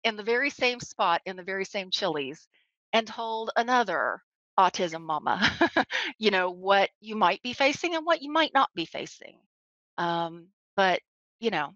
in 0.04 0.16
the 0.16 0.22
very 0.22 0.50
same 0.50 0.80
spot 0.80 1.20
in 1.26 1.36
the 1.36 1.42
very 1.42 1.64
same 1.64 1.90
Chili's 1.90 2.46
and 2.92 3.06
told 3.06 3.50
another 3.56 4.22
autism 4.58 5.02
mama 5.02 5.40
you 6.18 6.30
know 6.30 6.50
what 6.50 6.90
you 7.00 7.14
might 7.14 7.40
be 7.42 7.52
facing 7.52 7.94
and 7.94 8.04
what 8.04 8.22
you 8.22 8.30
might 8.30 8.52
not 8.52 8.68
be 8.74 8.84
facing 8.84 9.38
um, 9.98 10.48
but 10.76 11.00
you 11.40 11.50
know 11.50 11.72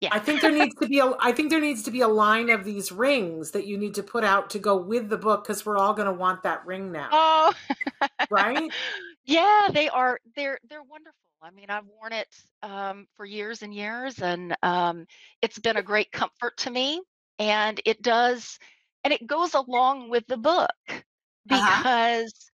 yeah. 0.00 0.10
I 0.12 0.18
think 0.18 0.42
there 0.42 0.52
needs 0.52 0.74
to 0.76 0.88
be 0.88 0.98
a 0.98 1.12
i 1.20 1.32
think 1.32 1.50
there 1.50 1.60
needs 1.60 1.82
to 1.84 1.90
be 1.90 2.00
a 2.00 2.08
line 2.08 2.50
of 2.50 2.64
these 2.64 2.92
rings 2.92 3.52
that 3.52 3.66
you 3.66 3.78
need 3.78 3.94
to 3.94 4.02
put 4.02 4.24
out 4.24 4.50
to 4.50 4.58
go 4.58 4.76
with 4.76 5.08
the 5.08 5.16
book 5.16 5.44
because 5.44 5.64
we're 5.64 5.78
all 5.78 5.94
going 5.94 6.06
to 6.06 6.12
want 6.12 6.42
that 6.42 6.66
ring 6.66 6.92
now 7.00 7.08
oh. 7.12 7.52
right? 8.30 8.70
Yeah 9.26 9.68
they 9.72 9.88
are 9.88 10.20
they're 10.36 10.58
they're 10.68 10.82
wonderful. 10.82 11.16
I 11.40 11.50
mean 11.50 11.70
i've 11.70 11.86
worn 11.86 12.12
it 12.12 12.28
um, 12.62 13.06
for 13.16 13.24
years 13.24 13.62
and 13.62 13.72
years 13.72 14.20
and 14.20 14.54
um, 14.62 15.06
it's 15.40 15.58
been 15.58 15.78
a 15.78 15.82
great 15.82 16.12
comfort 16.12 16.56
to 16.58 16.70
me 16.70 17.00
and 17.38 17.80
it 17.86 18.02
does 18.02 18.58
and 19.04 19.12
it 19.12 19.26
goes 19.26 19.54
along 19.54 20.10
with 20.10 20.26
the 20.26 20.36
book 20.36 21.04
Uh-huh. 21.50 21.84
because 21.84 22.50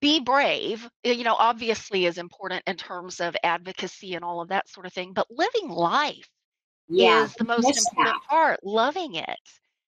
be 0.00 0.20
brave, 0.20 0.84
uh, 1.06 1.10
you 1.10 1.24
know, 1.24 1.34
obviously 1.38 2.06
is 2.06 2.18
important 2.18 2.62
in 2.66 2.76
terms 2.76 3.20
of 3.20 3.36
advocacy 3.42 4.14
and 4.14 4.24
all 4.24 4.40
of 4.40 4.48
that 4.48 4.68
sort 4.68 4.86
of 4.86 4.92
thing, 4.92 5.12
but 5.12 5.26
living 5.30 5.68
life 5.68 6.28
Yeah, 6.88 7.28
is 7.28 7.34
the 7.36 7.44
most 7.44 7.76
miss 7.76 7.78
important 7.78 8.16
that. 8.16 8.22
part, 8.28 8.60
loving 8.64 9.14
it. 9.14 9.40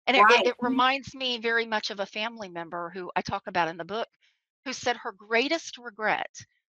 And 0.07 0.17
it, 0.17 0.25
it, 0.29 0.41
it 0.45 0.55
reminds 0.61 1.15
me 1.15 1.39
very 1.39 1.67
much 1.67 1.91
of 1.91 2.01
a 2.01 2.07
family 2.07 2.49
member 2.49 2.91
who 2.91 3.11
I 3.17 3.23
talk 3.23 3.45
about 3.47 3.69
in 3.69 3.77
the 3.77 3.85
book 3.85 4.09
who 4.65 4.73
said 4.73 4.97
her 4.99 5.13
greatest 5.13 5.79
regret 5.79 6.35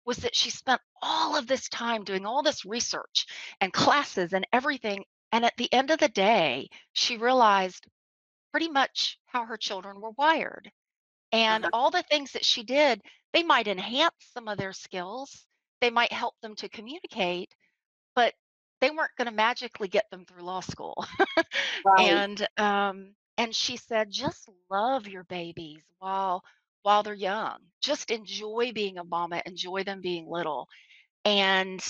was 0.06 0.18
that 0.18 0.36
she 0.36 0.50
spent 0.50 0.82
all 1.02 1.36
of 1.38 1.48
this 1.48 1.70
time 1.70 2.04
doing 2.04 2.26
all 2.26 2.44
this 2.44 2.66
research 2.66 3.26
and 3.62 3.74
classes 3.74 4.34
and 4.34 4.48
everything. 4.54 5.06
And 5.32 5.46
at 5.46 5.58
the 5.58 5.72
end 5.74 5.92
of 5.92 6.00
the 6.00 6.10
day, 6.10 6.70
she 6.94 7.18
realized 7.18 7.86
pretty 8.52 8.70
much 8.70 9.20
how 9.28 9.46
her 9.46 9.58
children 9.58 10.02
were 10.02 10.12
wired. 10.12 10.72
And 11.32 11.66
Uh-huh. 11.66 11.72
all 11.74 11.92
the 11.92 12.04
things 12.04 12.32
that 12.34 12.46
she 12.46 12.64
did, 12.64 13.02
they 13.34 13.44
might 13.44 13.68
enhance 13.68 14.16
some 14.34 14.48
of 14.48 14.58
their 14.58 14.74
skills, 14.74 15.48
they 15.82 15.90
might 15.90 16.12
help 16.14 16.36
them 16.42 16.56
to 16.58 16.70
communicate, 16.70 17.54
but 18.16 18.34
they 18.82 18.90
weren't 18.92 19.16
going 19.18 19.28
to 19.28 19.32
magically 19.34 19.88
get 19.88 20.10
them 20.12 20.26
through 20.26 20.44
law 20.44 20.62
school. 20.62 21.06
Right. 21.84 22.24
and 22.26 22.48
um, 22.58 23.16
and 23.38 23.56
she 23.56 23.78
said, 23.78 24.12
just 24.12 24.50
love 24.70 25.08
your 25.08 25.24
babies 25.26 25.84
while 26.00 26.44
while 26.84 27.04
they're 27.04 27.14
young. 27.14 27.60
Just 27.82 28.12
enjoy 28.12 28.72
being 28.74 28.98
a 28.98 29.04
mama, 29.04 29.42
enjoy 29.46 29.84
them 29.84 30.02
being 30.02 30.28
little. 30.30 30.68
And 31.26 31.84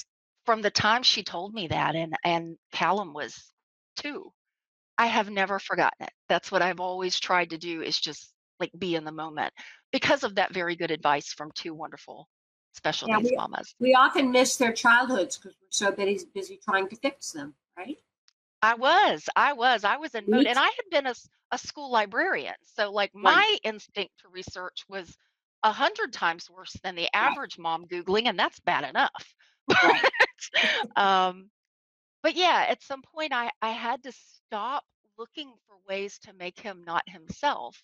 from 0.45 0.61
the 0.61 0.71
time 0.71 1.03
she 1.03 1.23
told 1.23 1.53
me 1.53 1.67
that, 1.67 1.95
and 1.95 2.13
and 2.23 2.57
Callum 2.71 3.13
was 3.13 3.51
two, 3.97 4.31
I 4.99 5.07
have 5.07 5.31
never 5.31 5.59
forgotten 5.59 6.05
it. 6.05 6.13
That's 6.27 6.51
what 6.51 6.61
I've 6.61 6.81
always 6.81 7.19
tried 7.19 7.51
to 7.51 7.57
do 7.57 7.81
is 7.81 7.99
just 7.99 8.33
like 8.59 8.71
be 8.77 8.95
in 8.95 9.05
the 9.05 9.11
moment 9.13 9.53
because 9.91 10.23
of 10.25 10.35
that 10.35 10.53
very 10.53 10.75
good 10.75 10.91
advice 10.91 11.33
from 11.33 11.51
two 11.55 11.73
wonderful 11.73 12.29
special 12.75 13.07
Yeah, 13.07 13.17
needs 13.17 13.31
we, 13.31 13.37
mamas. 13.37 13.75
we 13.79 13.95
often 13.95 14.31
miss 14.31 14.57
their 14.57 14.73
childhoods 14.73 15.37
because 15.37 15.55
we're 15.61 15.69
so 15.71 15.91
busy, 15.91 16.27
busy 16.33 16.59
trying 16.63 16.89
to 16.89 16.97
fix 16.97 17.31
them, 17.31 17.55
right? 17.77 17.97
I 18.61 18.75
was, 18.75 19.29
I 19.35 19.53
was, 19.53 19.85
I 19.85 19.97
was 19.97 20.15
in 20.15 20.25
Me 20.27 20.31
mode, 20.31 20.47
and. 20.47 20.59
I 20.59 20.65
had 20.65 20.89
been 20.91 21.07
a, 21.07 21.15
a 21.51 21.57
school 21.57 21.91
librarian. 21.91 22.55
So, 22.65 22.91
like, 22.91 23.11
Right. 23.23 23.45
my 23.45 23.57
instinct 23.63 24.11
to 24.21 24.29
research 24.29 24.83
was 24.89 25.15
a 25.63 25.71
hundred 25.71 26.13
times 26.13 26.49
worse 26.49 26.75
than 26.83 26.95
the 26.95 27.09
average 27.15 27.57
mom 27.57 27.85
Googling, 27.87 28.27
and 28.27 28.37
that's 28.37 28.59
bad 28.59 28.83
enough. 28.89 29.33
Right. 29.81 30.01
Um, 30.95 31.49
but 32.23 32.35
yeah, 32.35 32.65
at 32.69 32.83
some 32.83 33.01
point, 33.01 33.33
I, 33.33 33.49
I 33.61 33.69
had 33.69 34.03
to 34.03 34.11
stop 34.11 34.83
looking 35.17 35.53
for 35.67 35.75
ways 35.87 36.17
to 36.19 36.33
make 36.33 36.59
him 36.59 36.83
not 36.85 37.03
himself 37.07 37.81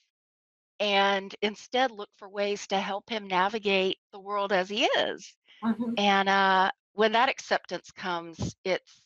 and 0.80 1.34
instead 1.42 1.92
look 1.92 2.10
for 2.18 2.30
ways 2.30 2.68
to 2.68 2.80
help 2.80 3.10
him 3.10 3.28
navigate 3.28 3.98
the 4.12 4.20
world 4.20 4.52
as 4.52 4.70
he 4.70 4.86
is. 4.86 5.34
Mhm. 5.64 5.94
And 5.98 6.30
uh, 6.30 6.72
when 6.94 7.14
that 7.14 7.30
acceptance 7.30 7.92
comes, 7.92 8.56
it's 8.64 9.02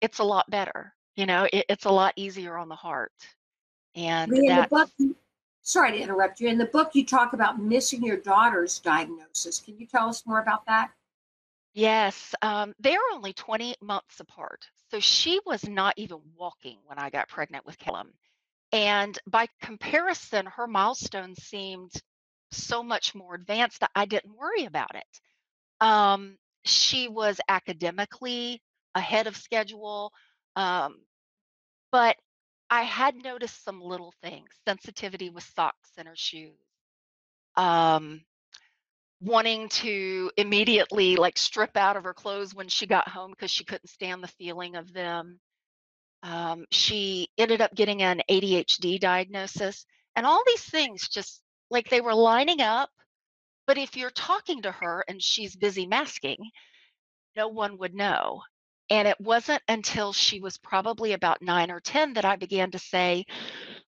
it's 0.00 0.18
a 0.18 0.24
lot 0.24 0.48
better. 0.50 0.94
You 1.16 1.26
know, 1.26 1.48
it, 1.52 1.64
it's 1.68 1.86
a 1.86 1.90
lot 1.90 2.12
easier 2.16 2.56
on 2.56 2.68
the 2.68 2.74
heart. 2.74 3.12
And 3.94 4.30
the 4.30 4.66
book, 4.68 4.90
sorry 5.62 5.92
to 5.92 5.98
interrupt 5.98 6.40
you. 6.40 6.48
In 6.48 6.58
the 6.58 6.66
book, 6.66 6.94
you 6.94 7.06
talk 7.06 7.32
about 7.32 7.58
missing 7.58 8.04
your 8.04 8.18
daughter's 8.18 8.78
diagnosis. 8.78 9.58
Can 9.60 9.78
you 9.78 9.86
tell 9.86 10.08
us 10.08 10.26
more 10.26 10.40
about 10.40 10.66
that? 10.66 10.90
Yes, 11.76 12.34
um, 12.42 12.74
they're 12.80 12.98
only 13.14 13.34
20 13.34 13.76
months 13.82 14.20
apart. 14.20 14.66
So 14.90 15.00
she 15.00 15.40
was 15.46 15.68
not 15.68 15.94
even 15.98 16.20
walking 16.36 16.78
when 16.86 16.98
I 16.98 17.10
got 17.10 17.28
pregnant 17.28 17.66
with 17.66 17.78
Callum. 17.78 18.12
And 18.72 19.18
by 19.28 19.48
comparison, 19.62 20.46
her 20.46 20.68
milestones 20.68 21.42
seemed 21.44 21.92
so 22.52 22.82
much 22.82 23.14
more 23.14 23.34
advanced 23.34 23.80
that 23.80 23.92
I 23.96 24.06
didn't 24.06 24.36
worry 24.36 24.64
about 24.66 24.96
it. 24.96 25.20
Um, 25.80 26.38
she 26.64 27.08
was 27.08 27.40
academically 27.48 28.62
ahead 28.94 29.28
of 29.28 29.36
schedule, 29.36 30.12
um, 30.56 30.96
but 31.92 32.16
I 32.70 32.82
had 32.84 33.16
noticed 33.16 33.64
some 33.64 33.80
little 33.82 34.14
things 34.22 34.50
sensitivity 34.66 35.30
with 35.30 35.44
socks 35.56 35.90
in 35.98 36.06
her 36.06 36.16
shoes, 36.16 36.58
um, 37.56 38.22
wanting 39.20 39.68
to 39.68 40.30
immediately 40.36 41.16
like 41.16 41.38
strip 41.38 41.76
out 41.76 41.96
of 41.96 42.04
her 42.04 42.14
clothes 42.14 42.54
when 42.54 42.68
she 42.68 42.86
got 42.86 43.08
home 43.08 43.30
because 43.30 43.50
she 43.50 43.64
couldn't 43.64 43.88
stand 43.88 44.22
the 44.22 44.28
feeling 44.28 44.76
of 44.76 44.92
them. 44.92 45.40
Um, 46.22 46.66
she 46.70 47.28
ended 47.38 47.60
up 47.60 47.74
getting 47.74 48.02
an 48.02 48.22
ADHD 48.30 48.98
diagnosis, 49.00 49.86
and 50.16 50.26
all 50.26 50.42
these 50.46 50.64
things 50.64 51.08
just 51.08 51.42
like 51.70 51.88
they 51.88 52.00
were 52.00 52.14
lining 52.14 52.60
up. 52.60 52.90
But 53.66 53.78
if 53.78 53.96
you're 53.96 54.10
talking 54.10 54.62
to 54.62 54.72
her 54.72 55.04
and 55.08 55.22
she's 55.22 55.56
busy 55.56 55.86
masking, 55.86 56.38
no 57.36 57.48
one 57.48 57.78
would 57.78 57.94
know. 57.94 58.42
And 58.90 59.08
it 59.08 59.20
wasn't 59.20 59.62
until 59.68 60.12
she 60.12 60.40
was 60.40 60.58
probably 60.58 61.12
about 61.12 61.42
nine 61.42 61.70
or 61.72 61.80
10 61.80 62.14
that 62.14 62.24
I 62.24 62.36
began 62.36 62.70
to 62.70 62.78
say, 62.78 63.24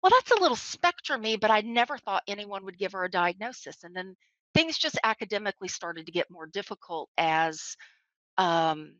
well, 0.02 0.10
that's 0.10 0.30
a 0.30 0.40
little 0.40 0.56
spectrumy, 0.56 1.40
but 1.40 1.50
I 1.50 1.62
never 1.62 1.98
thought 1.98 2.22
anyone 2.28 2.64
would 2.64 2.78
give 2.78 2.92
her 2.92 3.04
a 3.04 3.10
diagnosis. 3.10 3.82
And 3.82 3.94
then 3.96 4.14
things 4.54 4.78
just 4.78 4.98
academically 5.02 5.68
started 5.68 6.06
to 6.06 6.12
get 6.12 6.30
more 6.30 6.46
difficult 6.46 7.10
as 7.18 7.76
um, 8.38 8.94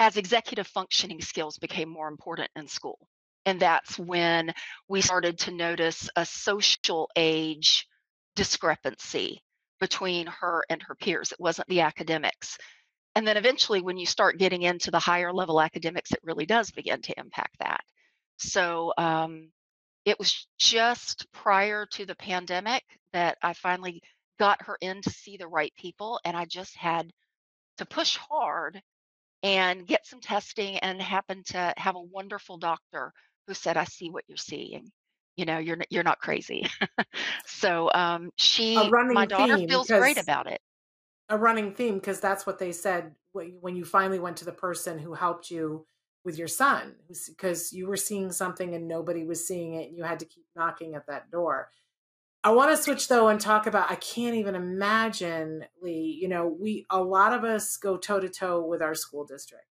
as 0.00 0.16
executive 0.16 0.66
functioning 0.66 1.20
skills 1.20 1.58
became 1.58 1.88
more 1.88 2.08
important 2.08 2.50
in 2.56 2.66
school. 2.66 2.98
And 3.46 3.60
that's 3.60 3.98
when 3.98 4.52
we 4.88 5.00
started 5.00 5.38
to 5.40 5.52
notice 5.52 6.08
a 6.16 6.24
social 6.24 7.08
age 7.16 7.86
discrepancy 8.36 9.42
between 9.80 10.26
her 10.26 10.64
and 10.70 10.82
her 10.82 10.94
peers. 10.94 11.30
It 11.30 11.40
wasn't 11.40 11.68
the 11.68 11.82
academics. 11.82 12.58
And 13.14 13.26
then 13.26 13.36
eventually, 13.36 13.80
when 13.80 13.96
you 13.96 14.06
start 14.06 14.38
getting 14.38 14.62
into 14.62 14.90
the 14.90 14.98
higher 14.98 15.32
level 15.32 15.60
academics, 15.60 16.10
it 16.10 16.20
really 16.22 16.46
does 16.46 16.70
begin 16.70 17.00
to 17.02 17.18
impact 17.18 17.56
that. 17.60 17.80
So 18.38 18.92
um, 18.98 19.50
it 20.04 20.18
was 20.18 20.48
just 20.58 21.30
prior 21.32 21.86
to 21.92 22.06
the 22.06 22.16
pandemic 22.16 22.82
that 23.12 23.38
I 23.42 23.52
finally 23.52 24.02
got 24.38 24.62
her 24.62 24.76
in 24.80 25.02
to 25.02 25.10
see 25.10 25.36
the 25.36 25.48
right 25.48 25.72
people. 25.76 26.20
And 26.24 26.36
I 26.36 26.44
just 26.44 26.76
had 26.76 27.12
to 27.78 27.86
push 27.86 28.16
hard 28.16 28.80
and 29.42 29.86
get 29.86 30.06
some 30.06 30.20
testing 30.20 30.78
and 30.78 31.00
happened 31.00 31.46
to 31.46 31.74
have 31.76 31.96
a 31.96 32.00
wonderful 32.00 32.58
doctor 32.58 33.12
who 33.46 33.54
said, 33.54 33.76
I 33.76 33.84
see 33.84 34.10
what 34.10 34.24
you're 34.26 34.36
seeing. 34.36 34.90
You 35.36 35.44
know, 35.44 35.58
you're, 35.58 35.78
you're 35.90 36.04
not 36.04 36.20
crazy. 36.20 36.66
so 37.46 37.90
um, 37.94 38.30
she, 38.36 38.76
my 38.76 39.26
daughter 39.26 39.58
feels 39.58 39.88
great 39.88 40.18
about 40.18 40.46
it. 40.46 40.60
a 41.28 41.38
running 41.38 41.72
theme 41.74 41.94
because 41.94 42.20
that's 42.20 42.46
what 42.46 42.58
they 42.58 42.72
said 42.72 43.14
when 43.32 43.56
when 43.60 43.76
you 43.76 43.84
finally 43.84 44.18
went 44.18 44.36
to 44.36 44.44
the 44.44 44.52
person 44.52 44.98
who 44.98 45.14
helped 45.14 45.50
you 45.50 45.86
with 46.24 46.38
your 46.38 46.48
son 46.48 46.94
because 47.28 47.72
you 47.72 47.86
were 47.86 47.96
seeing 47.96 48.32
something 48.32 48.74
and 48.74 48.88
nobody 48.88 49.24
was 49.24 49.46
seeing 49.46 49.74
it 49.74 49.88
and 49.88 49.96
you 49.96 50.04
had 50.04 50.18
to 50.18 50.24
keep 50.24 50.44
knocking 50.56 50.94
at 50.94 51.06
that 51.06 51.30
door. 51.30 51.68
I 52.44 52.50
want 52.52 52.70
to 52.70 52.76
switch 52.76 53.08
though 53.08 53.28
and 53.28 53.40
talk 53.40 53.66
about 53.66 53.90
I 53.90 53.94
can't 53.96 54.36
even 54.36 54.54
imagine 54.54 55.64
Leigh, 55.82 56.18
you 56.20 56.28
know, 56.28 56.46
we 56.46 56.84
a 56.90 57.02
lot 57.02 57.32
of 57.32 57.42
us 57.42 57.76
go 57.78 57.96
toe 57.96 58.20
to 58.20 58.28
toe 58.28 58.64
with 58.64 58.82
our 58.82 58.94
school 58.94 59.24
district. 59.24 59.64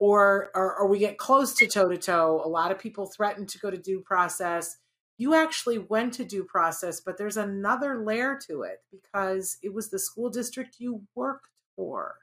Or, 0.00 0.50
or 0.56 0.74
or 0.78 0.88
we 0.88 0.98
get 0.98 1.16
close 1.16 1.54
to 1.54 1.68
toe 1.68 1.88
to 1.88 1.96
toe. 1.96 2.42
A 2.44 2.48
lot 2.48 2.72
of 2.72 2.78
people 2.80 3.06
threaten 3.06 3.46
to 3.46 3.58
go 3.60 3.70
to 3.70 3.76
due 3.78 4.00
process. 4.00 4.78
You 5.16 5.34
actually 5.34 5.78
went 5.78 6.14
to 6.14 6.24
due 6.24 6.42
process, 6.42 7.00
but 7.00 7.16
there's 7.18 7.36
another 7.36 8.04
layer 8.04 8.36
to 8.48 8.62
it 8.62 8.78
because 8.90 9.58
it 9.62 9.72
was 9.72 9.90
the 9.90 10.00
school 10.00 10.28
district 10.28 10.76
you 10.80 11.02
worked 11.14 11.46
for. 11.76 12.16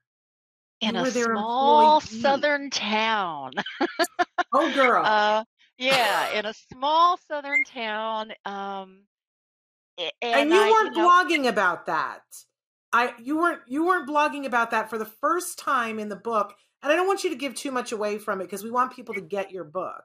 In 0.81 0.95
You 0.95 1.03
a 1.03 1.11
small 1.11 1.99
employee. 1.99 2.21
southern 2.21 2.69
town. 2.69 3.51
Oh, 4.51 4.73
girl. 4.73 5.05
uh, 5.05 5.45
yeah, 5.77 6.31
in 6.31 6.45
a 6.45 6.53
small 6.53 7.17
southern 7.29 7.63
town. 7.63 8.33
Um, 8.45 9.03
and 9.99 10.11
and 10.21 10.49
you 10.49 10.59
I, 10.59 10.69
weren't 10.69 10.95
know, 10.95 11.09
blogging 11.09 11.47
about 11.47 11.85
that. 11.87 12.21
I 12.91 13.13
you 13.21 13.37
weren't 13.37 13.61
you 13.67 13.85
weren't 13.85 14.09
blogging 14.09 14.45
about 14.45 14.71
that 14.71 14.89
for 14.89 14.97
the 14.97 15.05
first 15.05 15.59
time 15.59 15.99
in 15.99 16.09
the 16.09 16.15
book. 16.15 16.55
And 16.81 16.91
I 16.91 16.95
don't 16.95 17.07
want 17.07 17.23
you 17.23 17.29
to 17.29 17.35
give 17.35 17.55
too 17.55 17.71
much 17.71 17.91
away 17.91 18.17
from 18.17 18.39
it 18.39 18.45
because 18.45 18.63
we 18.63 18.71
want 18.71 18.95
people 18.95 19.13
to 19.15 19.21
get 19.21 19.51
your 19.51 19.65
book. 19.65 20.01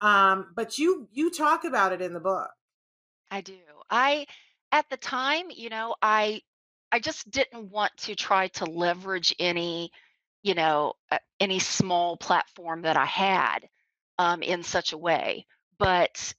Um, 0.00 0.52
but 0.54 0.78
you 0.78 1.08
you 1.12 1.30
talk 1.30 1.64
about 1.64 1.92
it 1.92 2.00
in 2.00 2.12
the 2.12 2.20
book. 2.20 2.50
I 3.32 3.40
do. 3.40 3.56
I, 3.88 4.26
at 4.72 4.88
the 4.90 4.98
time, 4.98 5.46
you 5.50 5.70
know, 5.70 5.94
I, 6.02 6.42
I 6.92 6.98
just 6.98 7.30
didn't 7.30 7.70
want 7.70 7.92
to 7.98 8.14
try 8.14 8.48
to 8.48 8.66
leverage 8.66 9.34
any, 9.38 9.90
you 10.42 10.54
know, 10.54 10.92
uh, 11.10 11.18
any 11.40 11.58
small 11.58 12.18
platform 12.18 12.82
that 12.82 12.98
I 12.98 13.06
had 13.06 13.60
um, 14.18 14.42
in 14.42 14.62
such 14.62 14.92
a 14.92 14.98
way. 14.98 15.46
But 15.78 16.34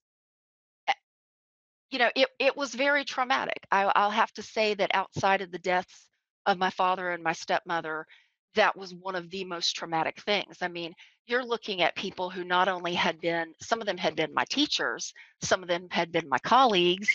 you 1.94 2.00
know, 2.00 2.12
it 2.16 2.30
it 2.40 2.58
was 2.58 2.74
very 2.76 3.06
traumatic. 3.06 3.60
I, 3.72 3.84
I'll 3.96 4.12
have 4.12 4.34
to 4.34 4.44
say 4.44 4.74
that 4.76 4.92
outside 4.96 5.42
of 5.42 5.52
the 5.52 5.60
deaths 5.60 6.10
of 6.48 6.58
my 6.58 6.72
father 6.72 7.12
and 7.12 7.24
my 7.24 7.34
stepmother, 7.34 8.08
that 8.56 8.78
was 8.78 8.96
one 8.96 9.16
of 9.16 9.30
the 9.32 9.46
most 9.46 9.76
traumatic 9.76 10.22
things. 10.24 10.58
I 10.62 10.70
mean, 10.70 10.94
you're 11.28 11.46
looking 11.46 11.84
at 11.84 11.96
people 11.96 12.32
who 12.32 12.44
not 12.46 12.68
only 12.68 12.96
had 12.96 13.22
been, 13.22 13.54
some 13.62 13.82
of 13.82 13.88
them 13.88 13.98
had 13.98 14.16
been 14.16 14.34
my 14.34 14.46
teachers, 14.50 15.14
some 15.44 15.62
of 15.64 15.70
them 15.70 15.88
had 15.92 16.12
been 16.12 16.28
my 16.30 16.40
colleagues, 16.40 17.10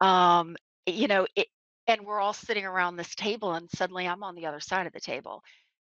um, 0.00 0.56
you 0.86 1.08
know, 1.08 1.26
it, 1.36 1.48
and 1.88 2.02
we're 2.02 2.20
all 2.20 2.32
sitting 2.34 2.64
around 2.66 2.96
this 2.96 3.14
table, 3.16 3.54
and 3.54 3.70
suddenly 3.72 4.06
I'm 4.08 4.22
on 4.24 4.36
the 4.36 4.46
other 4.46 4.60
side 4.60 4.86
of 4.86 4.92
the 4.92 5.00
table, 5.00 5.42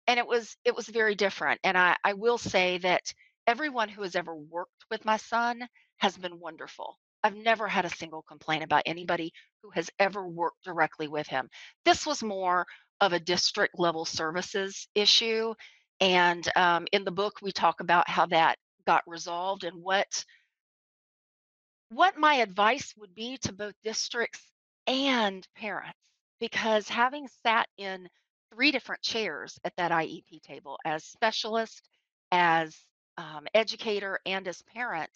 and 0.08 0.20
it 0.20 0.28
was 0.28 0.56
it 0.66 0.76
was 0.76 0.88
very 0.88 1.16
different. 1.16 1.60
And 1.64 1.78
I 1.78 1.96
I 2.04 2.14
will 2.14 2.38
say 2.38 2.80
that 2.80 3.14
everyone 3.48 3.90
who 3.90 4.04
has 4.04 4.16
ever 4.16 4.36
worked 4.36 4.86
with 4.92 5.06
my 5.06 5.18
son 5.18 5.68
has 5.98 6.18
been 6.18 6.40
wonderful. 6.40 7.00
I've 7.28 7.36
never 7.36 7.68
had 7.68 7.84
a 7.84 7.90
single 7.90 8.22
complaint 8.22 8.64
about 8.64 8.84
anybody 8.86 9.34
who 9.62 9.70
has 9.72 9.90
ever 10.00 10.26
worked 10.26 10.64
directly 10.64 11.10
with 11.10 11.28
him. 11.28 11.50
This 11.84 12.06
was 12.06 12.24
more 12.24 12.66
of 13.02 13.12
a 13.12 13.20
district 13.20 13.78
level 13.78 14.06
services 14.06 14.88
issue. 14.96 15.54
And 16.00 16.48
um, 16.56 16.88
in 16.94 17.04
the 17.04 17.12
book, 17.12 17.40
we 17.42 17.52
talk 17.52 17.82
about 17.82 18.10
how 18.10 18.28
that 18.28 18.56
got 18.86 19.04
resolved 19.06 19.66
and 19.66 19.84
what 19.84 20.24
what 21.90 22.18
my 22.18 22.36
advice 22.36 22.94
would 22.98 23.14
be 23.14 23.38
to 23.40 23.52
both 23.52 23.74
districts 23.84 24.42
and 24.88 25.46
parents. 25.54 26.00
Because 26.40 26.88
having 26.88 27.28
sat 27.44 27.68
in 27.78 28.08
three 28.54 28.72
different 28.72 29.02
chairs 29.02 29.60
at 29.66 29.76
that 29.76 29.92
IEP 29.92 30.42
table 30.44 30.80
as 30.86 31.04
specialist, 31.04 31.90
as 32.32 32.78
um, 33.18 33.48
educator, 33.54 34.18
and 34.26 34.48
as 34.48 34.62
parent, 34.62 35.12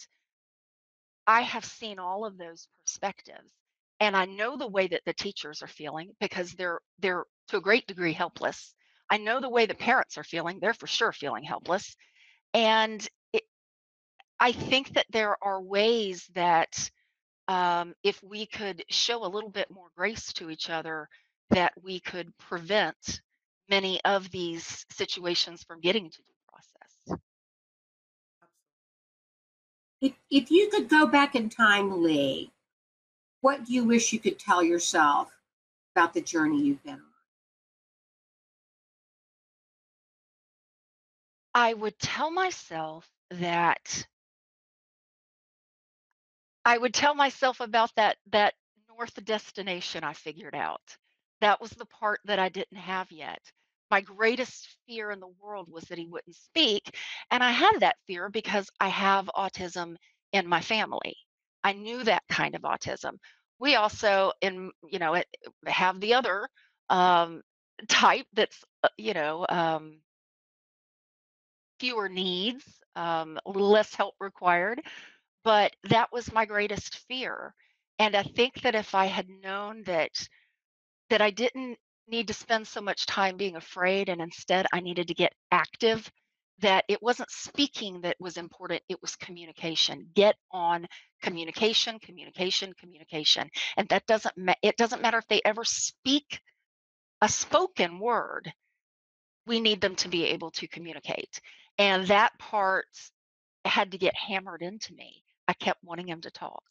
I 1.27 1.41
have 1.41 1.65
seen 1.65 1.99
all 1.99 2.25
of 2.25 2.37
those 2.37 2.67
perspectives. 2.85 3.51
And 3.99 4.17
I 4.17 4.25
know 4.25 4.57
the 4.57 4.67
way 4.67 4.87
that 4.87 5.03
the 5.05 5.13
teachers 5.13 5.61
are 5.61 5.67
feeling 5.67 6.11
because 6.19 6.53
they're 6.53 6.79
they're 6.99 7.25
to 7.49 7.57
a 7.57 7.61
great 7.61 7.87
degree 7.87 8.13
helpless. 8.13 8.73
I 9.09 9.17
know 9.17 9.39
the 9.39 9.49
way 9.49 9.65
the 9.65 9.75
parents 9.75 10.17
are 10.17 10.23
feeling. 10.23 10.59
They're 10.59 10.73
for 10.73 10.87
sure 10.87 11.11
feeling 11.11 11.43
helpless. 11.43 11.95
And 12.53 13.07
it, 13.33 13.43
I 14.39 14.53
think 14.53 14.93
that 14.93 15.05
there 15.11 15.37
are 15.43 15.61
ways 15.61 16.27
that 16.33 16.89
um, 17.47 17.93
if 18.03 18.21
we 18.23 18.45
could 18.45 18.83
show 18.89 19.25
a 19.25 19.27
little 19.27 19.49
bit 19.49 19.69
more 19.69 19.89
grace 19.95 20.33
to 20.33 20.49
each 20.49 20.69
other, 20.69 21.09
that 21.51 21.73
we 21.83 21.99
could 21.99 22.35
prevent 22.37 23.21
many 23.69 24.01
of 24.05 24.29
these 24.31 24.85
situations 24.91 25.63
from 25.63 25.81
getting 25.81 26.09
to 26.09 26.23
If, 30.01 30.13
if 30.31 30.51
you 30.51 30.69
could 30.69 30.89
go 30.89 31.07
back 31.07 31.35
in 31.35 31.49
time, 31.49 32.03
Leigh, 32.03 32.51
what 33.41 33.65
do 33.65 33.73
you 33.73 33.85
wish 33.85 34.13
you 34.13 34.19
could 34.19 34.39
tell 34.39 34.63
yourself 34.63 35.31
about 35.95 36.13
the 36.13 36.21
journey 36.21 36.61
you've 36.63 36.83
been 36.83 36.95
on? 36.95 37.01
I 41.53 41.73
would 41.73 41.99
tell 41.99 42.31
myself 42.31 43.09
that 43.31 44.07
I 46.65 46.77
would 46.77 46.93
tell 46.93 47.15
myself 47.15 47.59
about 47.59 47.91
that 47.95 48.17
that 48.31 48.53
north 48.89 49.23
destination 49.25 50.03
I 50.03 50.13
figured 50.13 50.55
out. 50.55 50.81
That 51.41 51.59
was 51.61 51.71
the 51.71 51.85
part 51.87 52.21
that 52.25 52.39
I 52.39 52.49
didn't 52.49 52.77
have 52.77 53.11
yet. 53.11 53.41
My 53.91 54.01
greatest 54.01 54.69
fear 54.87 55.11
in 55.11 55.19
the 55.19 55.27
world 55.41 55.69
was 55.71 55.83
that 55.85 55.99
he 55.99 56.07
wouldn't 56.07 56.35
speak, 56.35 56.97
and 57.31 57.43
I 57.43 57.51
had 57.51 57.79
that 57.81 57.97
fear 58.07 58.29
because 58.29 58.69
I 58.79 58.89
have 58.89 59.29
autism 59.35 59.97
in 60.33 60.47
my 60.47 60.61
family. 60.61 61.15
I 61.63 61.73
knew 61.73 62.03
that 62.05 62.23
kind 62.29 62.55
of 62.55 62.63
autism. 62.63 63.19
We 63.59 63.75
also 63.75 64.33
in 64.41 64.71
you 64.89 64.99
know 64.99 65.15
it, 65.15 65.27
have 65.67 65.99
the 66.01 66.15
other 66.15 66.49
um, 66.89 67.43
type 67.89 68.27
that's 68.33 68.63
uh, 68.83 68.89
you 68.97 69.13
know 69.13 69.45
um, 69.49 70.01
fewer 71.79 72.09
needs, 72.09 72.63
um, 72.95 73.39
less 73.45 73.93
help 73.95 74.15
required. 74.19 74.81
But 75.43 75.75
that 75.89 76.11
was 76.13 76.33
my 76.33 76.45
greatest 76.45 76.97
fear. 77.07 77.55
And 77.99 78.15
I 78.15 78.23
think 78.23 78.61
that 78.61 78.75
if 78.75 78.95
I 78.95 79.05
had 79.07 79.29
known 79.29 79.83
that 79.83 80.11
that 81.09 81.21
I 81.21 81.31
didn't 81.31 81.77
need 82.11 82.27
to 82.27 82.33
spend 82.33 82.67
so 82.67 82.81
much 82.81 83.05
time 83.05 83.37
being 83.37 83.55
afraid 83.55 84.09
and 84.09 84.21
instead 84.21 84.67
I 84.73 84.81
needed 84.81 85.07
to 85.07 85.13
get 85.15 85.33
active, 85.51 86.11
that 86.59 86.85
it 86.87 87.01
wasn't 87.01 87.31
speaking 87.31 88.01
that 88.01 88.17
was 88.19 88.37
important, 88.37 88.83
it 88.89 89.01
was 89.01 89.15
communication. 89.15 90.07
Get 90.13 90.35
on 90.51 90.87
communication, 91.23 91.99
communication, 91.99 92.73
communication. 92.79 93.49
And 93.77 93.89
that 93.89 94.05
doesn't 94.05 94.37
ma- 94.37 94.53
it 94.61 94.77
doesn't 94.77 95.01
matter 95.01 95.17
if 95.17 95.27
they 95.27 95.41
ever 95.43 95.63
speak 95.63 96.39
a 97.21 97.29
spoken 97.29 97.99
word. 97.99 98.53
We 99.47 99.59
need 99.59 99.81
them 99.81 99.95
to 99.97 100.09
be 100.09 100.25
able 100.25 100.51
to 100.51 100.67
communicate. 100.67 101.41
And 101.79 102.07
that 102.07 102.37
part 102.37 102.85
had 103.65 103.91
to 103.91 103.97
get 103.97 104.15
hammered 104.15 104.61
into 104.61 104.93
me. 104.93 105.23
I 105.47 105.53
kept 105.53 105.83
wanting 105.83 106.09
him 106.09 106.21
to 106.21 106.31
talk. 106.31 106.63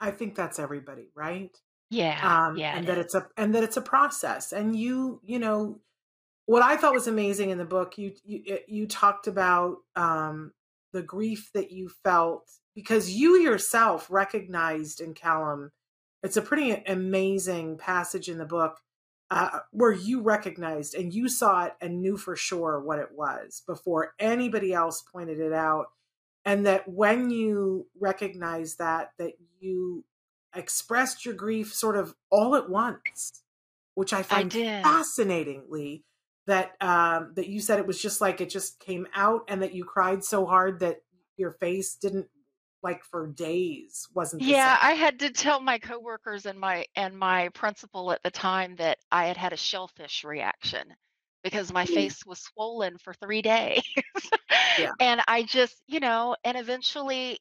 I 0.00 0.10
think 0.10 0.34
that's 0.34 0.58
everybody, 0.58 1.08
right? 1.14 1.54
Yeah, 1.90 2.46
Um, 2.46 2.56
yeah, 2.56 2.76
and 2.76 2.84
it 2.84 2.86
that 2.86 2.98
is. 2.98 3.04
it's 3.06 3.14
a 3.14 3.26
and 3.36 3.54
that 3.54 3.64
it's 3.64 3.76
a 3.76 3.82
process. 3.82 4.52
And 4.52 4.76
you, 4.76 5.20
you 5.24 5.38
know, 5.38 5.80
what 6.46 6.62
I 6.62 6.76
thought 6.76 6.94
was 6.94 7.06
amazing 7.08 7.50
in 7.50 7.58
the 7.58 7.64
book, 7.64 7.98
you 7.98 8.12
you 8.24 8.42
eh, 8.48 8.58
you 8.68 8.86
talked 8.86 9.26
about 9.26 9.78
um, 9.96 10.52
the 10.92 11.02
grief 11.02 11.50
that 11.54 11.72
you 11.72 11.90
felt 12.04 12.48
because 12.74 13.10
you 13.10 13.36
yourself 13.36 14.06
recognized 14.10 15.00
in 15.00 15.14
Callum. 15.14 15.72
It's 16.22 16.36
a 16.36 16.42
pretty 16.42 16.72
amazing 16.86 17.78
passage 17.78 18.28
in 18.28 18.38
the 18.38 18.44
book 18.44 18.78
uh, 19.30 19.60
where 19.70 19.92
you 19.92 20.22
recognized 20.22 20.94
and 20.94 21.12
you 21.14 21.28
saw 21.28 21.64
it 21.66 21.74
and 21.80 22.02
knew 22.02 22.16
for 22.16 22.36
sure 22.36 22.80
what 22.80 22.98
it 22.98 23.10
was 23.12 23.62
before 23.66 24.12
anybody 24.18 24.72
else 24.72 25.02
pointed 25.02 25.38
it 25.40 25.52
out 25.52 25.86
and 26.44 26.66
that 26.66 26.88
when 26.88 27.30
you 27.30 27.86
recognized 27.98 28.78
that 28.78 29.12
that 29.18 29.32
you 29.60 30.04
expressed 30.54 31.24
your 31.24 31.34
grief 31.34 31.72
sort 31.74 31.96
of 31.96 32.14
all 32.30 32.56
at 32.56 32.68
once 32.68 33.44
which 33.94 34.12
i 34.12 34.22
I 34.30 34.42
find 34.42 34.44
did. 34.44 34.84
fascinatingly 34.84 36.04
that 36.46 36.72
um 36.80 37.32
that 37.36 37.48
you 37.48 37.60
said 37.60 37.78
it 37.78 37.86
was 37.86 38.00
just 38.00 38.20
like 38.20 38.40
it 38.40 38.50
just 38.50 38.80
came 38.80 39.06
out 39.14 39.42
and 39.48 39.62
that 39.62 39.74
you 39.74 39.84
cried 39.84 40.24
so 40.24 40.46
hard 40.46 40.80
that 40.80 40.98
your 41.36 41.52
face 41.52 41.96
didn't 41.96 42.28
like 42.82 43.04
for 43.04 43.26
days 43.28 44.08
wasn't 44.14 44.42
Yeah, 44.42 44.76
same 44.76 44.78
I 44.80 44.92
had 44.94 45.18
to 45.20 45.30
tell 45.30 45.60
my 45.60 45.78
coworkers 45.78 46.46
and 46.46 46.58
my 46.58 46.86
and 46.96 47.16
my 47.18 47.50
principal 47.50 48.10
at 48.12 48.22
the 48.22 48.30
time 48.30 48.76
that 48.76 48.98
I 49.12 49.26
had 49.26 49.36
had 49.36 49.52
a 49.52 49.56
shellfish 49.56 50.24
reaction 50.24 50.94
because 51.42 51.72
my 51.72 51.84
face 51.86 52.24
was 52.26 52.40
swollen 52.40 52.98
for 52.98 53.14
3 53.14 53.42
days. 53.42 53.82
yeah 54.76 54.92
And 55.00 55.20
I 55.28 55.42
just, 55.44 55.82
you 55.86 56.00
know, 56.00 56.36
and 56.44 56.56
eventually 56.56 57.40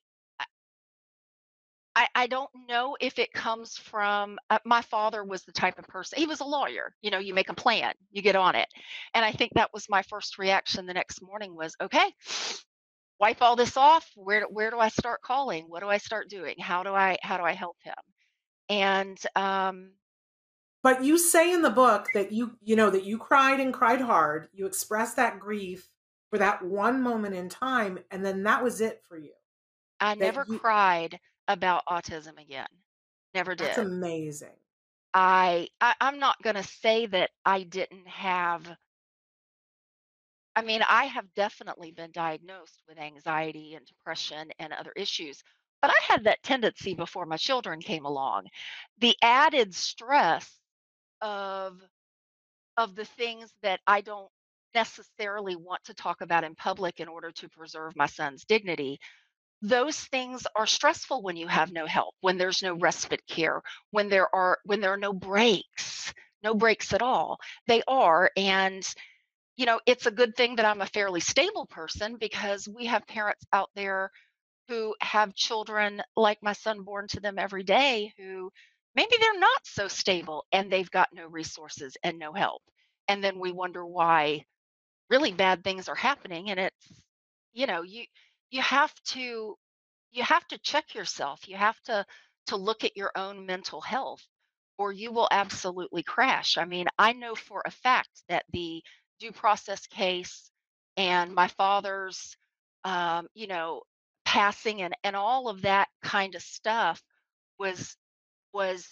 I, 1.96 2.08
I 2.16 2.28
don't 2.28 2.50
know 2.68 2.96
if 3.02 3.20
it 3.20 3.34
comes 3.34 3.78
from 3.78 4.38
uh, 4.50 4.60
my 4.66 4.82
father 4.82 5.24
was 5.24 5.44
the 5.44 5.52
type 5.52 5.80
of 5.80 5.86
person 5.88 6.20
he 6.20 6.26
was 6.28 6.40
a 6.40 6.46
lawyer 6.46 6.94
you 7.02 7.12
know 7.12 7.18
you 7.18 7.34
make 7.34 7.50
a 7.50 7.54
plan 7.56 7.94
you 8.12 8.22
get 8.22 8.36
on 8.36 8.56
it 8.56 8.68
and 9.14 9.26
i 9.26 9.32
think 9.32 9.52
that 9.56 9.72
was 9.74 9.90
my 9.90 10.04
first 10.04 10.38
reaction 10.38 10.86
the 10.86 10.94
next 10.94 11.22
morning 11.22 11.56
was 11.56 11.76
okay 11.82 12.14
wipe 13.20 13.42
all 13.42 13.56
this 13.56 13.78
off 13.78 14.10
where 14.16 14.42
do- 14.42 14.48
where 14.52 14.70
do 14.72 14.80
i 14.80 14.88
start 14.90 15.22
calling 15.22 15.66
what 15.70 15.82
do 15.82 15.90
i 15.90 15.98
start 15.98 16.30
doing 16.30 16.56
how 16.60 16.84
do 16.84 16.94
i 16.94 17.18
how 17.22 17.38
do 17.38 17.44
i 17.44 17.52
help 17.54 17.78
him 17.84 17.94
and 18.70 19.20
um 19.36 19.94
But 20.82 21.04
you 21.04 21.18
say 21.18 21.52
in 21.54 21.62
the 21.62 21.70
book 21.70 22.14
that 22.14 22.32
you, 22.32 22.58
you 22.62 22.76
know, 22.76 22.90
that 22.90 23.04
you 23.04 23.18
cried 23.18 23.60
and 23.60 23.74
cried 23.74 24.02
hard. 24.02 24.50
You 24.54 24.66
expressed 24.66 25.16
that 25.18 25.40
grief 25.40 25.90
for 26.30 26.38
that 26.38 26.64
one 26.64 27.02
moment 27.02 27.36
in 27.36 27.50
time, 27.50 28.00
and 28.12 28.26
then 28.26 28.44
that 28.44 28.64
was 28.64 28.80
it 28.82 29.04
for 29.04 29.18
you. 29.18 29.34
i 30.02 30.14
That 30.20 30.34
never 30.34 30.46
you, 30.48 30.62
cried 30.62 31.20
about 31.50 31.84
autism 31.90 32.42
again 32.42 32.68
never 33.36 33.56
did. 33.56 33.68
that's 33.68 33.80
amazing. 33.80 34.56
I, 35.14 35.68
I 35.82 35.96
i'm 36.02 36.20
not 36.20 36.42
going 36.44 36.56
to 36.56 36.64
say 36.64 37.08
that 37.08 37.32
i 37.46 37.64
didn't 37.64 38.08
have 38.08 38.66
I 40.56 40.62
mean, 40.62 40.82
I 40.90 41.06
have 41.06 41.34
definitely 41.36 41.92
been 41.92 42.12
diagnosed 42.12 42.84
with 42.88 43.00
anxiety 43.00 43.76
and 43.76 43.86
depression 43.86 44.52
and 44.60 44.74
other 44.74 44.92
issues, 44.98 45.42
but 45.82 45.90
I 45.90 46.00
had 46.04 46.26
that 46.26 46.44
tendency 46.44 46.94
before 46.94 47.26
my 47.26 47.38
children 47.38 47.80
came 47.82 48.06
along. 48.06 48.48
The 49.00 49.16
added 49.24 49.74
stress 49.74 50.60
of 51.22 51.82
of 52.78 52.96
the 52.96 53.06
things 53.06 53.54
that 53.64 53.82
I 53.88 54.02
don't 54.02 54.30
necessarily 54.76 55.56
want 55.56 55.84
to 55.86 55.94
talk 55.94 56.22
about 56.22 56.44
in 56.46 56.56
public 56.56 57.00
in 57.00 57.08
order 57.10 57.32
to 57.32 57.50
preserve 57.50 57.96
my 57.96 58.06
son's 58.08 58.46
dignity. 58.46 59.00
Those 59.62 59.98
things 60.00 60.46
are 60.56 60.68
stressful 60.68 61.22
when 61.22 61.36
you 61.38 61.48
have 61.48 61.72
no 61.72 61.86
help, 61.86 62.16
when 62.22 62.38
there's 62.38 62.62
no 62.62 62.74
respite 62.76 63.26
care, 63.28 63.62
when 63.92 64.10
there 64.10 64.34
are 64.36 64.60
when 64.66 64.82
there 64.82 64.94
are 64.94 64.98
no 64.98 65.14
breaks, 65.14 66.14
no 66.44 66.54
breaks 66.54 66.94
at 66.94 67.02
all. 67.02 67.40
They 67.68 67.82
are 67.88 68.32
and 68.38 68.86
you 69.58 69.66
know, 69.66 69.80
it's 69.86 70.06
a 70.06 70.12
good 70.12 70.36
thing 70.36 70.56
that 70.56 70.66
I'm 70.66 70.82
a 70.82 70.86
fairly 70.88 71.20
stable 71.20 71.66
person 71.68 72.18
because 72.18 72.68
we 72.68 72.86
have 72.88 73.06
parents 73.08 73.46
out 73.54 73.70
there 73.76 74.12
who 74.70 74.96
have 75.02 75.36
children 75.36 76.02
like 76.16 76.40
my 76.44 76.54
son 76.54 76.84
born 76.84 77.08
to 77.10 77.20
them 77.22 77.40
every 77.40 77.64
day 77.64 78.14
who 78.18 78.52
maybe 78.96 79.16
they're 79.20 79.40
not 79.40 79.66
so 79.66 79.88
stable 79.88 80.46
and 80.52 80.72
they've 80.72 80.92
got 80.92 81.10
no 81.14 81.28
resources 81.28 81.98
and 82.04 82.20
no 82.20 82.34
help. 82.34 82.62
And 83.08 83.24
then 83.24 83.40
we 83.40 83.52
wonder 83.52 83.86
why 83.86 84.46
really 85.10 85.32
bad 85.34 85.64
things 85.64 85.90
are 85.90 85.96
happening 85.96 86.50
and 86.52 86.60
it's 86.60 86.94
you 87.54 87.68
know, 87.68 87.82
you 87.84 88.06
you 88.52 88.62
have 88.62 88.94
to 89.06 89.56
you 90.12 90.24
have 90.24 90.48
to 90.50 90.58
check 90.60 90.96
yourself. 90.96 91.48
You 91.48 91.58
have 91.58 91.80
to 91.84 92.06
to 92.48 92.56
look 92.58 92.84
at 92.84 92.98
your 92.98 93.12
own 93.16 93.46
mental 93.46 93.82
health 93.82 94.26
or 94.78 94.92
you 94.92 95.12
will 95.12 95.28
absolutely 95.32 96.04
crash. 96.04 96.58
I 96.58 96.66
mean, 96.66 96.88
I 96.98 97.14
know 97.14 97.36
for 97.36 97.62
a 97.66 97.72
fact 97.72 98.10
that 98.30 98.46
the 98.54 98.84
due 99.20 99.32
process 99.32 99.86
case 99.88 100.52
and 100.98 101.34
my 101.36 101.48
father's 101.50 102.36
um, 102.86 103.28
you 103.34 103.48
know, 103.48 103.84
passing 104.26 104.82
and 104.82 104.96
and 105.04 105.16
all 105.16 105.50
of 105.50 105.64
that 105.64 105.88
kind 106.04 106.36
of 106.36 106.42
stuff 106.42 107.02
was 107.60 107.96
was 108.54 108.88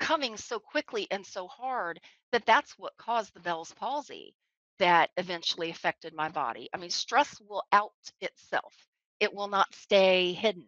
coming 0.00 0.36
so 0.36 0.58
quickly 0.58 1.06
and 1.10 1.26
so 1.26 1.46
hard 1.48 2.00
that 2.32 2.46
that's 2.46 2.74
what 2.78 2.96
caused 2.98 3.34
the 3.34 3.40
Bell's 3.40 3.72
palsy 3.74 4.34
that 4.78 5.10
eventually 5.16 5.70
affected 5.70 6.14
my 6.14 6.28
body. 6.28 6.68
I 6.72 6.78
mean, 6.78 6.90
stress 6.90 7.40
will 7.48 7.62
out 7.72 7.92
itself. 8.20 8.74
It 9.20 9.34
will 9.34 9.48
not 9.48 9.74
stay 9.74 10.32
hidden. 10.32 10.66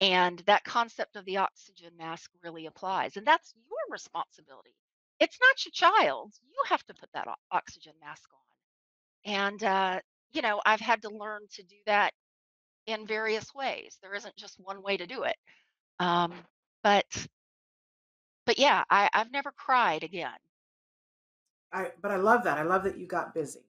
And 0.00 0.40
that 0.46 0.64
concept 0.64 1.16
of 1.16 1.24
the 1.24 1.36
oxygen 1.36 1.92
mask 1.96 2.30
really 2.42 2.66
applies. 2.66 3.16
And 3.16 3.26
that's 3.26 3.54
your 3.54 3.78
responsibility. 3.92 4.74
It's 5.20 5.38
not 5.40 5.64
your 5.64 5.72
child's. 5.72 6.40
You 6.42 6.60
have 6.66 6.84
to 6.86 6.94
put 6.94 7.08
that 7.14 7.28
oxygen 7.52 7.92
mask 8.00 8.28
on. 8.32 9.32
And, 9.32 9.62
uh, 9.62 10.00
you 10.32 10.42
know, 10.42 10.60
I've 10.66 10.80
had 10.80 11.02
to 11.02 11.10
learn 11.10 11.42
to 11.52 11.62
do 11.62 11.76
that 11.86 12.12
in 12.86 13.06
various 13.06 13.54
ways. 13.54 13.98
There 14.02 14.14
isn't 14.14 14.36
just 14.36 14.58
one 14.58 14.82
way 14.82 14.96
to 14.96 15.06
do 15.06 15.22
it. 15.22 15.36
Um, 16.00 16.32
but, 16.82 17.06
but 18.44 18.58
yeah, 18.58 18.82
I, 18.90 19.08
I've 19.12 19.30
never 19.30 19.52
cried 19.52 20.02
again. 20.02 20.30
I 21.72 21.90
but 22.00 22.10
I 22.10 22.16
love 22.16 22.44
that. 22.44 22.58
I 22.58 22.62
love 22.62 22.84
that 22.84 22.98
you 22.98 23.06
got 23.06 23.34
busy. 23.34 23.60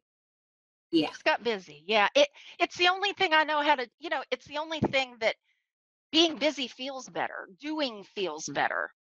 Yeah. 0.91 1.07
Just 1.07 1.23
got 1.23 1.43
busy. 1.43 1.83
Yeah. 1.87 2.07
It 2.15 2.27
it's 2.59 2.77
the 2.77 2.89
only 2.89 3.13
thing 3.13 3.33
I 3.33 3.43
know 3.43 3.61
how 3.61 3.75
to, 3.75 3.87
you 3.99 4.09
know, 4.09 4.23
it's 4.31 4.45
the 4.45 4.59
only 4.59 4.79
thing 4.79 5.15
that 5.21 5.35
being 6.11 6.37
busy 6.37 6.67
feels 6.67 7.09
better. 7.09 7.47
Doing 7.59 8.03
feels 8.15 8.47
better. 8.47 8.91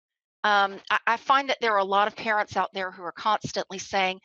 Um, 0.45 0.81
I, 0.91 0.99
I 1.07 1.17
find 1.19 1.51
that 1.51 1.59
there 1.61 1.73
are 1.73 1.79
a 1.79 1.85
lot 1.85 2.09
of 2.09 2.17
parents 2.17 2.57
out 2.57 2.71
there 2.73 2.91
who 2.91 3.03
are 3.03 3.13
constantly 3.13 3.79
saying, 3.79 4.21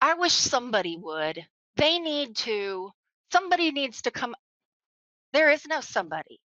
I 0.00 0.14
wish 0.14 0.32
somebody 0.32 0.96
would. 0.96 1.44
They 1.76 1.98
need 1.98 2.36
to, 2.36 2.90
somebody 3.32 3.72
needs 3.72 4.02
to 4.02 4.10
come. 4.10 4.34
There 5.32 5.50
is 5.50 5.66
no 5.66 5.80
somebody. 5.80 6.40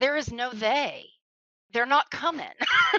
There 0.00 0.16
is 0.16 0.32
no 0.32 0.50
they. 0.50 1.06
They're 1.72 1.86
not 1.86 2.10
coming. 2.10 2.46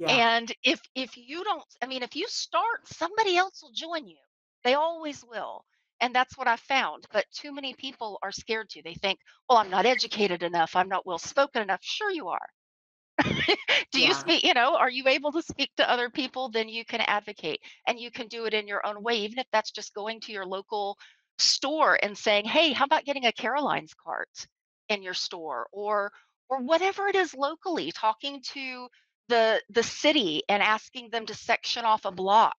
Yeah. 0.00 0.10
and 0.10 0.52
if 0.62 0.80
if 0.94 1.16
you 1.16 1.44
don't, 1.44 1.62
I 1.82 1.86
mean, 1.86 2.02
if 2.02 2.16
you 2.16 2.26
start, 2.28 2.86
somebody 2.86 3.36
else 3.36 3.62
will 3.62 3.72
join 3.74 4.06
you. 4.06 4.16
They 4.64 4.74
always 4.74 5.24
will. 5.24 5.64
And 6.00 6.14
that's 6.14 6.36
what 6.36 6.48
I 6.48 6.56
found. 6.56 7.06
But 7.12 7.26
too 7.32 7.52
many 7.52 7.74
people 7.74 8.18
are 8.22 8.32
scared 8.32 8.68
to. 8.70 8.82
They 8.82 8.94
think, 8.94 9.18
well, 9.48 9.58
I'm 9.58 9.70
not 9.70 9.86
educated 9.86 10.42
enough. 10.42 10.74
I'm 10.76 10.88
not 10.88 11.06
well 11.06 11.18
spoken 11.18 11.62
enough. 11.62 11.80
Sure, 11.82 12.10
you 12.10 12.28
are. 12.28 12.48
do 13.92 14.00
you 14.00 14.14
speak 14.14 14.42
you 14.42 14.54
know 14.54 14.74
are 14.76 14.90
you 14.90 15.06
able 15.06 15.30
to 15.30 15.42
speak 15.42 15.70
to 15.76 15.88
other 15.90 16.08
people 16.08 16.48
then 16.48 16.68
you 16.68 16.84
can 16.84 17.00
advocate 17.02 17.60
and 17.86 18.00
you 18.00 18.10
can 18.10 18.26
do 18.26 18.46
it 18.46 18.54
in 18.54 18.66
your 18.66 18.84
own 18.86 19.02
way 19.02 19.16
even 19.16 19.38
if 19.38 19.46
that's 19.52 19.70
just 19.70 19.94
going 19.94 20.18
to 20.18 20.32
your 20.32 20.46
local 20.46 20.96
store 21.38 21.98
and 22.02 22.16
saying 22.16 22.44
hey 22.44 22.72
how 22.72 22.86
about 22.86 23.04
getting 23.04 23.26
a 23.26 23.32
caroline's 23.32 23.94
cart 23.94 24.30
in 24.88 25.02
your 25.02 25.14
store 25.14 25.66
or 25.72 26.10
or 26.52 26.60
whatever 26.62 27.08
it 27.08 27.16
is 27.16 27.34
locally 27.34 27.90
talking 27.92 28.42
to 28.42 28.86
the 29.28 29.62
the 29.70 29.82
city 29.82 30.42
and 30.50 30.62
asking 30.62 31.08
them 31.10 31.24
to 31.24 31.34
section 31.34 31.86
off 31.86 32.04
a 32.04 32.12
block 32.12 32.58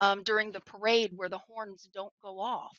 um, 0.00 0.22
during 0.22 0.52
the 0.52 0.60
parade 0.60 1.12
where 1.14 1.28
the 1.28 1.38
horns 1.38 1.86
don't 1.94 2.14
go 2.22 2.40
off 2.40 2.78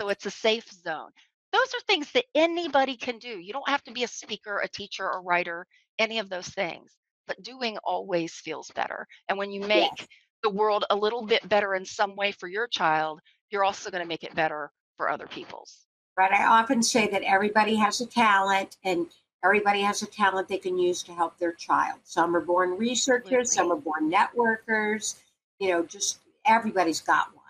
so 0.00 0.08
it's 0.08 0.24
a 0.24 0.30
safe 0.30 0.70
zone 0.72 1.10
those 1.52 1.68
are 1.74 1.84
things 1.86 2.10
that 2.12 2.24
anybody 2.34 2.96
can 2.96 3.18
do 3.18 3.28
you 3.28 3.52
don't 3.52 3.68
have 3.68 3.82
to 3.84 3.92
be 3.92 4.02
a 4.02 4.08
speaker 4.08 4.60
a 4.64 4.68
teacher 4.68 5.06
a 5.06 5.20
writer 5.20 5.66
any 5.98 6.18
of 6.20 6.30
those 6.30 6.48
things 6.48 6.92
but 7.26 7.42
doing 7.42 7.76
always 7.84 8.32
feels 8.32 8.70
better 8.74 9.06
and 9.28 9.36
when 9.36 9.50
you 9.50 9.60
make 9.60 9.98
Yes. 9.98 10.08
the 10.42 10.50
world 10.50 10.86
a 10.88 10.96
little 10.96 11.26
bit 11.26 11.46
better 11.48 11.74
in 11.74 11.84
some 11.84 12.16
way 12.16 12.32
for 12.32 12.48
your 12.48 12.66
child 12.66 13.20
you're 13.50 13.64
also 13.64 13.90
going 13.90 14.02
to 14.02 14.08
make 14.08 14.24
it 14.24 14.34
better 14.34 14.70
for 14.96 15.10
other 15.10 15.26
people's 15.26 15.80
Right. 16.18 16.32
I 16.32 16.44
often 16.46 16.82
say 16.82 17.08
that 17.08 17.22
everybody 17.22 17.74
has 17.76 18.00
a 18.02 18.06
talent 18.06 18.76
and 18.84 19.06
everybody 19.44 19.80
has 19.82 20.02
a 20.02 20.06
talent 20.06 20.48
they 20.48 20.58
can 20.58 20.78
use 20.78 21.02
to 21.04 21.12
help 21.12 21.38
their 21.38 21.52
child. 21.52 21.98
Some 22.04 22.36
are 22.36 22.40
born 22.40 22.76
researchers, 22.78 23.52
some 23.52 23.70
are 23.72 23.76
born 23.76 24.10
networkers, 24.10 25.16
you 25.58 25.70
know, 25.70 25.84
just 25.84 26.18
everybody's 26.46 27.00
got 27.00 27.28
one. 27.34 27.44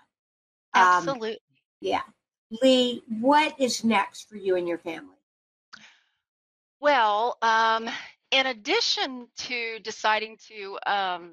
Um, 0.75 0.81
absolutely 1.07 1.39
yeah. 1.81 2.01
Leigh, 2.61 3.01
what 3.19 3.59
is 3.59 3.83
next 3.83 4.29
for 4.29 4.37
you 4.37 4.55
and 4.55 4.67
your 4.67 4.77
family? 4.77 5.17
Well, 6.79 7.37
um, 7.41 7.89
in 8.31 8.47
addition 8.47 9.27
to 9.37 9.79
deciding 9.79 10.37
to 10.47 10.79
um, 10.85 11.31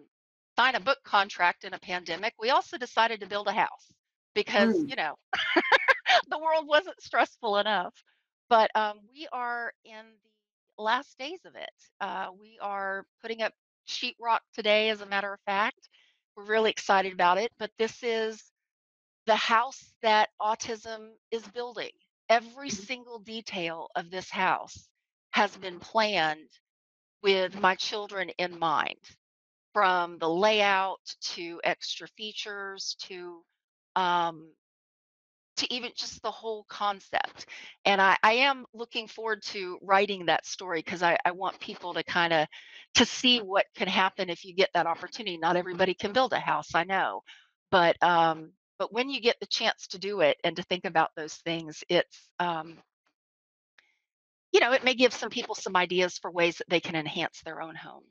sign 0.59 0.75
a 0.75 0.81
book 0.81 0.99
contract 1.05 1.65
in 1.65 1.75
a 1.75 1.79
pandemic, 1.79 2.35
we 2.39 2.51
also 2.51 2.79
decided 2.79 3.21
to 3.21 3.27
build 3.27 3.49
a 3.49 3.53
house 3.53 3.93
because, 4.35 4.77
Mm. 4.77 4.91
you 4.91 4.97
know, 4.97 5.15
the 6.29 6.39
world 6.39 6.67
wasn't 6.67 7.01
stressful 7.01 7.59
enough. 7.59 7.95
But 8.49 8.71
um, 8.75 9.01
we 9.13 9.29
are 9.33 9.73
in 9.85 10.05
the 10.25 10.30
last 10.81 11.18
days 11.18 11.41
of 11.45 11.55
it. 11.57 11.70
Uh, 12.01 12.28
we 12.39 12.59
are 12.61 13.05
putting 13.22 13.43
up 13.43 13.53
sheetrock 13.89 14.41
today, 14.55 14.91
as 14.91 15.01
a 15.01 15.07
matter 15.07 15.33
of 15.33 15.41
fact. 15.47 15.89
We're 16.37 16.45
really 16.47 16.70
excited 16.70 17.12
about 17.12 17.39
it. 17.39 17.53
But 17.59 17.70
this 17.78 18.03
is 18.03 18.43
the 19.26 19.37
house 19.37 19.93
that 20.03 20.28
autism 20.41 21.11
is 21.31 21.47
building. 21.49 21.91
Every 22.28 22.70
single 22.70 23.18
detail 23.18 23.89
of 23.97 24.11
this 24.11 24.31
house 24.31 24.89
has 25.33 25.57
been 25.57 25.81
planned 25.81 26.49
with 27.22 27.61
my 27.61 27.74
children 27.74 28.31
in 28.39 28.59
mind, 28.59 28.99
from 29.72 30.18
the 30.18 30.28
layout 30.28 31.01
to 31.20 31.61
extra 31.64 32.09
features 32.16 32.97
to 33.01 33.43
um, 33.97 34.49
to 35.61 35.75
even 35.75 35.91
just 35.95 36.23
the 36.23 36.31
whole 36.31 36.65
concept. 36.69 37.47
And 37.85 38.01
I, 38.01 38.17
I 38.23 38.33
am 38.33 38.65
looking 38.75 39.07
forward 39.07 39.43
to 39.45 39.79
writing 39.83 40.27
that 40.27 40.47
story 40.47 40.81
because 40.81 41.03
I, 41.03 41.17
I 41.25 41.33
want 41.33 41.61
people 41.61 41.95
to 41.95 42.03
kind 42.03 42.33
of 42.33 42.47
to 42.95 43.05
see 43.05 43.39
what 43.41 43.67
can 43.77 43.89
happen 43.89 44.31
if 44.31 44.45
you 44.45 44.55
get 44.55 44.71
that 44.75 44.87
opportunity. 44.87 45.37
Not 45.39 45.57
everybody 45.57 45.95
can 45.95 46.13
build 46.13 46.33
a 46.33 46.41
house, 46.41 46.75
I 46.75 46.85
know, 46.85 47.23
but 47.71 48.03
um, 48.03 48.53
but 48.79 48.93
when 48.93 49.11
you 49.11 49.21
get 49.21 49.37
the 49.41 49.47
chance 49.47 49.87
to 49.89 49.99
do 49.99 50.21
it 50.21 50.39
and 50.43 50.57
to 50.57 50.63
think 50.63 50.85
about 50.87 51.11
those 51.15 51.35
things, 51.35 51.85
it's 51.89 52.29
um, 52.39 52.79
you 54.53 54.61
know 54.61 54.73
it 54.73 54.85
may 54.85 54.95
give 54.95 55.13
some 55.13 55.31
people 55.31 55.55
some 55.55 55.77
ideas 55.77 56.19
for 56.19 56.31
ways 56.31 56.59
that 56.59 56.69
they 56.69 56.81
can 56.81 56.97
enhance 56.97 57.43
their 57.45 57.61
own 57.61 57.75
homes. 57.75 58.05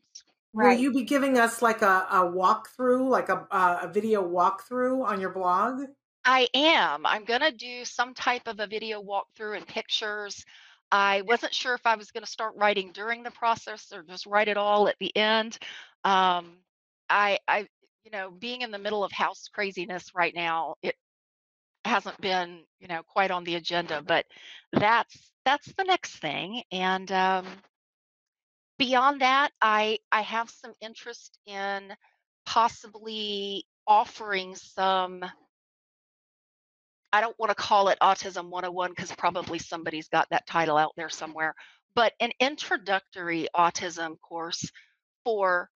Will 0.53 0.73
you 0.73 0.91
be 0.91 1.03
giving 1.03 1.37
us 1.37 1.61
like 1.61 1.81
a, 1.81 2.07
a 2.09 2.23
walkthrough, 2.23 3.07
like 3.07 3.29
a, 3.29 3.47
a 3.51 3.79
a 3.83 3.91
video 3.91 4.27
walkthrough 4.27 5.03
on 5.03 5.19
your 5.19 5.31
blog? 5.31 5.81
I 6.25 6.47
am. 6.53 7.05
I'm 7.05 7.25
going 7.25 7.41
to 7.41 7.51
do 7.51 7.85
some 7.85 8.13
type 8.13 8.47
of 8.47 8.59
a 8.59 8.67
video 8.67 9.01
walkthrough 9.01 9.57
and 9.57 9.67
pictures. 9.67 10.45
I 10.91 11.21
wasn't 11.21 11.53
sure 11.53 11.73
if 11.75 11.85
I 11.85 11.95
was 11.95 12.11
going 12.11 12.23
to 12.23 12.29
start 12.29 12.55
writing 12.57 12.91
during 12.93 13.23
the 13.23 13.31
process 13.31 13.91
or 13.93 14.03
just 14.03 14.25
write 14.25 14.47
it 14.47 14.57
all 14.57 14.87
at 14.87 14.97
the 14.99 15.15
end. 15.15 15.57
Um, 16.03 16.57
I, 17.09 17.39
I, 17.47 17.67
you 18.03 18.11
know, 18.11 18.31
being 18.31 18.61
in 18.61 18.71
the 18.71 18.79
middle 18.79 19.03
of 19.03 19.11
house 19.11 19.49
craziness 19.53 20.11
right 20.15 20.33
now, 20.33 20.75
it 20.81 20.95
hasn't 21.85 22.19
been, 22.21 22.59
you 22.79 22.87
know, 22.87 23.01
quite 23.07 23.31
on 23.31 23.43
the 23.43 23.55
agenda, 23.55 24.01
but 24.05 24.25
that's 24.73 25.31
that's 25.45 25.71
the 25.73 25.83
next 25.83 26.17
thing. 26.17 26.63
And 26.71 27.11
um, 27.11 27.45
beyond 28.77 29.21
that, 29.21 29.51
I 29.61 29.99
I 30.11 30.21
have 30.21 30.49
some 30.49 30.73
interest 30.81 31.37
in 31.45 31.93
possibly 32.45 33.65
offering 33.87 34.55
some 34.55 35.23
I 37.11 37.21
don't 37.21 37.37
want 37.39 37.49
to 37.49 37.55
call 37.55 37.89
it 37.89 37.97
Autism 38.01 38.49
101 38.49 38.91
because 38.91 39.11
probably 39.13 39.59
somebody's 39.59 40.07
got 40.09 40.27
that 40.29 40.45
title 40.45 40.77
out 40.77 40.93
there 40.95 41.09
somewhere, 41.09 41.55
but 41.95 42.13
an 42.19 42.31
introductory 42.39 43.47
autism 43.55 44.19
course 44.21 44.69
for 45.23 45.69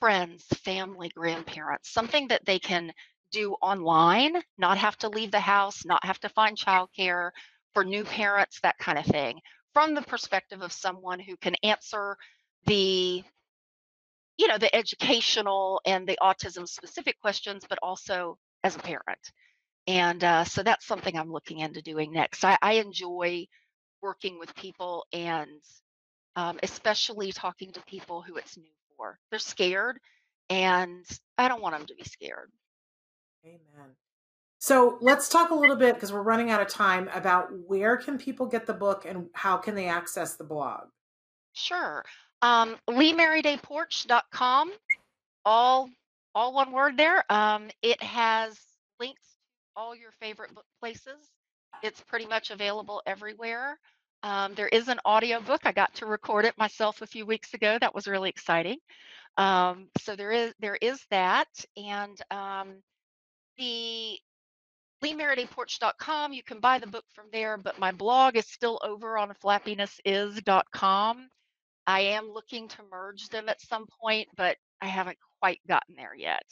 friends, 0.00 0.44
family, 0.64 1.08
grandparents, 1.08 1.92
something 1.92 2.28
that 2.28 2.44
they 2.44 2.58
can 2.58 2.92
do 3.32 3.54
online, 3.54 4.40
not 4.58 4.78
have 4.78 4.96
to 4.98 5.08
leave 5.08 5.30
the 5.32 5.40
house, 5.40 5.84
not 5.84 6.04
have 6.04 6.20
to 6.20 6.28
find 6.28 6.56
childcare 6.56 7.30
for 7.74 7.84
new 7.84 8.04
parents, 8.04 8.60
that 8.60 8.78
kind 8.78 8.98
of 8.98 9.04
thing, 9.06 9.40
from 9.74 9.94
the 9.94 10.02
perspective 10.02 10.62
of 10.62 10.72
someone 10.72 11.18
who 11.18 11.36
can 11.36 11.54
answer 11.62 12.16
the 12.66 13.22
you 14.38 14.48
know 14.48 14.58
the 14.58 14.74
educational 14.74 15.80
and 15.86 16.06
the 16.06 16.18
autism 16.22 16.68
specific 16.68 17.18
questions 17.20 17.64
but 17.68 17.78
also 17.82 18.36
as 18.64 18.76
a 18.76 18.80
parent 18.80 19.32
and 19.86 20.22
uh, 20.22 20.44
so 20.44 20.62
that's 20.62 20.86
something 20.86 21.16
I'm 21.16 21.32
looking 21.32 21.60
into 21.60 21.82
doing 21.82 22.12
next. 22.12 22.44
I, 22.44 22.56
I 22.60 22.74
enjoy 22.74 23.46
working 24.02 24.38
with 24.38 24.54
people 24.54 25.06
and 25.12 25.60
um, 26.36 26.58
especially 26.62 27.32
talking 27.32 27.72
to 27.72 27.80
people 27.82 28.22
who 28.22 28.36
it's 28.36 28.56
new 28.56 28.64
for. 28.96 29.18
They're 29.30 29.38
scared, 29.38 29.98
and 30.50 31.04
I 31.38 31.48
don't 31.48 31.62
want 31.62 31.76
them 31.76 31.86
to 31.86 31.94
be 31.94 32.04
scared. 32.04 32.50
Amen. 33.44 33.94
So 34.58 34.98
let's 35.00 35.28
talk 35.28 35.50
a 35.50 35.54
little 35.54 35.76
bit 35.76 35.94
because 35.94 36.12
we're 36.12 36.22
running 36.22 36.50
out 36.50 36.60
of 36.60 36.68
time 36.68 37.08
about 37.14 37.48
where 37.66 37.96
can 37.96 38.18
people 38.18 38.46
get 38.46 38.66
the 38.66 38.74
book 38.74 39.04
and 39.06 39.28
how 39.32 39.56
can 39.56 39.74
they 39.74 39.86
access 39.86 40.34
the 40.34 40.44
blog? 40.44 40.88
Sure. 41.52 42.04
Um, 42.42 42.76
LeighMerrydayPorch.com, 42.90 44.72
all 45.44 45.88
all 46.34 46.52
one 46.52 46.72
word 46.72 46.96
there. 46.96 47.24
Um, 47.30 47.70
it 47.80 48.02
has 48.02 48.58
links 49.00 49.35
all 49.76 49.94
your 49.94 50.12
favorite 50.20 50.54
book 50.54 50.66
places. 50.80 51.30
It's 51.82 52.00
pretty 52.02 52.26
much 52.26 52.50
available 52.50 53.02
everywhere. 53.06 53.78
Um, 54.22 54.54
there 54.54 54.68
is 54.68 54.88
an 54.88 54.98
audio 55.04 55.40
book. 55.40 55.60
I 55.64 55.72
got 55.72 55.94
to 55.96 56.06
record 56.06 56.46
it 56.46 56.56
myself 56.56 57.02
a 57.02 57.06
few 57.06 57.26
weeks 57.26 57.54
ago. 57.54 57.76
That 57.78 57.94
was 57.94 58.08
really 58.08 58.30
exciting. 58.30 58.78
Um, 59.36 59.88
so 60.00 60.16
there 60.16 60.32
is 60.32 60.54
there 60.58 60.78
is 60.80 61.04
that, 61.10 61.48
and 61.76 62.18
um, 62.30 62.82
the 63.58 64.18
LeighMerrydayPorch.com. 65.04 66.32
You 66.32 66.42
can 66.42 66.60
buy 66.60 66.78
the 66.78 66.86
book 66.86 67.04
from 67.14 67.26
there, 67.32 67.58
but 67.58 67.78
my 67.78 67.92
blog 67.92 68.36
is 68.36 68.46
still 68.46 68.80
over 68.82 69.18
on 69.18 69.32
flappinessiS.com. 69.44 71.28
I 71.86 72.00
am 72.00 72.30
looking 72.32 72.68
to 72.68 72.82
merge 72.90 73.28
them 73.28 73.48
at 73.48 73.60
some 73.60 73.86
point, 74.00 74.28
but 74.36 74.56
I 74.80 74.86
haven't 74.86 75.18
quite 75.40 75.60
gotten 75.68 75.94
there 75.94 76.14
yet. 76.16 76.42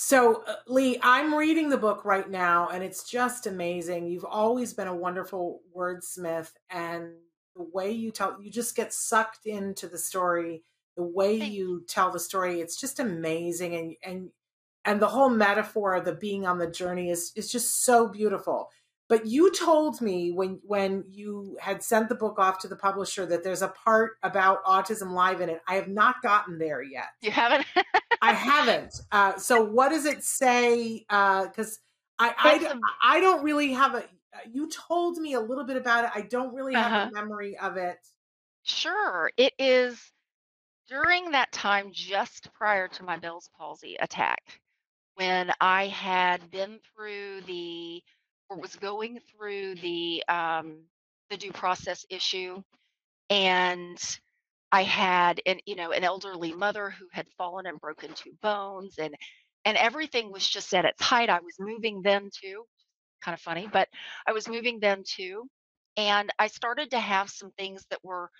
So, 0.00 0.44
uh, 0.46 0.54
Leigh, 0.68 1.00
I'm 1.02 1.34
reading 1.34 1.70
the 1.70 1.76
book 1.76 2.04
right 2.04 2.30
now, 2.30 2.68
and 2.68 2.84
it's 2.84 3.02
just 3.02 3.48
amazing. 3.48 4.06
You've 4.06 4.24
always 4.24 4.72
been 4.72 4.86
a 4.86 4.94
wonderful 4.94 5.62
wordsmith, 5.76 6.52
and 6.70 7.14
the 7.56 7.64
way 7.72 7.90
you 7.90 8.12
tell, 8.12 8.40
you 8.40 8.48
just 8.48 8.76
get 8.76 8.92
sucked 8.92 9.44
into 9.44 9.88
the 9.88 9.98
story. 9.98 10.62
The 10.96 11.02
way 11.02 11.34
you 11.34 11.82
tell 11.88 12.12
the 12.12 12.20
story, 12.20 12.60
it's 12.60 12.80
just 12.80 13.00
amazing. 13.00 13.74
And 13.74 13.96
and 14.04 14.30
and 14.84 15.02
the 15.02 15.08
whole 15.08 15.30
metaphor 15.30 15.96
of 15.96 16.04
the 16.04 16.14
being 16.14 16.46
on 16.46 16.58
the 16.58 16.70
journey 16.70 17.10
is 17.10 17.32
is 17.34 17.50
just 17.50 17.82
so 17.82 18.06
beautiful. 18.06 18.70
But 19.08 19.24
you 19.24 19.50
told 19.52 20.02
me 20.02 20.32
when 20.32 20.60
when 20.62 21.04
you 21.08 21.56
had 21.60 21.82
sent 21.82 22.10
the 22.10 22.14
book 22.14 22.38
off 22.38 22.58
to 22.60 22.68
the 22.68 22.76
publisher 22.76 23.24
that 23.26 23.42
there's 23.42 23.62
a 23.62 23.68
part 23.68 24.18
about 24.22 24.62
autism 24.64 25.12
live 25.12 25.40
in 25.40 25.48
it. 25.48 25.62
I 25.66 25.76
have 25.76 25.88
not 25.88 26.20
gotten 26.22 26.58
there 26.58 26.82
yet. 26.82 27.06
You 27.22 27.30
haven't? 27.30 27.66
I 28.22 28.32
haven't. 28.34 29.00
Uh, 29.10 29.36
so 29.38 29.64
what 29.64 29.88
does 29.88 30.04
it 30.04 30.22
say? 30.22 31.06
Because 31.08 31.78
uh, 32.18 32.32
I 32.38 32.78
I, 33.02 33.16
I 33.16 33.20
don't 33.20 33.42
really 33.42 33.72
have 33.72 33.94
a. 33.94 34.04
You 34.52 34.68
told 34.68 35.16
me 35.16 35.34
a 35.34 35.40
little 35.40 35.64
bit 35.64 35.76
about 35.76 36.04
it. 36.04 36.10
I 36.14 36.20
don't 36.20 36.54
really 36.54 36.74
have 36.74 36.92
uh-huh. 36.92 37.08
a 37.10 37.12
memory 37.12 37.56
of 37.56 37.78
it. 37.78 37.96
Sure, 38.62 39.30
it 39.38 39.54
is 39.58 39.98
during 40.86 41.30
that 41.30 41.50
time 41.52 41.90
just 41.92 42.52
prior 42.52 42.88
to 42.88 43.04
my 43.04 43.16
Bell's 43.16 43.48
palsy 43.56 43.96
attack 44.00 44.60
when 45.14 45.50
I 45.60 45.86
had 45.88 46.50
been 46.50 46.78
through 46.94 47.42
the 47.46 48.02
was 48.56 48.76
going 48.76 49.20
through 49.20 49.76
the 49.76 50.24
um, 50.28 50.78
the 51.30 51.36
due 51.36 51.52
process 51.52 52.06
issue, 52.10 52.62
and 53.30 53.98
I 54.72 54.82
had 54.84 55.40
an 55.46 55.58
you 55.66 55.76
know 55.76 55.92
an 55.92 56.04
elderly 56.04 56.54
mother 56.54 56.90
who 56.90 57.06
had 57.12 57.26
fallen 57.38 57.66
and 57.66 57.80
broken 57.80 58.12
two 58.14 58.32
bones, 58.42 58.96
and 58.98 59.14
and 59.64 59.76
everything 59.76 60.32
was 60.32 60.48
just 60.48 60.72
at 60.74 60.84
its 60.84 61.02
height. 61.02 61.30
I 61.30 61.40
was 61.40 61.56
moving 61.60 62.02
then 62.02 62.30
too, 62.32 62.64
kind 63.22 63.34
of 63.34 63.40
funny, 63.40 63.68
but 63.72 63.88
I 64.26 64.32
was 64.32 64.48
moving 64.48 64.80
then 64.80 65.02
too, 65.06 65.48
and 65.96 66.30
I 66.38 66.48
started 66.48 66.90
to 66.92 67.00
have 67.00 67.30
some 67.30 67.50
things 67.58 67.84
that 67.90 68.04
were 68.04 68.30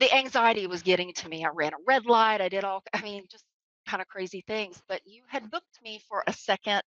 the 0.00 0.12
anxiety 0.14 0.66
was 0.66 0.82
getting 0.82 1.12
to 1.14 1.28
me. 1.28 1.44
I 1.44 1.50
ran 1.54 1.74
a 1.74 1.78
red 1.86 2.06
light. 2.06 2.40
I 2.40 2.48
did 2.48 2.64
all. 2.64 2.82
I 2.94 3.02
mean, 3.02 3.24
just 3.30 3.44
kind 3.86 4.00
of 4.00 4.08
crazy 4.08 4.42
things. 4.46 4.82
But 4.88 5.02
you 5.06 5.22
had 5.28 5.50
booked 5.50 5.82
me 5.82 6.00
for 6.08 6.24
a 6.26 6.32
second 6.32 6.82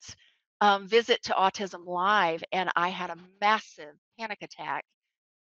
um, 0.61 0.89
visit 0.89 1.23
to 1.25 1.33
Autism 1.35 1.87
Live, 1.87 2.43
and 2.53 2.71
I 2.77 2.89
had 2.91 3.11
a 3.11 3.17
massive 3.41 3.95
panic 4.19 4.39
attack 4.43 4.85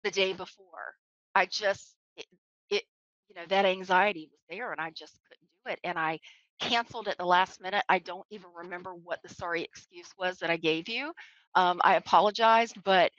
the 0.03 0.11
day 0.11 0.33
before. 0.33 0.95
I 1.35 1.45
just, 1.47 1.95
it, 2.17 2.25
it, 2.69 2.83
you 3.29 3.35
know, 3.35 3.43
that 3.49 3.65
anxiety 3.65 4.29
was 4.31 4.41
there, 4.49 4.71
and 4.71 4.81
I 4.81 4.91
just 4.91 5.19
couldn't 5.29 5.49
do 5.65 5.71
it. 5.73 5.79
And 5.89 5.99
I 5.99 6.19
canceled 6.61 7.07
at 7.07 7.17
the 7.17 7.25
last 7.25 7.61
minute. 7.61 7.83
I 7.89 7.99
don't 7.99 8.25
even 8.31 8.49
remember 8.55 8.93
what 8.95 9.19
the 9.23 9.29
sorry 9.33 9.63
excuse 9.63 10.09
was 10.17 10.39
that 10.39 10.49
I 10.49 10.57
gave 10.57 10.89
you. 10.89 11.13
Um, 11.55 11.81
I 11.83 11.95
apologized, 11.95 12.77
but 12.83 13.11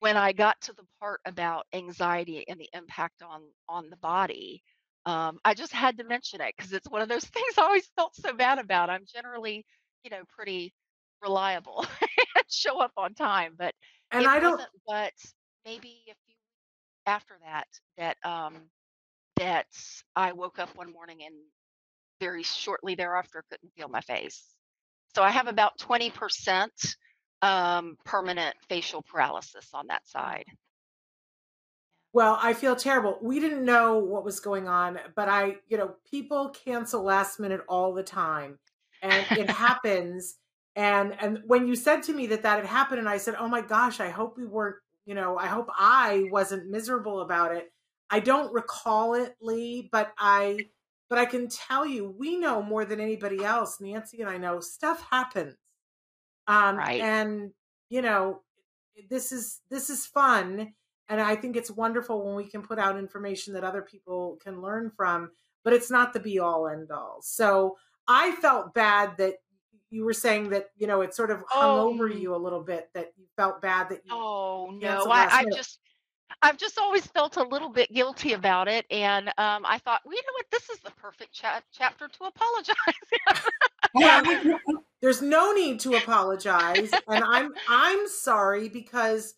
when 0.00 0.16
I 0.16 0.32
got 0.32 0.60
to 0.62 0.72
the 0.74 0.84
part 1.00 1.20
about 1.26 1.66
anxiety 1.72 2.44
and 2.48 2.60
the 2.60 2.68
impact 2.74 3.22
on 3.22 3.42
on 3.68 3.90
the 3.90 3.96
body, 3.96 4.62
um, 5.06 5.38
I 5.44 5.54
just 5.54 5.72
had 5.72 5.98
to 5.98 6.04
mention 6.04 6.40
it 6.40 6.54
because 6.56 6.72
it's 6.72 6.90
one 6.90 7.02
of 7.02 7.08
those 7.08 7.24
things 7.26 7.58
I 7.58 7.62
always 7.62 7.88
felt 7.96 8.14
so 8.16 8.32
bad 8.34 8.58
about. 8.58 8.90
I'm 8.90 9.04
generally, 9.12 9.64
you 10.04 10.10
know, 10.10 10.22
pretty 10.36 10.74
reliable 11.24 11.84
and 12.36 12.44
show 12.48 12.80
up 12.80 12.92
on 12.96 13.14
time. 13.14 13.54
But 13.58 13.74
and 14.10 14.26
I 14.26 14.38
don't. 14.38 14.60
But 14.86 15.12
maybe 15.64 15.96
a 16.08 16.14
few 16.26 16.34
after 17.06 17.34
that, 17.44 17.66
that 17.98 18.16
um, 18.24 18.54
that 19.36 19.66
I 20.14 20.32
woke 20.32 20.58
up 20.58 20.70
one 20.76 20.92
morning 20.92 21.18
and 21.24 21.34
very 22.20 22.42
shortly 22.42 22.94
thereafter 22.94 23.44
couldn't 23.50 23.72
feel 23.76 23.88
my 23.88 24.00
face. 24.00 24.44
So 25.14 25.22
I 25.22 25.30
have 25.30 25.48
about 25.48 25.78
twenty 25.78 26.10
percent 26.10 26.72
um, 27.42 27.96
permanent 28.04 28.54
facial 28.68 29.02
paralysis 29.02 29.68
on 29.74 29.88
that 29.88 30.06
side. 30.08 30.46
Well, 32.12 32.38
I 32.40 32.52
feel 32.52 32.76
terrible. 32.76 33.18
We 33.20 33.40
didn't 33.40 33.64
know 33.64 33.98
what 33.98 34.24
was 34.24 34.38
going 34.38 34.68
on, 34.68 35.00
but 35.16 35.28
I, 35.28 35.56
you 35.66 35.76
know, 35.76 35.96
people 36.08 36.50
cancel 36.50 37.02
last 37.02 37.40
minute 37.40 37.62
all 37.68 37.92
the 37.92 38.04
time, 38.04 38.60
and 39.02 39.26
it 39.36 39.50
happens 39.66 40.36
and 40.76 41.14
and 41.20 41.40
when 41.46 41.66
you 41.66 41.76
said 41.76 42.02
to 42.02 42.12
me 42.12 42.26
that 42.26 42.42
that 42.42 42.58
had 42.58 42.66
happened 42.66 42.98
and 42.98 43.08
i 43.08 43.16
said 43.16 43.34
oh 43.38 43.48
my 43.48 43.60
gosh 43.60 44.00
i 44.00 44.08
hope 44.08 44.36
we 44.36 44.46
weren't 44.46 44.76
you 45.06 45.14
know 45.14 45.38
i 45.38 45.46
hope 45.46 45.68
i 45.78 46.28
wasn't 46.30 46.70
miserable 46.70 47.20
about 47.20 47.54
it. 47.54 47.70
I 48.10 48.20
don't 48.20 48.52
recall 48.52 49.14
it 49.14 49.34
Leigh 49.40 49.88
but 49.90 50.12
i 50.18 50.68
but 51.08 51.18
i 51.18 51.24
can 51.24 51.48
tell 51.48 51.86
you 51.86 52.14
we 52.18 52.36
know 52.36 52.62
more 52.62 52.84
than 52.84 53.00
anybody 53.00 53.44
else 53.44 53.80
nancy 53.80 54.20
and 54.20 54.30
i 54.30 54.36
know 54.38 54.60
stuff 54.60 55.04
happens. 55.10 55.54
Um 56.46 56.76
right. 56.76 57.00
and 57.00 57.50
you 57.88 58.02
know 58.02 58.42
this 59.10 59.32
is 59.32 59.60
this 59.70 59.90
is 59.90 60.06
fun 60.06 60.72
and 61.08 61.20
i 61.20 61.34
think 61.34 61.56
it's 61.56 61.70
wonderful 61.70 62.24
when 62.24 62.36
we 62.36 62.44
can 62.44 62.62
put 62.62 62.78
out 62.78 62.98
information 62.98 63.54
that 63.54 63.64
other 63.64 63.82
people 63.82 64.38
can 64.42 64.60
learn 64.60 64.90
from 64.96 65.30
but 65.64 65.72
it's 65.72 65.90
not 65.90 66.12
the 66.12 66.20
be 66.20 66.38
all 66.38 66.68
end 66.68 66.90
all. 66.90 67.18
So 67.22 67.76
i 68.06 68.32
felt 68.32 68.74
bad 68.74 69.16
that 69.18 69.34
you 69.94 70.04
were 70.04 70.12
saying 70.12 70.50
that 70.50 70.70
you 70.76 70.86
know 70.88 71.00
it 71.02 71.14
sort 71.14 71.30
of 71.30 71.44
hung 71.48 71.78
oh. 71.78 71.88
over 71.88 72.08
you 72.08 72.34
a 72.34 72.36
little 72.36 72.62
bit 72.62 72.90
that 72.94 73.12
you 73.16 73.24
felt 73.36 73.62
bad 73.62 73.88
that 73.88 74.00
you 74.04 74.12
oh 74.12 74.76
no 74.80 75.06
I, 75.08 75.28
I 75.30 75.44
just 75.54 75.78
I've 76.42 76.56
just 76.56 76.78
always 76.78 77.06
felt 77.06 77.36
a 77.36 77.44
little 77.44 77.68
bit 77.68 77.92
guilty 77.92 78.32
about 78.32 78.66
it, 78.66 78.86
and 78.90 79.28
um, 79.28 79.64
I 79.64 79.78
thought, 79.78 80.00
well, 80.04 80.14
you 80.14 80.22
know 80.22 80.32
what, 80.34 80.46
this 80.50 80.68
is 80.68 80.80
the 80.80 80.90
perfect 80.90 81.32
cha- 81.32 81.62
chapter 81.72 82.08
to 82.08 82.24
apologize. 82.24 82.76
yeah, 83.94 84.56
there's 85.00 85.22
no 85.22 85.52
need 85.52 85.78
to 85.80 85.94
apologize, 85.94 86.90
and 87.08 87.24
I'm 87.24 87.52
I'm 87.68 88.08
sorry 88.08 88.68
because 88.68 89.34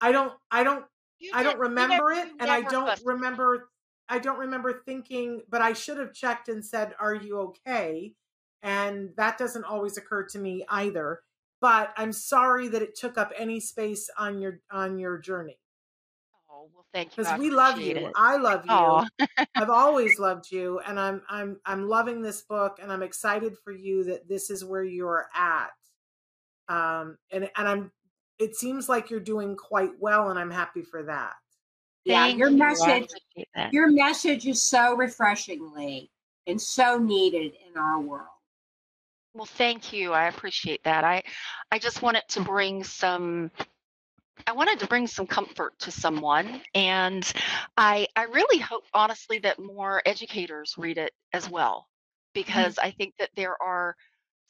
I 0.00 0.12
don't 0.12 0.32
I 0.50 0.64
don't 0.64 0.84
you 1.18 1.30
I 1.34 1.42
don't 1.44 1.58
remember 1.58 2.10
it, 2.10 2.28
and 2.40 2.50
I 2.50 2.62
don't 2.62 3.00
remember 3.04 3.68
I 4.08 4.18
don't 4.18 4.38
remember 4.38 4.82
thinking, 4.84 5.42
but 5.48 5.62
I 5.62 5.72
should 5.72 5.98
have 5.98 6.12
checked 6.12 6.48
and 6.48 6.64
said, 6.64 6.94
"Are 6.98 7.14
you 7.14 7.38
okay?" 7.40 8.14
And 8.62 9.10
that 9.16 9.38
doesn't 9.38 9.64
always 9.64 9.96
occur 9.96 10.24
to 10.28 10.38
me 10.38 10.64
either. 10.68 11.20
But 11.60 11.92
I'm 11.96 12.12
sorry 12.12 12.68
that 12.68 12.82
it 12.82 12.96
took 12.96 13.18
up 13.18 13.32
any 13.36 13.60
space 13.60 14.08
on 14.18 14.40
your 14.40 14.60
on 14.70 14.98
your 14.98 15.18
journey. 15.18 15.58
Oh 16.50 16.68
well, 16.74 16.86
thank 16.92 17.16
you. 17.16 17.22
Because 17.22 17.38
we 17.38 17.50
love 17.50 17.78
you. 17.78 17.96
It. 17.96 18.12
I 18.16 18.36
love 18.36 18.64
you. 18.66 19.26
I've 19.54 19.70
always 19.70 20.18
loved 20.18 20.50
you, 20.50 20.80
and 20.80 20.98
I'm 20.98 21.22
I'm 21.28 21.60
I'm 21.66 21.86
loving 21.86 22.22
this 22.22 22.42
book, 22.42 22.78
and 22.82 22.90
I'm 22.90 23.02
excited 23.02 23.56
for 23.62 23.72
you 23.72 24.04
that 24.04 24.28
this 24.28 24.50
is 24.50 24.64
where 24.64 24.84
you're 24.84 25.26
at. 25.34 25.70
Um, 26.68 27.18
and 27.30 27.50
and 27.56 27.68
I'm. 27.68 27.92
It 28.38 28.56
seems 28.56 28.88
like 28.88 29.10
you're 29.10 29.20
doing 29.20 29.54
quite 29.54 29.90
well, 29.98 30.30
and 30.30 30.38
I'm 30.38 30.50
happy 30.50 30.80
for 30.80 31.02
that. 31.02 31.34
Yeah, 32.04 32.26
your 32.28 32.48
you. 32.48 32.56
message, 32.56 33.10
your 33.70 33.90
message 33.90 34.46
is 34.46 34.62
so 34.62 34.96
refreshingly 34.96 36.10
and 36.46 36.60
so 36.60 36.98
needed 36.98 37.52
in 37.68 37.78
our 37.78 38.00
world. 38.00 38.26
Well, 39.34 39.46
thank 39.46 39.92
you. 39.92 40.12
I 40.12 40.26
appreciate 40.26 40.82
that. 40.84 41.04
I 41.04 41.22
I 41.70 41.78
just 41.78 42.02
wanted 42.02 42.24
to 42.30 42.40
bring 42.40 42.84
some 42.84 43.50
I 44.46 44.52
wanted 44.52 44.80
to 44.80 44.86
bring 44.86 45.06
some 45.06 45.26
comfort 45.26 45.78
to 45.80 45.90
someone 45.90 46.62
and 46.74 47.30
I 47.76 48.08
I 48.16 48.24
really 48.24 48.58
hope 48.58 48.84
honestly 48.94 49.38
that 49.40 49.58
more 49.58 50.02
educators 50.06 50.74
read 50.78 50.98
it 50.98 51.12
as 51.32 51.48
well 51.48 51.86
mm-hmm. 52.36 52.40
because. 52.42 52.78
I 52.78 52.90
think 52.90 53.14
that 53.18 53.30
there 53.36 53.60
are 53.62 53.94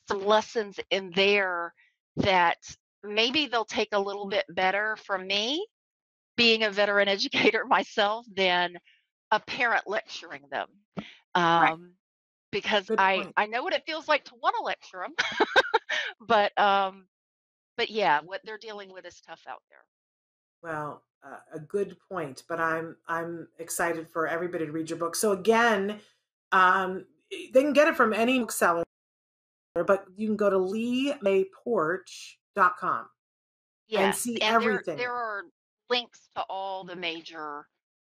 some 0.08 0.24
lessons 0.26 0.80
in 0.90 1.12
there 1.14 1.72
that 2.16 2.58
maybe 3.04 3.46
they'll 3.46 3.64
take 3.64 3.90
a 3.92 4.00
little 4.00 4.28
bit 4.28 4.44
better 4.48 4.96
from 4.96 5.26
me 5.26 5.66
being 6.36 6.64
a 6.64 6.70
veteran 6.70 7.08
educator 7.16 7.64
myself 7.66 8.26
than 8.34 8.76
a 9.30 9.40
parent 9.40 9.84
lecturing 9.86 10.42
them. 10.50 10.68
Um, 11.34 11.62
right 11.62 11.78
because 12.50 12.86
Good 12.86 12.98
I 12.98 13.16
point. 13.16 13.32
I 13.36 13.46
know 13.46 13.62
what 13.62 13.72
it 13.72 13.84
feels 13.86 14.08
like 14.08 14.24
to 14.24 14.34
want 14.42 14.56
to 14.58 14.64
lecture 14.64 14.98
them, 14.98 15.14
but 16.26 16.58
um, 16.58 17.06
but 17.76 17.90
yeah, 17.90 18.20
what 18.24 18.40
they're 18.44 18.58
dealing 18.58 18.92
with 18.92 19.06
is 19.06 19.22
tough 19.26 19.44
out 19.48 19.62
there. 19.70 19.84
Well, 20.62 21.02
uh, 21.24 21.38
a 21.54 21.60
good 21.60 21.96
point, 22.08 22.42
but 22.48 22.60
I'm 22.60 22.96
I'm 23.08 23.48
excited 23.58 24.08
for 24.08 24.26
everybody 24.26 24.66
to 24.66 24.72
read 24.72 24.90
your 24.90 24.98
book. 24.98 25.16
So 25.16 25.32
again, 25.32 26.00
um, 26.52 27.06
they 27.30 27.62
can 27.62 27.72
get 27.72 27.88
it 27.88 27.96
from 27.96 28.12
any 28.12 28.38
bookseller, 28.38 28.84
but 29.74 30.04
you 30.16 30.26
can 30.26 30.36
go 30.36 30.50
to 30.50 30.58
leemayporch.com 30.58 33.06
yes, 33.90 34.00
and 34.00 34.14
see 34.14 34.40
and 34.40 34.54
everything. 34.54 34.96
There, 34.96 35.08
there 35.08 35.14
are 35.14 35.42
links 35.88 36.20
to 36.36 36.42
all 36.48 36.84
the 36.84 36.96
major 36.96 37.66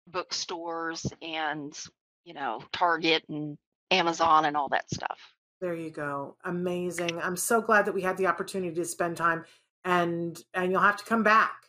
bookstores 0.08 1.06
and 1.22 1.78
you 2.26 2.34
know 2.34 2.62
Target 2.72 3.24
and 3.30 3.58
Amazon 3.92 4.46
and 4.46 4.58
all 4.58 4.70
that 4.70 4.90
stuff. 4.92 5.20
There 5.62 5.76
you 5.76 5.90
go. 5.90 6.36
Amazing. 6.44 7.20
I'm 7.22 7.38
so 7.38 7.62
glad 7.62 7.86
that 7.86 7.94
we 7.94 8.02
had 8.02 8.18
the 8.18 8.28
opportunity 8.28 8.76
to 8.76 8.86
spend 8.86 9.18
time 9.18 9.46
and 9.84 10.42
and 10.54 10.72
you'll 10.72 10.82
have 10.82 10.98
to 10.98 11.06
come 11.06 11.24
back. 11.24 11.66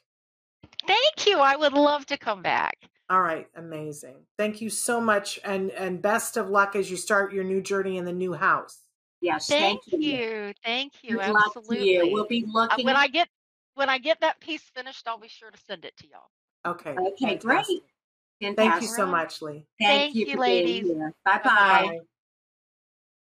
Thank 0.87 1.27
you. 1.27 1.39
I 1.39 1.57
would 1.57 1.73
love 1.73 2.07
to 2.07 2.17
come 2.17 2.43
back. 2.43 2.79
All 3.09 3.23
right, 3.23 3.47
amazing. 3.55 4.17
Thank 4.37 4.61
you 4.61 4.71
so 4.71 5.01
much 5.01 5.39
and 5.45 5.71
and 5.71 6.03
best 6.03 6.37
of 6.37 6.49
luck 6.49 6.75
as 6.75 6.91
you 6.91 6.97
start 6.97 7.33
your 7.33 7.45
new 7.45 7.61
journey 7.63 7.99
in 7.99 8.05
the 8.05 8.13
new 8.13 8.33
house. 8.33 8.81
Yes, 9.21 9.49
thank, 9.49 9.85
thank 9.85 10.03
you. 10.03 10.11
you. 10.11 10.53
Thank 10.65 10.93
you. 11.03 11.19
Good 11.19 11.37
Absolutely. 11.37 11.93
You. 11.93 12.13
We'll 12.13 12.27
be 12.27 12.45
uh, 12.45 12.53
looking 12.53 12.85
when 12.85 12.97
I 12.97 13.07
get 13.07 13.29
when 13.75 13.89
I 13.89 13.99
get 13.99 14.21
that 14.21 14.41
piece 14.41 14.63
finished, 14.75 15.07
I'll 15.07 15.19
be 15.19 15.29
sure 15.29 15.51
to 15.51 15.59
send 15.67 15.85
it 15.85 15.97
to 15.99 16.09
y'all. 16.09 16.73
Okay. 16.73 16.97
Okay, 16.99 17.39
Fantastic. 17.39 17.43
great. 17.43 17.83
Fantastic. 18.41 18.71
Thank 18.71 18.83
you 18.83 18.89
so 18.89 19.07
much, 19.07 19.41
Leigh. 19.41 19.67
Thank, 19.81 20.15
Thank 20.15 20.15
you, 20.15 20.27
you 20.27 20.39
ladies. 20.39 20.93
Bye 21.25 21.41
bye. 21.43 21.99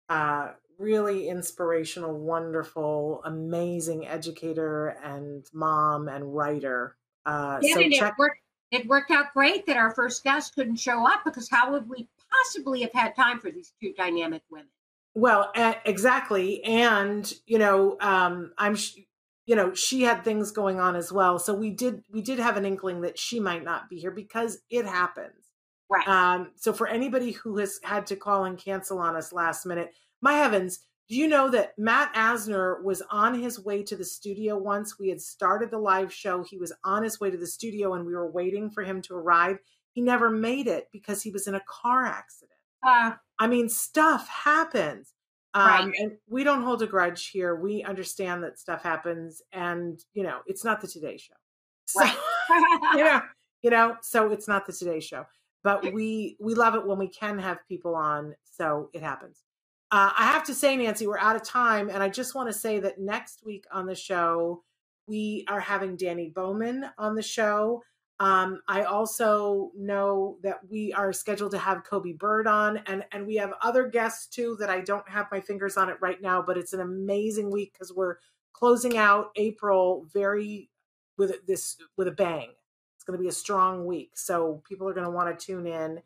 Uh, 0.10 0.54
really 0.78 1.28
inspirational, 1.30 2.18
wonderful, 2.18 3.22
amazing 3.26 4.08
educator 4.08 4.98
and 5.04 5.46
mom 5.54 6.08
and 6.08 6.36
writer. 6.36 6.98
Uh, 7.26 7.60
Yeah, 7.62 7.76
so 7.76 7.82
and 7.82 7.94
check 7.94 8.14
it 8.14 8.20
worked. 8.20 8.38
It 8.72 8.88
worked 8.88 9.12
out 9.12 9.34
great 9.34 9.66
that 9.66 9.76
our 9.76 9.92
first 9.92 10.24
guest 10.24 10.56
couldn't 10.56 10.78
show 10.78 11.06
up 11.06 11.26
because 11.26 11.50
how 11.50 11.74
would 11.74 11.90
we 11.90 12.08
possibly 12.32 12.82
have 12.82 12.94
had 12.94 13.16
time 13.16 13.38
for 13.40 13.52
these 13.52 13.74
two 13.82 13.94
dynamic 13.94 14.44
women? 14.50 14.70
Well, 15.14 15.52
uh, 15.56 15.74
exactly, 15.84 16.64
and 16.64 17.32
you 17.46 17.58
know, 17.60 17.98
um, 18.00 18.54
I'm, 18.58 18.76
sh- 18.76 19.00
you 19.46 19.56
know, 19.56 19.74
she 19.74 20.04
had 20.04 20.24
things 20.24 20.52
going 20.52 20.80
on 20.80 20.96
as 20.96 21.12
well, 21.12 21.40
so 21.40 21.54
we 21.54 21.72
did 21.72 22.04
we 22.12 22.22
did 22.22 22.40
have 22.40 22.58
an 22.58 22.66
inkling 22.66 23.02
that 23.02 23.18
she 23.18 23.40
might 23.40 23.64
not 23.64 23.90
be 23.90 23.98
here 23.98 24.12
because 24.12 24.60
it 24.70 24.86
happens. 24.86 25.52
Right. 25.90 26.08
Um, 26.08 26.52
so 26.56 26.72
for 26.72 26.88
anybody 26.88 27.32
who 27.32 27.58
has 27.58 27.80
had 27.84 28.08
to 28.08 28.16
call 28.16 28.46
and 28.46 28.58
cancel 28.58 29.00
on 29.00 29.16
us 29.16 29.34
last 29.34 29.66
minute, 29.66 29.92
my 30.22 30.34
heavens, 30.34 30.80
do 31.10 31.18
you 31.18 31.28
know 31.28 31.50
that 31.50 31.78
Matt 31.78 32.14
Asner 32.14 32.82
was 32.82 33.04
on 33.12 33.38
his 33.38 33.60
way 33.60 33.84
to 33.84 33.98
the 33.98 34.06
studio 34.06 34.58
once? 34.58 34.98
We 34.98 35.10
had 35.10 35.20
started 35.20 35.70
the 35.70 35.78
live 35.78 36.14
show. 36.14 36.42
He 36.42 36.58
was 36.58 36.72
on 36.86 37.04
his 37.04 37.20
way 37.20 37.30
to 37.30 37.36
the 37.36 37.46
studio 37.46 37.94
and 37.94 38.06
we 38.06 38.14
were 38.14 38.32
waiting 38.32 38.70
for 38.70 38.84
him 38.84 39.02
to 39.02 39.16
arrive. 39.16 39.58
He 39.92 40.00
never 40.00 40.30
made 40.30 40.68
it 40.68 40.88
because 40.94 41.22
he 41.22 41.30
was 41.30 41.48
in 41.48 41.56
a 41.56 41.62
car 41.68 42.06
accident. 42.06 42.58
Uh, 42.82 43.16
I 43.38 43.48
mean, 43.48 43.68
stuff 43.68 44.30
happens. 44.30 45.12
Um, 45.54 45.68
Right. 45.68 45.94
And 46.00 46.12
we 46.30 46.44
don't 46.44 46.64
hold 46.64 46.82
a 46.82 46.88
grudge 46.88 47.28
here. 47.28 47.56
We 47.56 47.84
understand 47.84 48.44
that 48.44 48.58
stuff 48.58 48.84
happens, 48.84 49.42
and 49.52 50.00
you 50.14 50.24
know, 50.24 50.40
it's 50.46 50.64
not 50.64 50.82
the 50.82 50.88
Today 50.88 51.18
Show. 51.18 51.34
So, 51.88 52.06
you 52.96 53.04
know, 53.04 53.22
you 53.64 53.70
know, 53.70 53.98
so 54.02 54.32
it's 54.32 54.48
not 54.48 54.66
the 54.66 54.72
Today 54.72 55.02
Show. 55.02 55.26
But 55.64 55.94
we 55.94 56.38
we 56.40 56.54
love 56.56 56.76
it 56.76 56.86
when 56.88 56.98
we 56.98 57.10
can 57.10 57.38
have 57.40 57.60
people 57.68 57.96
on, 57.96 58.36
so 58.44 58.90
it 58.94 59.04
happens. 59.04 59.44
Uh, 59.92 60.12
I 60.18 60.28
have 60.28 60.46
to 60.46 60.56
say, 60.56 60.78
Nancy, 60.78 61.06
we're 61.06 61.20
out 61.20 61.36
of 61.36 61.44
time, 61.44 61.90
and 61.90 62.02
I 62.02 62.08
just 62.08 62.34
want 62.34 62.48
to 62.48 62.54
say 62.58 62.80
that 62.80 63.00
next 63.00 63.44
week 63.46 63.66
on 63.74 63.86
the 63.88 63.96
show 63.96 64.64
we 65.08 65.46
are 65.50 65.60
having 65.60 65.98
Dani 65.98 66.34
Bowman 66.34 66.86
on 66.98 67.16
the 67.16 67.22
show. 67.22 67.84
Um, 68.22 68.62
I 68.68 68.84
also 68.84 69.72
know 69.76 70.38
that 70.44 70.60
we 70.70 70.94
are 70.94 71.12
scheduled 71.12 71.50
to 71.54 71.58
have 71.58 71.84
Kobe 71.84 72.14
Bird 72.14 72.46
on, 72.46 72.78
and 72.86 73.04
and 73.12 73.26
we 73.26 73.36
have 73.38 73.52
other 73.64 73.88
guests 73.88 74.28
too 74.28 74.56
that 74.60 74.70
I 74.70 74.82
don't 74.82 75.10
have 75.10 75.26
my 75.32 75.40
fingers 75.42 75.76
on 75.76 75.90
it 75.90 75.98
right 76.02 76.22
now. 76.22 76.40
But 76.40 76.56
it's 76.56 76.74
an 76.74 76.82
amazing 76.82 77.50
week 77.50 77.74
because 77.74 77.92
we're 77.92 78.18
closing 78.54 78.96
out 78.96 79.32
April 79.38 80.06
very 80.14 80.70
with 81.18 81.44
this 81.48 81.78
with 81.98 82.08
a 82.08 82.12
bang. 82.12 82.50
It's 82.94 83.04
going 83.04 83.18
to 83.18 83.22
be 83.22 83.28
a 83.28 83.32
strong 83.34 83.88
week, 83.88 84.12
so 84.14 84.62
people 84.70 84.88
are 84.88 84.94
going 84.94 85.08
to 85.08 85.12
want 85.12 85.40
to 85.40 85.44
tune 85.44 85.66
in, 85.66 86.00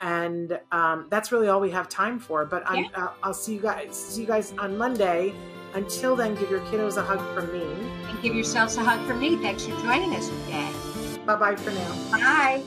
and 0.00 0.60
um, 0.70 1.08
that's 1.10 1.32
really 1.32 1.48
all 1.48 1.60
we 1.60 1.72
have 1.72 1.88
time 1.88 2.20
for. 2.20 2.44
But 2.44 2.62
I'm, 2.64 2.86
uh, 2.94 3.08
I'll 3.24 3.34
see 3.34 3.54
you 3.54 3.60
guys 3.60 3.96
see 3.96 4.20
you 4.20 4.26
guys 4.28 4.54
on 4.56 4.78
Monday. 4.78 5.34
Until 5.74 6.14
then, 6.14 6.36
give 6.36 6.48
your 6.48 6.60
kiddos 6.60 6.96
a 6.96 7.02
hug 7.02 7.18
from 7.34 7.52
me. 7.52 7.64
and 8.08 8.22
give 8.22 8.36
yourselves 8.36 8.76
a 8.76 8.84
hug 8.84 9.04
from 9.04 9.18
me. 9.18 9.36
Thanks 9.38 9.66
for 9.66 9.72
joining 9.82 10.14
us 10.14 10.28
today. 10.28 10.85
Bye 11.26 11.36
bye 11.36 11.56
for 11.56 11.72
now. 11.72 11.92
Bye. 12.12 12.64